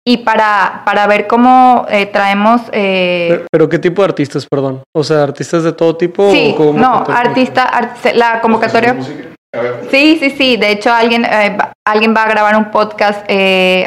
y 0.05 0.19
para, 0.19 0.83
para 0.85 1.07
ver 1.07 1.27
cómo 1.27 1.87
eh, 1.89 2.07
traemos... 2.07 2.63
Eh, 2.73 3.47
¿Pero, 3.51 3.69
qué 3.69 3.79
tipo 3.79 4.03
de 4.03 4.09
artistas, 4.09 4.47
perdón? 4.47 4.83
O 4.95 5.05
sea, 5.05 5.23
artistas 5.23 5.63
de 5.63 5.73
todo 5.73 5.97
tipo. 5.97 6.31
Sí, 6.33 6.55
no, 6.59 7.05
artista, 7.09 7.71
la 8.15 8.41
convocatoria... 8.41 8.97
Sí, 9.91 10.17
sí, 10.19 10.31
sí. 10.31 10.57
De 10.57 10.71
hecho, 10.71 10.91
alguien, 10.91 11.27
eh, 11.27 11.59
alguien 11.87 12.15
va 12.17 12.23
a 12.23 12.29
grabar 12.29 12.57
un 12.57 12.71
podcast 12.71 13.31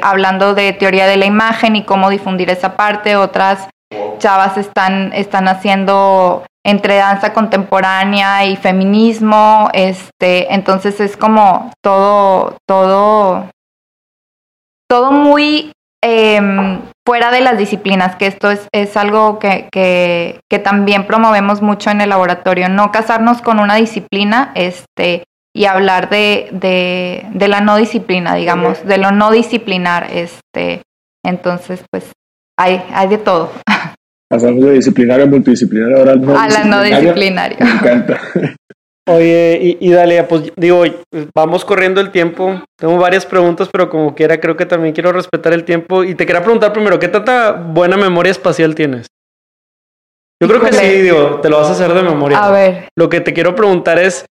hablando 0.04 0.54
de 0.54 0.74
teoría 0.74 1.08
de 1.08 1.18
la 1.18 1.26
imagen 1.26 1.76
y 1.76 1.84
cómo 1.84 2.12
difundir 2.12 2.52
esa 2.52 2.78
parte. 2.78 3.16
Otras 3.16 3.68
chavas 4.20 4.58
están, 4.58 5.12
están 5.14 5.48
haciendo 5.48 6.44
entre 6.64 6.98
danza 6.98 7.34
contemporánea 7.34 8.46
y 8.46 8.58
feminismo. 8.58 9.70
Este, 9.74 10.54
entonces 10.54 11.00
es 11.00 11.18
como 11.18 11.72
todo, 11.82 12.58
todo, 12.68 13.50
todo 14.88 15.12
muy 15.12 15.72
Em, 16.08 16.82
fuera 17.04 17.32
de 17.32 17.42
las 17.42 17.58
disciplinas, 17.58 18.16
que 18.16 18.28
esto 18.28 18.52
es, 18.52 18.68
es 18.72 18.96
algo 18.96 19.40
que, 19.40 19.68
que, 19.72 20.40
que, 20.48 20.60
también 20.60 21.08
promovemos 21.08 21.64
mucho 21.64 21.90
en 21.90 22.00
el 22.00 22.10
laboratorio, 22.10 22.70
no 22.70 22.92
casarnos 22.92 23.42
con 23.42 23.60
una 23.60 23.76
disciplina 23.76 24.52
este, 24.54 25.24
y 25.52 25.66
hablar 25.66 26.10
de, 26.12 26.50
de, 26.52 27.26
de 27.34 27.48
la 27.48 27.62
no 27.62 27.76
disciplina, 27.78 28.36
digamos, 28.36 28.86
de 28.86 29.00
lo 29.00 29.10
no 29.10 29.32
disciplinar. 29.32 30.08
Este, 30.12 30.84
entonces, 31.26 31.84
pues 31.90 32.12
hay, 32.56 32.84
hay 32.94 33.08
de 33.08 33.18
todo. 33.18 33.52
Pasamos 34.30 34.64
de 34.64 34.74
disciplinario 34.74 35.26
a 35.26 35.28
multidisciplinario, 35.28 35.98
ahora 35.98 36.16
no 36.16 36.38
A 36.38 36.48
la 36.48 36.66
no 36.66 36.84
disciplinario. 36.84 37.58
Me 37.62 37.72
encanta. 37.72 38.22
Oye, 39.08 39.60
y, 39.62 39.88
y 39.88 39.92
dale, 39.92 40.24
pues 40.24 40.52
digo, 40.56 40.84
vamos 41.36 41.64
corriendo 41.64 42.02
el 42.02 42.12
tiempo. 42.12 42.62
Tengo 42.76 42.98
varias 42.98 43.26
preguntas, 43.26 43.70
pero 43.72 43.90
como 43.90 44.16
quiera, 44.16 44.40
creo 44.40 44.58
que 44.58 44.66
también 44.66 44.96
quiero 44.96 45.12
respetar 45.12 45.54
el 45.54 45.64
tiempo. 45.64 46.04
Y 46.04 46.16
te 46.16 46.26
quería 46.26 46.42
preguntar 46.42 46.74
primero, 46.74 46.98
¿qué 46.98 47.08
tanta 47.08 47.52
buena 47.52 47.98
memoria 47.98 48.32
espacial 48.32 48.74
tienes? 48.74 49.08
Yo 50.42 50.50
creo 50.50 50.60
que 50.60 50.74
sí, 50.74 51.02
digo, 51.02 51.40
te 51.42 51.50
lo 51.50 51.58
vas 51.58 51.70
a 51.70 51.74
hacer 51.74 51.94
de 51.94 52.02
memoria. 52.02 52.44
A 52.44 52.52
ver. 52.52 52.90
Lo 52.98 53.08
que 53.08 53.22
te 53.22 53.34
quiero 53.34 53.56
preguntar 53.56 54.00
es, 54.00 54.26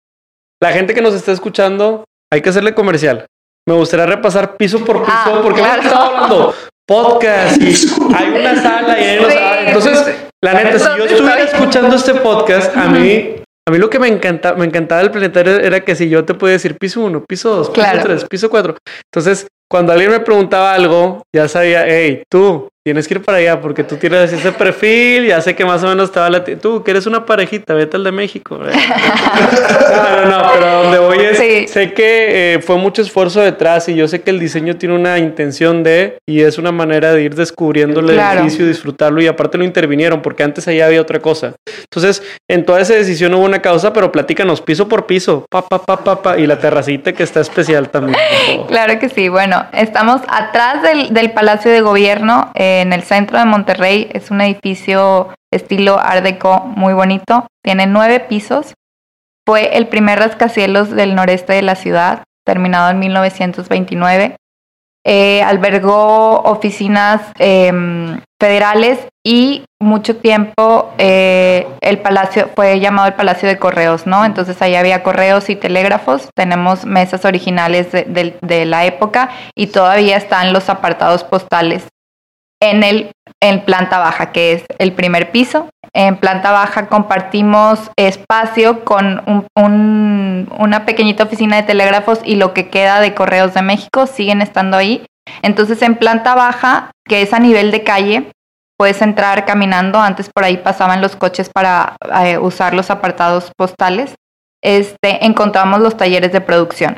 la 0.62 0.72
gente 0.72 0.94
que 0.94 1.02
nos 1.02 1.14
está 1.14 1.32
escuchando, 1.32 2.06
hay 2.32 2.42
que 2.42 2.50
hacerle 2.50 2.74
comercial. 2.74 3.26
Me 3.68 3.76
gustaría 3.76 4.06
repasar 4.06 4.56
piso 4.56 4.84
por 4.86 5.02
piso, 5.02 5.12
ah, 5.14 5.40
porque 5.44 5.60
claro. 5.60 5.82
hemos 5.82 5.94
hablando 5.94 6.54
podcast 6.88 7.62
y 7.62 7.74
hay 8.16 8.30
una 8.30 8.62
sala 8.62 9.00
y 9.00 9.04
hay 9.04 9.20
una 9.20 9.30
sala. 9.32 9.62
Entonces, 9.68 10.16
la 10.42 10.54
neta, 10.54 10.80
si 10.80 10.98
yo 10.98 11.06
estuviera 11.06 11.44
escuchando 11.44 11.96
este 11.96 12.16
podcast, 12.16 12.76
a 12.76 12.88
mí 12.88 13.41
a 13.68 13.72
mí 13.72 13.78
lo 13.78 13.90
que 13.90 14.00
me 14.00 14.08
encanta, 14.08 14.56
me 14.56 14.66
encantaba 14.66 15.02
del 15.02 15.12
planetario 15.12 15.60
era 15.60 15.82
que 15.82 15.96
si 15.96 16.10
yo 16.10 16.26
te 16.26 16.34
podía 16.34 16.54
decir 16.54 16.78
piso 16.78 17.02
uno, 17.02 17.24
piso 17.24 17.56
dos, 17.56 17.70
piso 17.70 17.88
tres, 18.02 18.26
piso 18.26 18.50
cuatro. 18.50 18.76
Entonces, 19.12 19.48
cuando 19.70 19.94
alguien 19.94 20.12
me 20.12 20.20
preguntaba 20.20 20.74
algo, 20.74 21.24
ya 21.34 21.48
sabía, 21.48 21.86
hey, 21.88 22.24
tú, 22.30 22.68
tienes 22.84 23.08
que 23.08 23.14
ir 23.14 23.22
para 23.22 23.38
allá 23.38 23.62
porque 23.62 23.84
tú 23.84 23.98
tienes 23.98 24.34
ese 24.34 24.52
perfil, 24.52 25.28
ya 25.28 25.40
sé 25.40 25.56
que 25.56 25.64
más 25.64 25.84
o 25.84 25.88
menos 25.88 26.06
estaba 26.10 26.30
la... 26.32 26.44
Tú, 26.44 26.84
que 26.84 26.92
eres 26.92 27.06
una 27.06 27.26
parejita, 27.26 27.76
vete 27.76 27.98
al 27.98 28.04
de 28.04 28.12
México. 28.12 28.58
no, 28.58 28.66
no, 28.66 30.26
no, 30.26 30.52
pero 30.52 30.84
donde 30.84 31.00
voy 31.00 31.18
es... 31.20 31.70
Sé 31.70 31.94
que 31.94 32.56
eh, 32.56 32.62
fue 32.62 32.78
mucho 32.78 33.04
esfuerzo 33.04 33.40
detrás 33.42 33.88
y 33.88 33.96
yo 33.96 34.08
sé 34.08 34.22
que 34.22 34.32
el 34.32 34.40
diseño 34.40 34.78
tiene 34.78 34.96
una 34.96 35.20
intención 35.20 35.84
de... 35.84 36.18
Y 36.28 36.42
es 36.42 36.58
una 36.58 36.72
manera 36.72 37.14
de 37.14 37.22
ir 37.22 37.36
descubriendo 37.36 38.00
el 38.00 38.10
edificio, 38.10 38.66
disfrutarlo 38.66 39.22
y 39.22 39.28
aparte 39.28 39.60
lo 39.60 39.64
intervinieron 39.64 40.24
porque 40.24 40.42
antes 40.42 40.68
allá 40.68 40.88
había 40.88 41.02
otra 41.02 41.20
cosa. 41.20 41.54
Entonces, 41.84 42.24
en 42.50 42.66
toda 42.66 42.82
esa 42.82 42.96
decisión 42.96 43.34
hubo 43.36 43.46
una 43.46 43.62
causa, 43.62 43.94
pero 43.94 44.12
platícanos 44.12 44.62
piso 44.62 44.88
por 44.88 45.06
piso, 45.06 45.46
pa, 45.52 45.62
pa, 45.62 45.84
pa, 45.84 46.04
pa, 46.04 46.22
pa 46.24 46.40
y 46.40 46.48
la 46.48 46.58
terracita 46.58 47.14
que 47.14 47.22
está 47.22 47.42
especial 47.42 47.90
también. 47.90 48.18
Claro 48.68 48.98
que 48.98 49.10
sí. 49.10 49.30
Bueno, 49.30 49.66
estamos 49.74 50.22
atrás 50.28 50.82
del, 50.82 51.14
del 51.14 51.32
Palacio 51.32 51.70
de 51.70 51.82
Gobierno. 51.82 52.52
Eh, 52.56 52.71
en 52.80 52.94
el 52.94 53.04
centro 53.04 53.38
de 53.38 53.46
Monterrey. 53.46 54.10
Es 54.14 54.32
un 54.32 54.40
edificio 54.40 55.34
estilo 55.52 56.00
Art 56.00 56.24
Deco 56.24 56.62
muy 56.62 56.94
bonito. 56.94 57.48
Tiene 57.64 57.88
nueve 57.88 58.22
pisos. 58.22 58.74
Fue 59.46 59.76
el 59.76 59.88
primer 59.88 60.20
rascacielos 60.20 60.92
del 60.92 61.16
noreste 61.16 61.54
de 61.54 61.62
la 61.64 61.76
ciudad, 61.76 62.24
terminado 62.46 62.92
en 62.92 63.00
1929. 63.00 64.36
Eh, 65.04 65.42
albergó 65.42 66.42
oficinas 66.44 67.22
em, 67.40 68.22
federales 68.40 69.00
y 69.26 69.66
mucho 69.80 70.18
tiempo 70.18 70.94
eh, 71.00 71.68
el 71.82 71.98
palacio 71.98 72.52
fue 72.56 72.80
llamado 72.80 73.08
el 73.08 73.16
Palacio 73.16 73.50
de 73.50 73.58
Correos, 73.58 74.06
¿no? 74.06 74.24
Entonces 74.26 74.62
ahí 74.62 74.76
había 74.76 75.02
correos 75.02 75.50
y 75.50 75.56
telégrafos, 75.56 76.30
tenemos 76.36 76.86
mesas 76.86 77.26
originales 77.26 77.92
de 77.92 78.66
la 78.66 78.86
época 78.86 79.32
y 79.56 79.68
todavía 79.68 80.18
están 80.18 80.54
los 80.54 80.70
apartados 80.70 81.24
postales 81.24 81.88
en, 82.62 82.84
el, 82.84 83.12
en 83.42 83.66
planta 83.66 84.00
baja, 84.00 84.32
que 84.32 84.54
es 84.54 84.64
el 84.78 84.94
primer 84.94 85.32
piso. 85.32 85.70
En 85.94 86.16
planta 86.18 86.52
baja 86.52 86.88
compartimos 86.88 87.92
espacio 87.98 88.86
con 88.86 89.46
un, 89.56 90.50
una 90.58 90.86
pequeñita 90.86 91.26
oficina 91.26 91.58
de 91.58 91.64
telégrafos 91.64 92.20
y 92.24 92.36
lo 92.36 92.54
que 92.54 92.70
queda 92.70 93.02
de 93.02 93.14
Correos 93.14 93.54
de 93.54 93.62
México 93.62 94.08
siguen 94.08 94.42
estando 94.42 94.78
ahí. 94.78 95.06
Entonces 95.42 95.82
en 95.82 95.96
planta 95.96 96.34
baja, 96.36 96.92
que 97.06 97.22
es 97.22 97.34
a 97.34 97.40
nivel 97.40 97.72
de 97.72 97.84
calle, 97.84 98.32
puedes 98.78 99.02
entrar 99.02 99.46
caminando. 99.46 100.00
Antes 100.00 100.30
por 100.34 100.44
ahí 100.44 100.58
pasaban 100.58 101.02
los 101.02 101.16
coches 101.16 101.50
para 101.54 101.98
eh, 102.24 102.38
usar 102.38 102.74
los 102.74 102.90
apartados 102.90 103.52
postales. 103.58 104.16
Este, 104.64 105.26
encontramos 105.26 105.82
los 105.82 105.98
talleres 105.98 106.32
de 106.32 106.42
producción. 106.42 106.96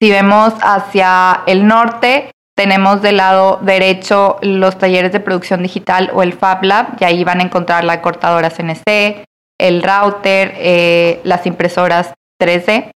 Si 0.00 0.10
vemos 0.10 0.52
hacia 0.60 1.42
el 1.46 1.66
norte, 1.66 2.33
tenemos 2.54 3.02
del 3.02 3.16
lado 3.16 3.58
derecho 3.62 4.38
los 4.42 4.78
talleres 4.78 5.12
de 5.12 5.20
producción 5.20 5.62
digital 5.62 6.10
o 6.14 6.22
el 6.22 6.32
Fab 6.32 6.64
Lab, 6.64 6.96
y 7.00 7.04
ahí 7.04 7.24
van 7.24 7.40
a 7.40 7.44
encontrar 7.44 7.84
la 7.84 8.00
cortadora 8.00 8.50
CNC, 8.50 9.24
el 9.58 9.82
router, 9.82 10.54
eh, 10.56 11.20
las 11.24 11.46
impresoras 11.46 12.14
3D. 12.40 12.90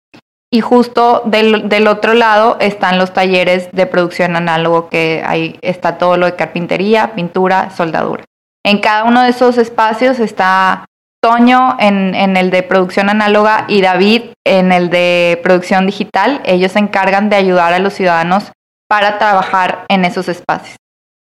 Y 0.50 0.60
justo 0.60 1.22
del, 1.26 1.68
del, 1.68 1.88
otro 1.88 2.14
lado 2.14 2.56
están 2.58 2.96
los 2.96 3.12
talleres 3.12 3.68
de 3.72 3.84
producción 3.84 4.34
análogo, 4.34 4.88
que 4.88 5.22
ahí 5.26 5.58
está 5.60 5.98
todo 5.98 6.16
lo 6.16 6.24
de 6.24 6.36
carpintería, 6.36 7.14
pintura, 7.14 7.70
soldadura. 7.70 8.24
En 8.64 8.78
cada 8.78 9.04
uno 9.04 9.22
de 9.22 9.30
esos 9.30 9.58
espacios 9.58 10.18
está 10.20 10.86
Toño 11.20 11.76
en, 11.80 12.14
en, 12.14 12.36
el 12.36 12.50
de 12.50 12.62
producción 12.62 13.10
análoga 13.10 13.64
y 13.66 13.80
David 13.80 14.22
en 14.46 14.70
el 14.70 14.88
de 14.88 15.40
producción 15.42 15.84
digital. 15.84 16.40
Ellos 16.44 16.72
se 16.72 16.78
encargan 16.78 17.28
de 17.28 17.34
ayudar 17.34 17.72
a 17.72 17.80
los 17.80 17.94
ciudadanos 17.94 18.52
para 18.88 19.18
trabajar 19.18 19.84
en 19.88 20.04
esos 20.04 20.28
espacios. 20.28 20.76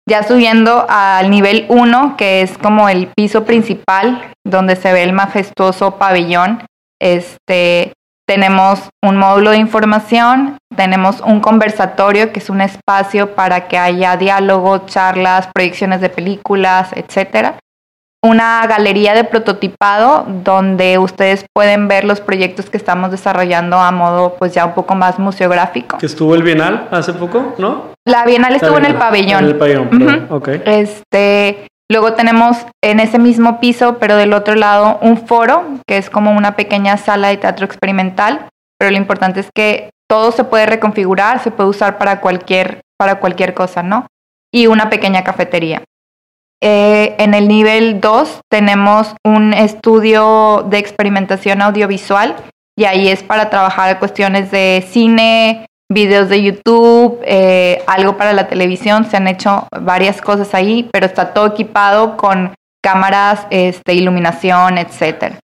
Ya 0.07 0.23
subiendo 0.23 0.85
al 0.87 1.31
nivel 1.31 1.65
1, 1.67 2.15
que 2.15 2.41
es 2.41 2.57
como 2.57 2.89
el 2.89 3.07
piso 3.07 3.43
principal, 3.43 4.31
donde 4.45 4.75
se 4.75 4.93
ve 4.93 5.01
el 5.03 5.13
majestuoso 5.13 5.97
pabellón, 5.97 6.63
este, 7.01 7.93
tenemos 8.27 8.89
un 9.03 9.17
módulo 9.17 9.51
de 9.51 9.57
información, 9.57 10.57
tenemos 10.75 11.21
un 11.21 11.39
conversatorio, 11.39 12.31
que 12.31 12.39
es 12.39 12.51
un 12.51 12.61
espacio 12.61 13.33
para 13.33 13.67
que 13.67 13.79
haya 13.79 14.15
diálogo, 14.15 14.85
charlas, 14.85 15.49
proyecciones 15.53 16.01
de 16.01 16.09
películas, 16.09 16.91
etcétera 16.93 17.57
una 18.25 18.65
galería 18.65 19.13
de 19.13 19.23
prototipado 19.23 20.25
donde 20.27 20.97
ustedes 20.97 21.45
pueden 21.53 21.87
ver 21.87 22.05
los 22.05 22.21
proyectos 22.21 22.69
que 22.69 22.77
estamos 22.77 23.11
desarrollando 23.11 23.77
a 23.77 23.91
modo 23.91 24.35
pues 24.39 24.53
ya 24.53 24.65
un 24.65 24.73
poco 24.73 24.95
más 24.95 25.19
museográfico. 25.19 25.99
Que 25.99 26.07
estuvo 26.07 26.33
el 26.33 26.41
Bienal 26.41 26.87
hace 26.91 27.13
poco, 27.13 27.53
¿no? 27.59 27.93
La 28.03 28.25
Bienal 28.25 28.55
estuvo 28.55 28.77
en 28.77 28.85
el 28.85 28.95
pabellón. 28.95 29.43
En 29.43 29.49
el 29.51 29.55
pabellón, 29.57 30.27
okay. 30.31 30.61
Este, 30.65 31.67
luego 31.89 32.13
tenemos 32.13 32.57
en 32.83 32.99
ese 32.99 33.19
mismo 33.19 33.59
piso, 33.59 33.97
pero 33.99 34.15
del 34.15 34.33
otro 34.33 34.55
lado, 34.55 34.97
un 35.01 35.27
foro, 35.27 35.63
que 35.87 35.97
es 35.97 36.09
como 36.09 36.31
una 36.31 36.55
pequeña 36.55 36.97
sala 36.97 37.27
de 37.27 37.37
teatro 37.37 37.65
experimental, 37.65 38.47
pero 38.79 38.91
lo 38.91 38.97
importante 38.97 39.39
es 39.39 39.49
que 39.53 39.91
todo 40.09 40.31
se 40.31 40.43
puede 40.43 40.65
reconfigurar, 40.65 41.43
se 41.43 41.51
puede 41.51 41.69
usar 41.69 41.99
para 41.99 42.21
cualquier, 42.21 42.81
para 42.97 43.19
cualquier 43.19 43.53
cosa, 43.53 43.83
¿no? 43.83 44.07
Y 44.51 44.67
una 44.67 44.89
pequeña 44.89 45.23
cafetería. 45.23 45.83
Eh, 46.61 47.15
en 47.19 47.33
el 47.33 47.47
nivel 47.47 48.01
2 48.01 48.41
tenemos 48.49 49.15
un 49.23 49.53
estudio 49.53 50.65
de 50.69 50.77
experimentación 50.77 51.61
audiovisual 51.61 52.35
y 52.77 52.85
ahí 52.85 53.07
es 53.07 53.23
para 53.23 53.49
trabajar 53.49 53.99
cuestiones 53.99 54.51
de 54.51 54.85
cine, 54.89 55.65
videos 55.89 56.29
de 56.29 56.43
YouTube, 56.43 57.19
eh, 57.23 57.83
algo 57.87 58.17
para 58.17 58.33
la 58.33 58.47
televisión. 58.47 59.05
Se 59.05 59.17
han 59.17 59.27
hecho 59.27 59.67
varias 59.79 60.21
cosas 60.21 60.53
ahí, 60.53 60.89
pero 60.91 61.05
está 61.05 61.33
todo 61.33 61.47
equipado 61.47 62.17
con 62.17 62.53
cámaras, 62.83 63.47
este, 63.49 63.93
iluminación, 63.93 64.77
etcétera. 64.77 65.39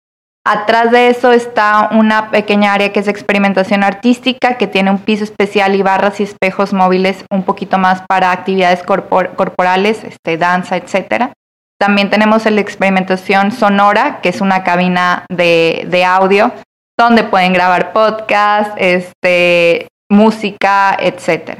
Atrás 0.51 0.89
de 0.89 1.09
eso 1.09 1.31
está 1.31 1.89
una 1.91 2.31
pequeña 2.31 2.73
área 2.73 2.91
que 2.91 3.01
es 3.01 3.07
experimentación 3.07 3.83
artística, 3.83 4.57
que 4.57 4.65
tiene 4.65 4.89
un 4.89 4.97
piso 4.97 5.23
especial 5.23 5.75
y 5.75 5.83
barras 5.83 6.19
y 6.19 6.23
espejos 6.23 6.73
móviles 6.73 7.23
un 7.29 7.43
poquito 7.43 7.77
más 7.77 8.01
para 8.09 8.31
actividades 8.31 8.81
corporales, 8.81 10.03
este, 10.03 10.37
danza, 10.37 10.75
etc. 10.75 11.33
También 11.79 12.09
tenemos 12.09 12.49
la 12.49 12.61
experimentación 12.61 13.51
sonora, 13.51 14.21
que 14.21 14.29
es 14.29 14.41
una 14.41 14.63
cabina 14.63 15.23
de, 15.29 16.03
audio, 16.03 16.51
donde 16.97 17.23
pueden 17.25 17.53
grabar 17.53 17.93
podcast, 17.93 18.71
este, 18.77 19.87
música, 20.09 20.97
etc. 20.99 21.59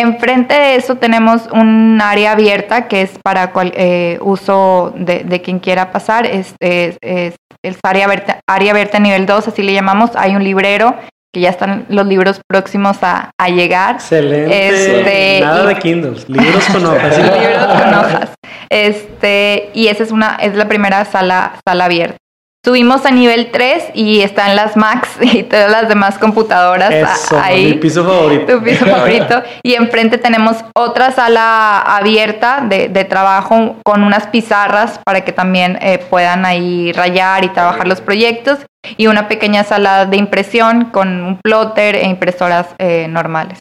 Enfrente 0.00 0.54
de 0.54 0.76
eso 0.76 0.96
tenemos 0.96 1.48
un 1.52 2.00
área 2.00 2.32
abierta 2.32 2.88
que 2.88 3.02
es 3.02 3.10
para 3.22 3.52
cual, 3.52 3.72
eh, 3.76 4.18
uso 4.20 4.92
de, 4.96 5.42
quien 5.42 5.58
quiera 5.58 5.90
pasar. 5.92 6.26
Es, 6.26 6.54
es, 6.60 6.98
es, 7.02 7.34
área, 7.82 8.04
abierta, 8.04 8.40
área 8.46 8.72
abierta 8.72 8.98
nivel 8.98 9.26
2, 9.26 9.48
así 9.48 9.62
le 9.62 9.72
llamamos. 9.72 10.10
Hay 10.14 10.36
un 10.36 10.44
librero 10.44 10.94
que 11.32 11.40
ya 11.40 11.50
están 11.50 11.84
los 11.88 12.06
libros 12.06 12.40
próximos 12.46 12.98
a, 13.02 13.30
a 13.38 13.48
llegar. 13.48 13.96
Excelente. 13.96 14.68
Este, 14.68 15.40
Nada 15.40 15.66
de 15.66 15.76
Kindles, 15.78 16.28
libros 16.28 16.64
con 16.72 16.86
hojas. 16.86 17.18
libros 17.18 17.66
con 17.66 17.94
hojas. 17.94 18.30
Este, 18.70 19.70
y 19.74 19.88
esa 19.88 20.04
es 20.04 20.12
una, 20.12 20.36
es 20.36 20.54
la 20.54 20.68
primera 20.68 21.04
sala, 21.04 21.54
sala 21.66 21.86
abierta. 21.86 22.18
Subimos 22.64 23.06
a 23.06 23.10
nivel 23.10 23.50
3 23.52 23.92
y 23.94 24.20
están 24.20 24.56
las 24.56 24.76
Macs 24.76 25.10
y 25.20 25.44
todas 25.44 25.70
las 25.70 25.88
demás 25.88 26.18
computadoras 26.18 26.90
Eso, 26.90 27.38
ahí. 27.40 27.66
Mi 27.66 27.74
piso 27.74 28.04
favorito. 28.04 28.52
Tu 28.58 28.62
piso 28.62 28.86
favorito. 28.90 29.42
y 29.62 29.74
enfrente 29.74 30.18
tenemos 30.18 30.56
otra 30.74 31.12
sala 31.12 31.78
abierta 31.80 32.64
de, 32.68 32.88
de 32.88 33.04
trabajo 33.04 33.76
con 33.84 34.02
unas 34.02 34.26
pizarras 34.26 35.00
para 35.04 35.22
que 35.22 35.32
también 35.32 35.78
eh, 35.80 35.98
puedan 35.98 36.44
ahí 36.44 36.92
rayar 36.92 37.44
y 37.44 37.48
trabajar 37.48 37.86
los 37.86 38.00
proyectos. 38.00 38.58
Y 38.96 39.06
una 39.06 39.28
pequeña 39.28 39.64
sala 39.64 40.06
de 40.06 40.16
impresión 40.16 40.86
con 40.86 41.22
un 41.22 41.38
plotter 41.42 41.96
e 41.96 42.06
impresoras 42.06 42.68
eh, 42.78 43.06
normales. 43.08 43.58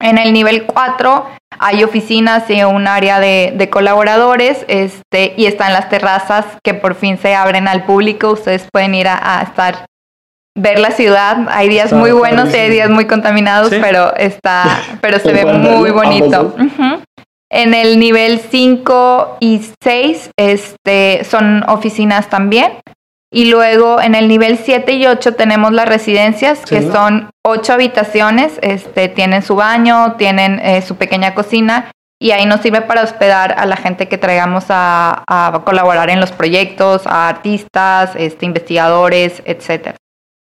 En 0.00 0.18
el 0.18 0.32
nivel 0.32 0.64
4 0.66 1.26
hay 1.58 1.84
oficinas 1.84 2.48
y 2.50 2.62
un 2.64 2.88
área 2.88 3.20
de, 3.20 3.68
colaboradores 3.70 4.64
este, 4.68 5.34
y 5.36 5.46
están 5.46 5.72
las 5.72 5.88
terrazas 5.88 6.44
que 6.62 6.74
por 6.74 6.94
fin 6.94 7.18
se 7.18 7.34
abren 7.34 7.68
al 7.68 7.84
público. 7.84 8.32
Ustedes 8.32 8.66
pueden 8.72 8.94
ir 8.94 9.08
a, 9.08 9.42
estar, 9.42 9.86
ver 10.56 10.78
la 10.78 10.90
ciudad. 10.90 11.46
Hay 11.48 11.68
días 11.68 11.92
muy 11.92 12.10
buenos 12.10 12.52
y 12.52 12.56
hay 12.56 12.70
días 12.70 12.90
muy 12.90 13.06
contaminados, 13.06 13.70
pero, 13.70 14.14
está, 14.16 14.80
pero 15.00 15.18
se 15.18 15.32
ve 15.32 15.44
muy 15.44 15.90
bonito. 15.90 16.54
En 17.50 17.72
el 17.72 18.00
nivel 18.00 18.40
5 18.40 19.36
y 19.40 19.60
6 19.82 20.30
este, 20.36 21.24
son 21.24 21.62
oficinas 21.68 22.28
también. 22.28 22.72
Y 23.34 23.46
luego 23.46 24.00
en 24.00 24.14
el 24.14 24.28
nivel 24.28 24.58
7 24.58 24.92
y 24.92 25.06
8 25.08 25.34
tenemos 25.34 25.72
las 25.72 25.88
residencias, 25.88 26.60
que 26.60 26.82
son 26.82 27.30
ocho 27.44 27.72
habitaciones, 27.72 28.60
este, 28.62 29.08
tienen 29.08 29.42
su 29.42 29.56
baño, 29.56 30.14
tienen 30.16 30.60
eh, 30.60 30.82
su 30.82 30.94
pequeña 30.94 31.34
cocina 31.34 31.90
y 32.20 32.30
ahí 32.30 32.46
nos 32.46 32.60
sirve 32.60 32.82
para 32.82 33.02
hospedar 33.02 33.56
a 33.58 33.66
la 33.66 33.74
gente 33.74 34.06
que 34.06 34.18
traigamos 34.18 34.66
a, 34.68 35.24
colaborar 35.64 36.10
en 36.10 36.20
los 36.20 36.30
proyectos, 36.30 37.08
a 37.08 37.28
artistas, 37.28 38.12
este, 38.14 38.46
investigadores, 38.46 39.42
etc. 39.46 39.96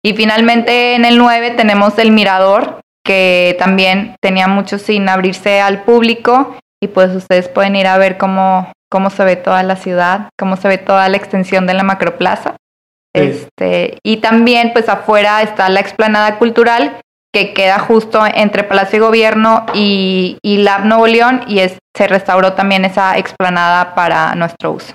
Y 0.03 0.13
finalmente 0.13 0.95
en 0.95 1.05
el 1.05 1.17
9 1.17 1.51
tenemos 1.51 1.97
el 1.97 2.11
mirador, 2.11 2.81
que 3.05 3.55
también 3.57 4.17
tenía 4.21 4.49
mucho 4.49 4.77
sin 4.77 5.07
abrirse 5.07 5.61
al 5.61 5.83
público 5.83 6.57
y 6.83 6.89
pues 6.89 7.15
ustedes 7.15 7.47
pueden 7.47 7.77
ir 7.77 7.87
a 7.87 7.97
ver 7.97 8.17
cómo, 8.17 8.69
cómo 8.89 9.09
se 9.11 9.23
ve 9.23 9.37
toda 9.37 9.63
la 9.63 9.77
ciudad, 9.77 10.27
cómo 10.37 10.57
se 10.57 10.67
ve 10.67 10.77
toda 10.77 11.07
la 11.07 11.15
extensión 11.15 11.65
de 11.67 11.73
la 11.73 11.83
macroplaza. 11.83 12.57
Este, 13.13 13.97
y 14.03 14.17
también, 14.17 14.71
pues 14.73 14.87
afuera 14.89 15.41
está 15.41 15.69
la 15.69 15.79
explanada 15.79 16.37
cultural, 16.37 16.99
que 17.33 17.53
queda 17.53 17.79
justo 17.79 18.23
entre 18.25 18.63
Palacio 18.63 18.99
de 18.99 19.05
Gobierno 19.05 19.65
y, 19.73 20.37
y 20.41 20.57
Lab 20.57 20.85
Nuevo 20.85 21.07
León, 21.07 21.41
y 21.47 21.59
es, 21.59 21.77
se 21.95 22.07
restauró 22.07 22.53
también 22.53 22.85
esa 22.85 23.17
explanada 23.17 23.95
para 23.95 24.35
nuestro 24.35 24.71
uso. 24.71 24.93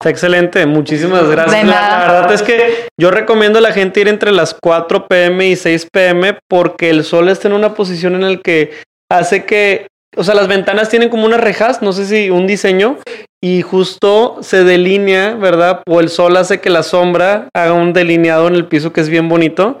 Está 0.00 0.10
excelente, 0.10 0.64
muchísimas 0.66 1.28
gracias. 1.28 1.64
La, 1.66 1.98
verdad 1.98 2.32
es 2.32 2.42
que 2.42 2.88
yo 2.96 3.10
recomiendo 3.10 3.58
a 3.58 3.62
la 3.62 3.72
gente 3.72 4.00
ir 4.00 4.08
entre 4.08 4.30
las 4.30 4.54
4 4.54 5.08
pm 5.08 5.48
y 5.48 5.56
6 5.56 5.88
pm 5.92 6.38
porque 6.48 6.90
el 6.90 7.02
sol 7.02 7.28
está 7.28 7.48
en 7.48 7.54
una 7.54 7.74
posición 7.74 8.14
en 8.14 8.32
la 8.32 8.38
que 8.38 8.70
hace 9.10 9.44
que 9.44 9.88
o 10.16 10.24
sea, 10.24 10.34
las 10.34 10.48
ventanas 10.48 10.88
tienen 10.88 11.10
como 11.10 11.26
unas 11.26 11.40
rejas, 11.40 11.82
no 11.82 11.92
sé 11.92 12.06
si 12.06 12.30
un 12.30 12.46
diseño, 12.46 12.98
y 13.40 13.62
justo 13.62 14.38
se 14.40 14.64
delinea, 14.64 15.34
¿verdad? 15.34 15.82
O 15.86 16.00
el 16.00 16.08
sol 16.08 16.36
hace 16.36 16.60
que 16.60 16.70
la 16.70 16.82
sombra 16.82 17.48
haga 17.54 17.72
un 17.72 17.92
delineado 17.92 18.48
en 18.48 18.54
el 18.54 18.66
piso 18.66 18.92
que 18.92 19.00
es 19.00 19.08
bien 19.08 19.28
bonito. 19.28 19.80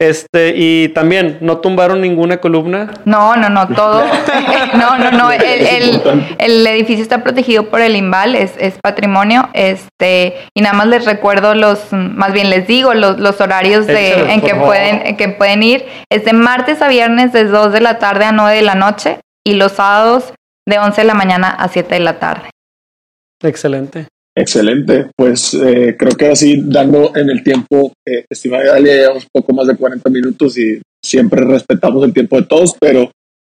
Este, 0.00 0.54
y 0.56 0.88
también, 0.88 1.36
¿no 1.42 1.58
tumbaron 1.58 2.00
ninguna 2.00 2.38
columna? 2.38 2.90
No, 3.04 3.36
no, 3.36 3.50
no, 3.50 3.68
todo. 3.68 4.02
no, 4.74 4.96
no, 4.96 5.10
no. 5.10 5.30
El, 5.30 6.66
edificio 6.66 7.02
está 7.02 7.22
protegido 7.22 7.68
por 7.68 7.82
el 7.82 7.94
IMBAL, 7.94 8.34
es, 8.34 8.52
es, 8.56 8.78
patrimonio. 8.82 9.50
Este, 9.52 10.36
y 10.54 10.62
nada 10.62 10.74
más 10.74 10.86
les 10.86 11.04
recuerdo 11.04 11.54
los, 11.54 11.92
más 11.92 12.32
bien 12.32 12.48
les 12.48 12.66
digo, 12.66 12.94
los, 12.94 13.18
los 13.18 13.42
horarios 13.42 13.86
de, 13.86 14.32
en, 14.32 14.40
que 14.40 14.54
pueden, 14.54 15.06
en 15.06 15.16
que 15.18 15.28
pueden 15.28 15.62
ir. 15.62 15.84
Es 16.10 16.24
de 16.24 16.32
martes 16.32 16.80
a 16.80 16.88
viernes 16.88 17.34
de 17.34 17.44
2 17.44 17.70
de 17.70 17.82
la 17.82 17.98
tarde 17.98 18.24
a 18.24 18.32
9 18.32 18.56
de 18.56 18.62
la 18.62 18.76
noche 18.76 19.20
y 19.46 19.52
los 19.52 19.72
sábados 19.72 20.32
de 20.66 20.78
11 20.78 20.98
de 20.98 21.06
la 21.06 21.14
mañana 21.14 21.50
a 21.50 21.68
7 21.68 21.94
de 21.94 22.00
la 22.00 22.18
tarde. 22.18 22.48
Excelente. 23.42 24.06
Excelente, 24.36 25.10
pues 25.16 25.54
eh, 25.54 25.96
creo 25.98 26.12
que 26.16 26.28
así 26.28 26.62
dando 26.64 27.14
en 27.16 27.30
el 27.30 27.42
tiempo, 27.42 27.92
eh, 28.06 28.24
estimada 28.30 28.66
Dalia, 28.66 28.94
llevamos 28.94 29.26
poco 29.32 29.52
más 29.52 29.66
de 29.66 29.76
40 29.76 30.08
minutos 30.08 30.56
y 30.56 30.80
siempre 31.04 31.44
respetamos 31.44 32.04
el 32.04 32.12
tiempo 32.12 32.36
de 32.36 32.46
todos, 32.46 32.76
pero 32.80 33.10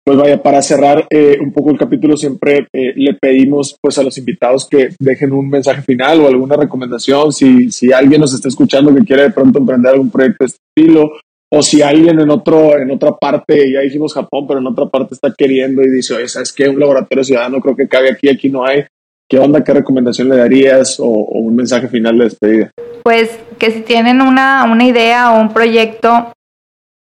pues 0.05 0.16
vaya, 0.16 0.43
para 0.43 0.62
cerrar 0.62 1.07
eh, 1.11 1.37
un 1.41 1.53
poco 1.53 1.70
el 1.70 1.78
capítulo 1.78 2.16
siempre 2.16 2.66
eh, 2.72 2.93
le 2.97 3.14
pedimos 3.14 3.76
pues 3.81 3.99
a 3.99 4.03
los 4.03 4.16
invitados 4.16 4.66
que 4.68 4.89
dejen 4.99 5.33
un 5.33 5.49
mensaje 5.51 5.83
final 5.83 6.20
o 6.20 6.28
alguna 6.28 6.57
recomendación, 6.57 7.33
si, 7.33 7.70
si 7.70 7.93
alguien 7.93 8.20
nos 8.20 8.35
está 8.35 8.49
escuchando 8.49 8.95
que 8.95 9.05
quiere 9.05 9.24
de 9.24 9.31
pronto 9.31 9.59
emprender 9.59 9.93
algún 9.93 10.11
proyecto 10.11 10.45
de 10.45 10.47
este 10.47 10.62
estilo 10.76 11.12
o 11.53 11.62
si 11.62 11.83
alguien 11.83 12.18
en 12.18 12.31
otro 12.31 12.78
en 12.78 12.91
otra 12.91 13.16
parte, 13.16 13.70
ya 13.72 13.81
dijimos 13.81 14.14
Japón, 14.14 14.47
pero 14.47 14.61
en 14.61 14.66
otra 14.68 14.87
parte 14.87 15.14
está 15.14 15.35
queriendo 15.37 15.83
y 15.83 15.91
dice, 15.91 16.14
oye, 16.14 16.28
¿sabes 16.28 16.53
qué? 16.53 16.68
Un 16.68 16.81
laboratorio 16.81 17.24
ciudadano 17.24 17.61
creo 17.61 17.76
que 17.76 17.89
cabe 17.89 18.11
aquí, 18.11 18.28
aquí 18.28 18.49
no 18.49 18.64
hay. 18.64 18.85
¿Qué 19.31 19.39
onda? 19.39 19.62
¿Qué 19.62 19.72
recomendación 19.72 20.28
le 20.28 20.37
darías 20.37 20.99
o, 20.99 21.07
un 21.07 21.55
mensaje 21.55 21.87
final 21.87 22.18
de 22.18 22.24
despedida? 22.24 22.70
Pues 23.05 23.39
que 23.61 23.70
si 23.70 23.81
tienen 23.83 24.20
una, 24.20 24.64
una 24.64 24.85
idea 24.85 25.33
o 25.33 25.41
un 25.41 25.53
proyecto 25.53 26.33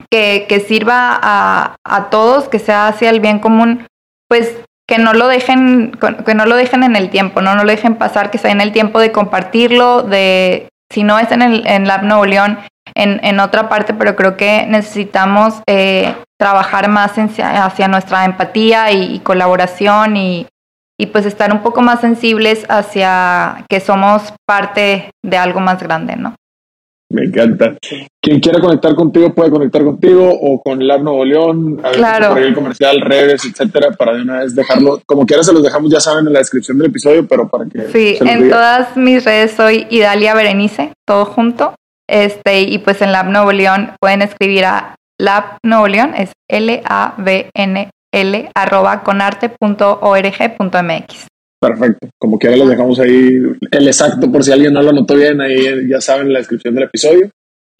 que, 0.08 0.46
que 0.48 0.60
sirva 0.60 1.18
a, 1.20 1.74
a, 1.84 2.08
todos, 2.08 2.48
que 2.48 2.60
sea 2.60 2.86
hacia 2.86 3.10
el 3.10 3.18
bien 3.18 3.40
común, 3.40 3.84
pues 4.28 4.56
que 4.88 4.98
no 4.98 5.12
lo 5.12 5.26
dejen, 5.26 5.92
que 6.24 6.34
no 6.34 6.46
lo 6.46 6.54
dejen 6.54 6.84
en 6.84 6.94
el 6.94 7.10
tiempo, 7.10 7.40
no, 7.40 7.56
no 7.56 7.64
lo 7.64 7.70
dejen 7.70 7.96
pasar, 7.96 8.30
que 8.30 8.38
sea 8.38 8.52
en 8.52 8.60
el 8.60 8.70
tiempo 8.70 9.00
de 9.00 9.10
compartirlo, 9.10 10.02
de 10.02 10.68
si 10.92 11.02
no 11.02 11.18
es 11.18 11.32
en 11.32 11.42
el 11.42 11.66
en 11.66 11.88
Lab 11.88 12.04
Nuevo 12.04 12.26
León, 12.26 12.58
en, 12.94 13.20
en 13.24 13.40
otra 13.40 13.68
parte, 13.68 13.92
pero 13.92 14.14
creo 14.14 14.36
que 14.36 14.66
necesitamos 14.68 15.62
eh, 15.68 16.14
trabajar 16.38 16.88
más 16.88 17.12
hacia 17.16 17.88
nuestra 17.88 18.24
empatía 18.24 18.92
y, 18.92 19.18
colaboración 19.20 20.16
y, 20.16 20.46
y, 21.00 21.06
pues 21.06 21.26
estar 21.26 21.52
un 21.52 21.62
poco 21.62 21.82
más 21.82 22.00
sensibles 22.00 22.66
hacia 22.68 23.64
que 23.68 23.80
somos 23.80 24.34
parte 24.46 25.10
de 25.24 25.36
algo 25.36 25.60
más 25.60 25.82
grande, 25.82 26.16
¿no? 26.16 26.34
Me 27.10 27.24
encanta. 27.24 27.76
Quien 28.22 28.38
quiera 28.38 28.60
conectar 28.60 28.94
contigo 28.94 29.34
puede 29.34 29.50
conectar 29.50 29.82
contigo 29.82 30.30
o 30.30 30.62
con 30.62 30.86
Lab 30.86 31.02
Nuevo 31.02 31.24
León, 31.24 31.80
a 31.82 31.90
claro. 31.90 32.36
el 32.36 32.54
comercial, 32.54 33.00
redes, 33.00 33.44
etcétera, 33.44 33.90
para 33.98 34.14
de 34.14 34.22
una 34.22 34.40
vez 34.40 34.54
dejarlo. 34.54 35.00
Como 35.06 35.26
quiera 35.26 35.42
se 35.42 35.52
los 35.52 35.62
dejamos, 35.62 35.90
ya 35.90 35.98
saben, 35.98 36.28
en 36.28 36.34
la 36.34 36.38
descripción 36.38 36.78
del 36.78 36.90
episodio, 36.90 37.26
pero 37.26 37.48
para 37.48 37.64
que. 37.64 37.88
Sí, 37.88 38.16
en 38.20 38.48
todas 38.48 38.96
mis 38.96 39.24
redes 39.24 39.52
soy 39.52 39.88
Idalia 39.90 40.34
Berenice, 40.34 40.92
todo 41.04 41.24
junto. 41.24 41.74
Este, 42.08 42.60
y 42.62 42.78
pues 42.78 43.02
en 43.02 43.10
Lab 43.10 43.28
Nuevo 43.28 43.50
León 43.50 43.92
pueden 44.00 44.22
escribir 44.22 44.64
a 44.66 44.94
Lab 45.18 45.58
Nuevo 45.64 45.88
León, 45.88 46.14
es 46.16 46.32
L-A-B-N-L, 46.48 47.90
arroba 48.54 49.02
conarte.org.mx. 49.02 51.26
Perfecto. 51.60 52.08
Como 52.18 52.38
quiera, 52.38 52.56
les 52.56 52.68
dejamos 52.68 52.98
ahí 53.00 53.38
el 53.70 53.86
exacto 53.86 54.32
por 54.32 54.42
si 54.42 54.52
alguien 54.52 54.72
no 54.72 54.80
lo 54.82 54.92
notó 54.92 55.14
bien, 55.14 55.40
ahí 55.40 55.88
ya 55.88 56.00
saben 56.00 56.32
la 56.32 56.38
descripción 56.38 56.74
del 56.74 56.84
episodio. 56.84 57.30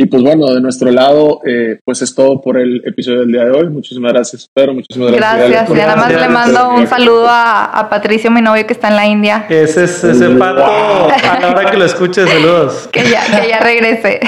Y 0.03 0.07
pues 0.07 0.23
bueno, 0.23 0.47
de 0.47 0.63
nuestro 0.63 0.91
lado, 0.91 1.43
eh, 1.45 1.79
pues 1.85 2.01
es 2.01 2.15
todo 2.15 2.41
por 2.41 2.59
el 2.59 2.81
episodio 2.87 3.21
del 3.21 3.33
día 3.33 3.45
de 3.45 3.51
hoy. 3.51 3.69
Muchísimas 3.69 4.15
gracias, 4.15 4.49
Pedro. 4.55 4.73
Muchísimas 4.73 5.13
gracias. 5.13 5.51
Gracias. 5.51 5.71
Y 5.71 5.75
nada 5.75 5.97
más 5.97 6.11
le 6.11 6.29
mando 6.31 6.71
un 6.71 6.87
saludo 6.87 7.27
a, 7.29 7.87
Patricio, 7.91 8.31
mi 8.31 8.41
novio 8.41 8.67
que 8.67 8.73
está 8.73 8.89
en 8.89 8.97
la 8.97 9.07
India. 9.07 9.45
Ese 9.51 9.85
es 9.85 10.03
ese 10.03 10.31
pato. 10.31 10.65
A 10.65 11.39
la 11.39 11.51
hora 11.51 11.71
que 11.71 11.77
lo 11.77 11.85
escuche, 11.85 12.27
saludos. 12.27 12.89
Que 12.93 13.11
ya, 13.11 13.27
que 13.27 13.49
ya 13.51 13.61
regrese. 13.61 14.21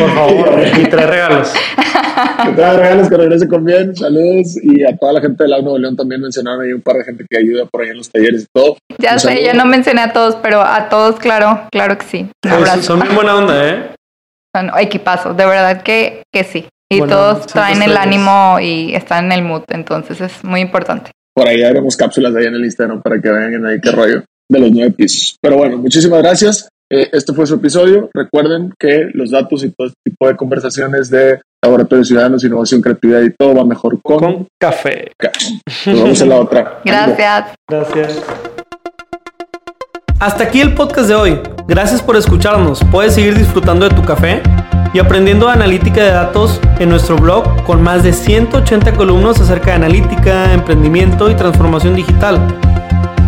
Por 0.00 0.12
favor, 0.12 0.62
y 0.80 0.82
tres 0.88 1.08
regalos. 1.08 1.52
Que 2.44 2.52
trae 2.52 2.76
regalos, 2.76 3.08
que 3.08 3.16
regrese 3.16 3.48
con 3.48 3.64
bien. 3.64 3.94
Saludos. 3.96 4.56
Y 4.62 4.84
a 4.84 4.96
toda 4.96 5.14
la 5.14 5.20
gente 5.20 5.44
de 5.44 5.50
la 5.50 5.60
Nuevo 5.60 5.78
León 5.78 5.96
también 5.96 6.20
mencionaron 6.20 6.62
ahí 6.62 6.72
un 6.72 6.82
par 6.82 6.96
de 6.96 7.04
gente 7.04 7.24
que 7.28 7.38
ayuda 7.38 7.66
por 7.66 7.82
ahí 7.82 7.90
en 7.90 7.98
los 7.98 8.10
talleres 8.10 8.42
y 8.42 8.46
todo. 8.52 8.76
Ya 8.98 9.18
sé, 9.18 9.44
yo 9.44 9.54
no 9.54 9.64
mencioné 9.64 10.02
a 10.02 10.12
todos, 10.12 10.36
pero 10.36 10.60
a 10.60 10.88
todos, 10.88 11.18
claro, 11.18 11.66
claro 11.70 11.98
que 11.98 12.04
sí. 12.04 12.30
son 12.82 13.00
bien 13.00 13.14
buena 13.14 13.36
onda, 13.36 13.68
¿eh? 13.68 13.90
Son 14.54 14.70
equipazos, 14.78 15.36
de 15.36 15.46
verdad 15.46 15.82
que, 15.82 16.22
que 16.32 16.44
sí. 16.44 16.66
Y 16.92 17.02
todos 17.02 17.46
traen 17.46 17.82
el 17.82 17.96
ánimo 17.96 18.58
y 18.60 18.94
están 18.94 19.26
en 19.26 19.32
el 19.32 19.42
mood, 19.42 19.62
entonces 19.68 20.20
es 20.20 20.42
muy 20.42 20.60
importante. 20.60 21.12
Por 21.32 21.46
ahí 21.46 21.62
haremos 21.62 21.96
cápsulas 21.96 22.34
ahí 22.34 22.46
en 22.46 22.54
el 22.54 22.64
Instagram 22.64 23.00
para 23.00 23.20
que 23.20 23.30
vean 23.30 23.64
ahí 23.64 23.80
qué 23.80 23.92
rollo 23.92 24.24
de 24.50 24.58
los 24.58 24.72
nueve 24.72 24.90
pisos. 24.90 25.36
Pero 25.40 25.56
bueno, 25.56 25.78
muchísimas 25.78 26.20
gracias. 26.20 26.68
Eh, 26.92 27.08
este 27.12 27.32
fue 27.32 27.46
su 27.46 27.54
episodio. 27.54 28.10
Recuerden 28.12 28.72
que 28.76 29.08
los 29.14 29.30
datos 29.30 29.62
y 29.62 29.70
todo 29.70 29.86
este 29.86 30.00
tipo 30.04 30.26
de 30.26 30.36
conversaciones 30.36 31.08
de 31.10 31.40
Laboratorio 31.62 32.04
Ciudadanos, 32.04 32.42
Innovación, 32.42 32.80
Creatividad 32.80 33.22
y 33.22 33.30
todo 33.30 33.54
va 33.54 33.64
mejor 33.64 34.00
con, 34.02 34.48
café. 34.58 35.12
Nos 35.86 36.02
vemos 36.02 36.20
en 36.20 36.28
la 36.28 36.36
otra. 36.36 36.80
Gracias. 36.84 37.54
Gracias. 37.68 38.22
Hasta 40.18 40.44
aquí 40.44 40.60
el 40.60 40.74
podcast 40.74 41.08
de 41.08 41.14
hoy. 41.14 41.40
Gracias 41.66 42.02
por 42.02 42.16
escucharnos. 42.16 42.80
Puedes 42.90 43.14
seguir 43.14 43.36
disfrutando 43.36 43.88
de 43.88 43.94
tu 43.94 44.02
café 44.02 44.42
y 44.92 44.98
aprendiendo 44.98 45.48
analítica 45.48 46.02
de 46.02 46.10
datos 46.10 46.60
en 46.78 46.88
nuestro 46.88 47.16
blog 47.16 47.62
con 47.64 47.80
más 47.82 48.02
de 48.02 48.12
180 48.12 48.94
columnas 48.94 49.40
acerca 49.40 49.66
de 49.66 49.76
analítica, 49.76 50.52
emprendimiento 50.52 51.30
y 51.30 51.34
transformación 51.34 51.94
digital. 51.94 52.40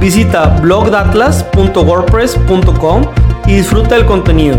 Visita 0.01 0.49
blogdatlas.wordpress.com 0.61 3.03
y 3.47 3.55
disfruta 3.55 3.95
del 3.95 4.07
contenido. 4.07 4.59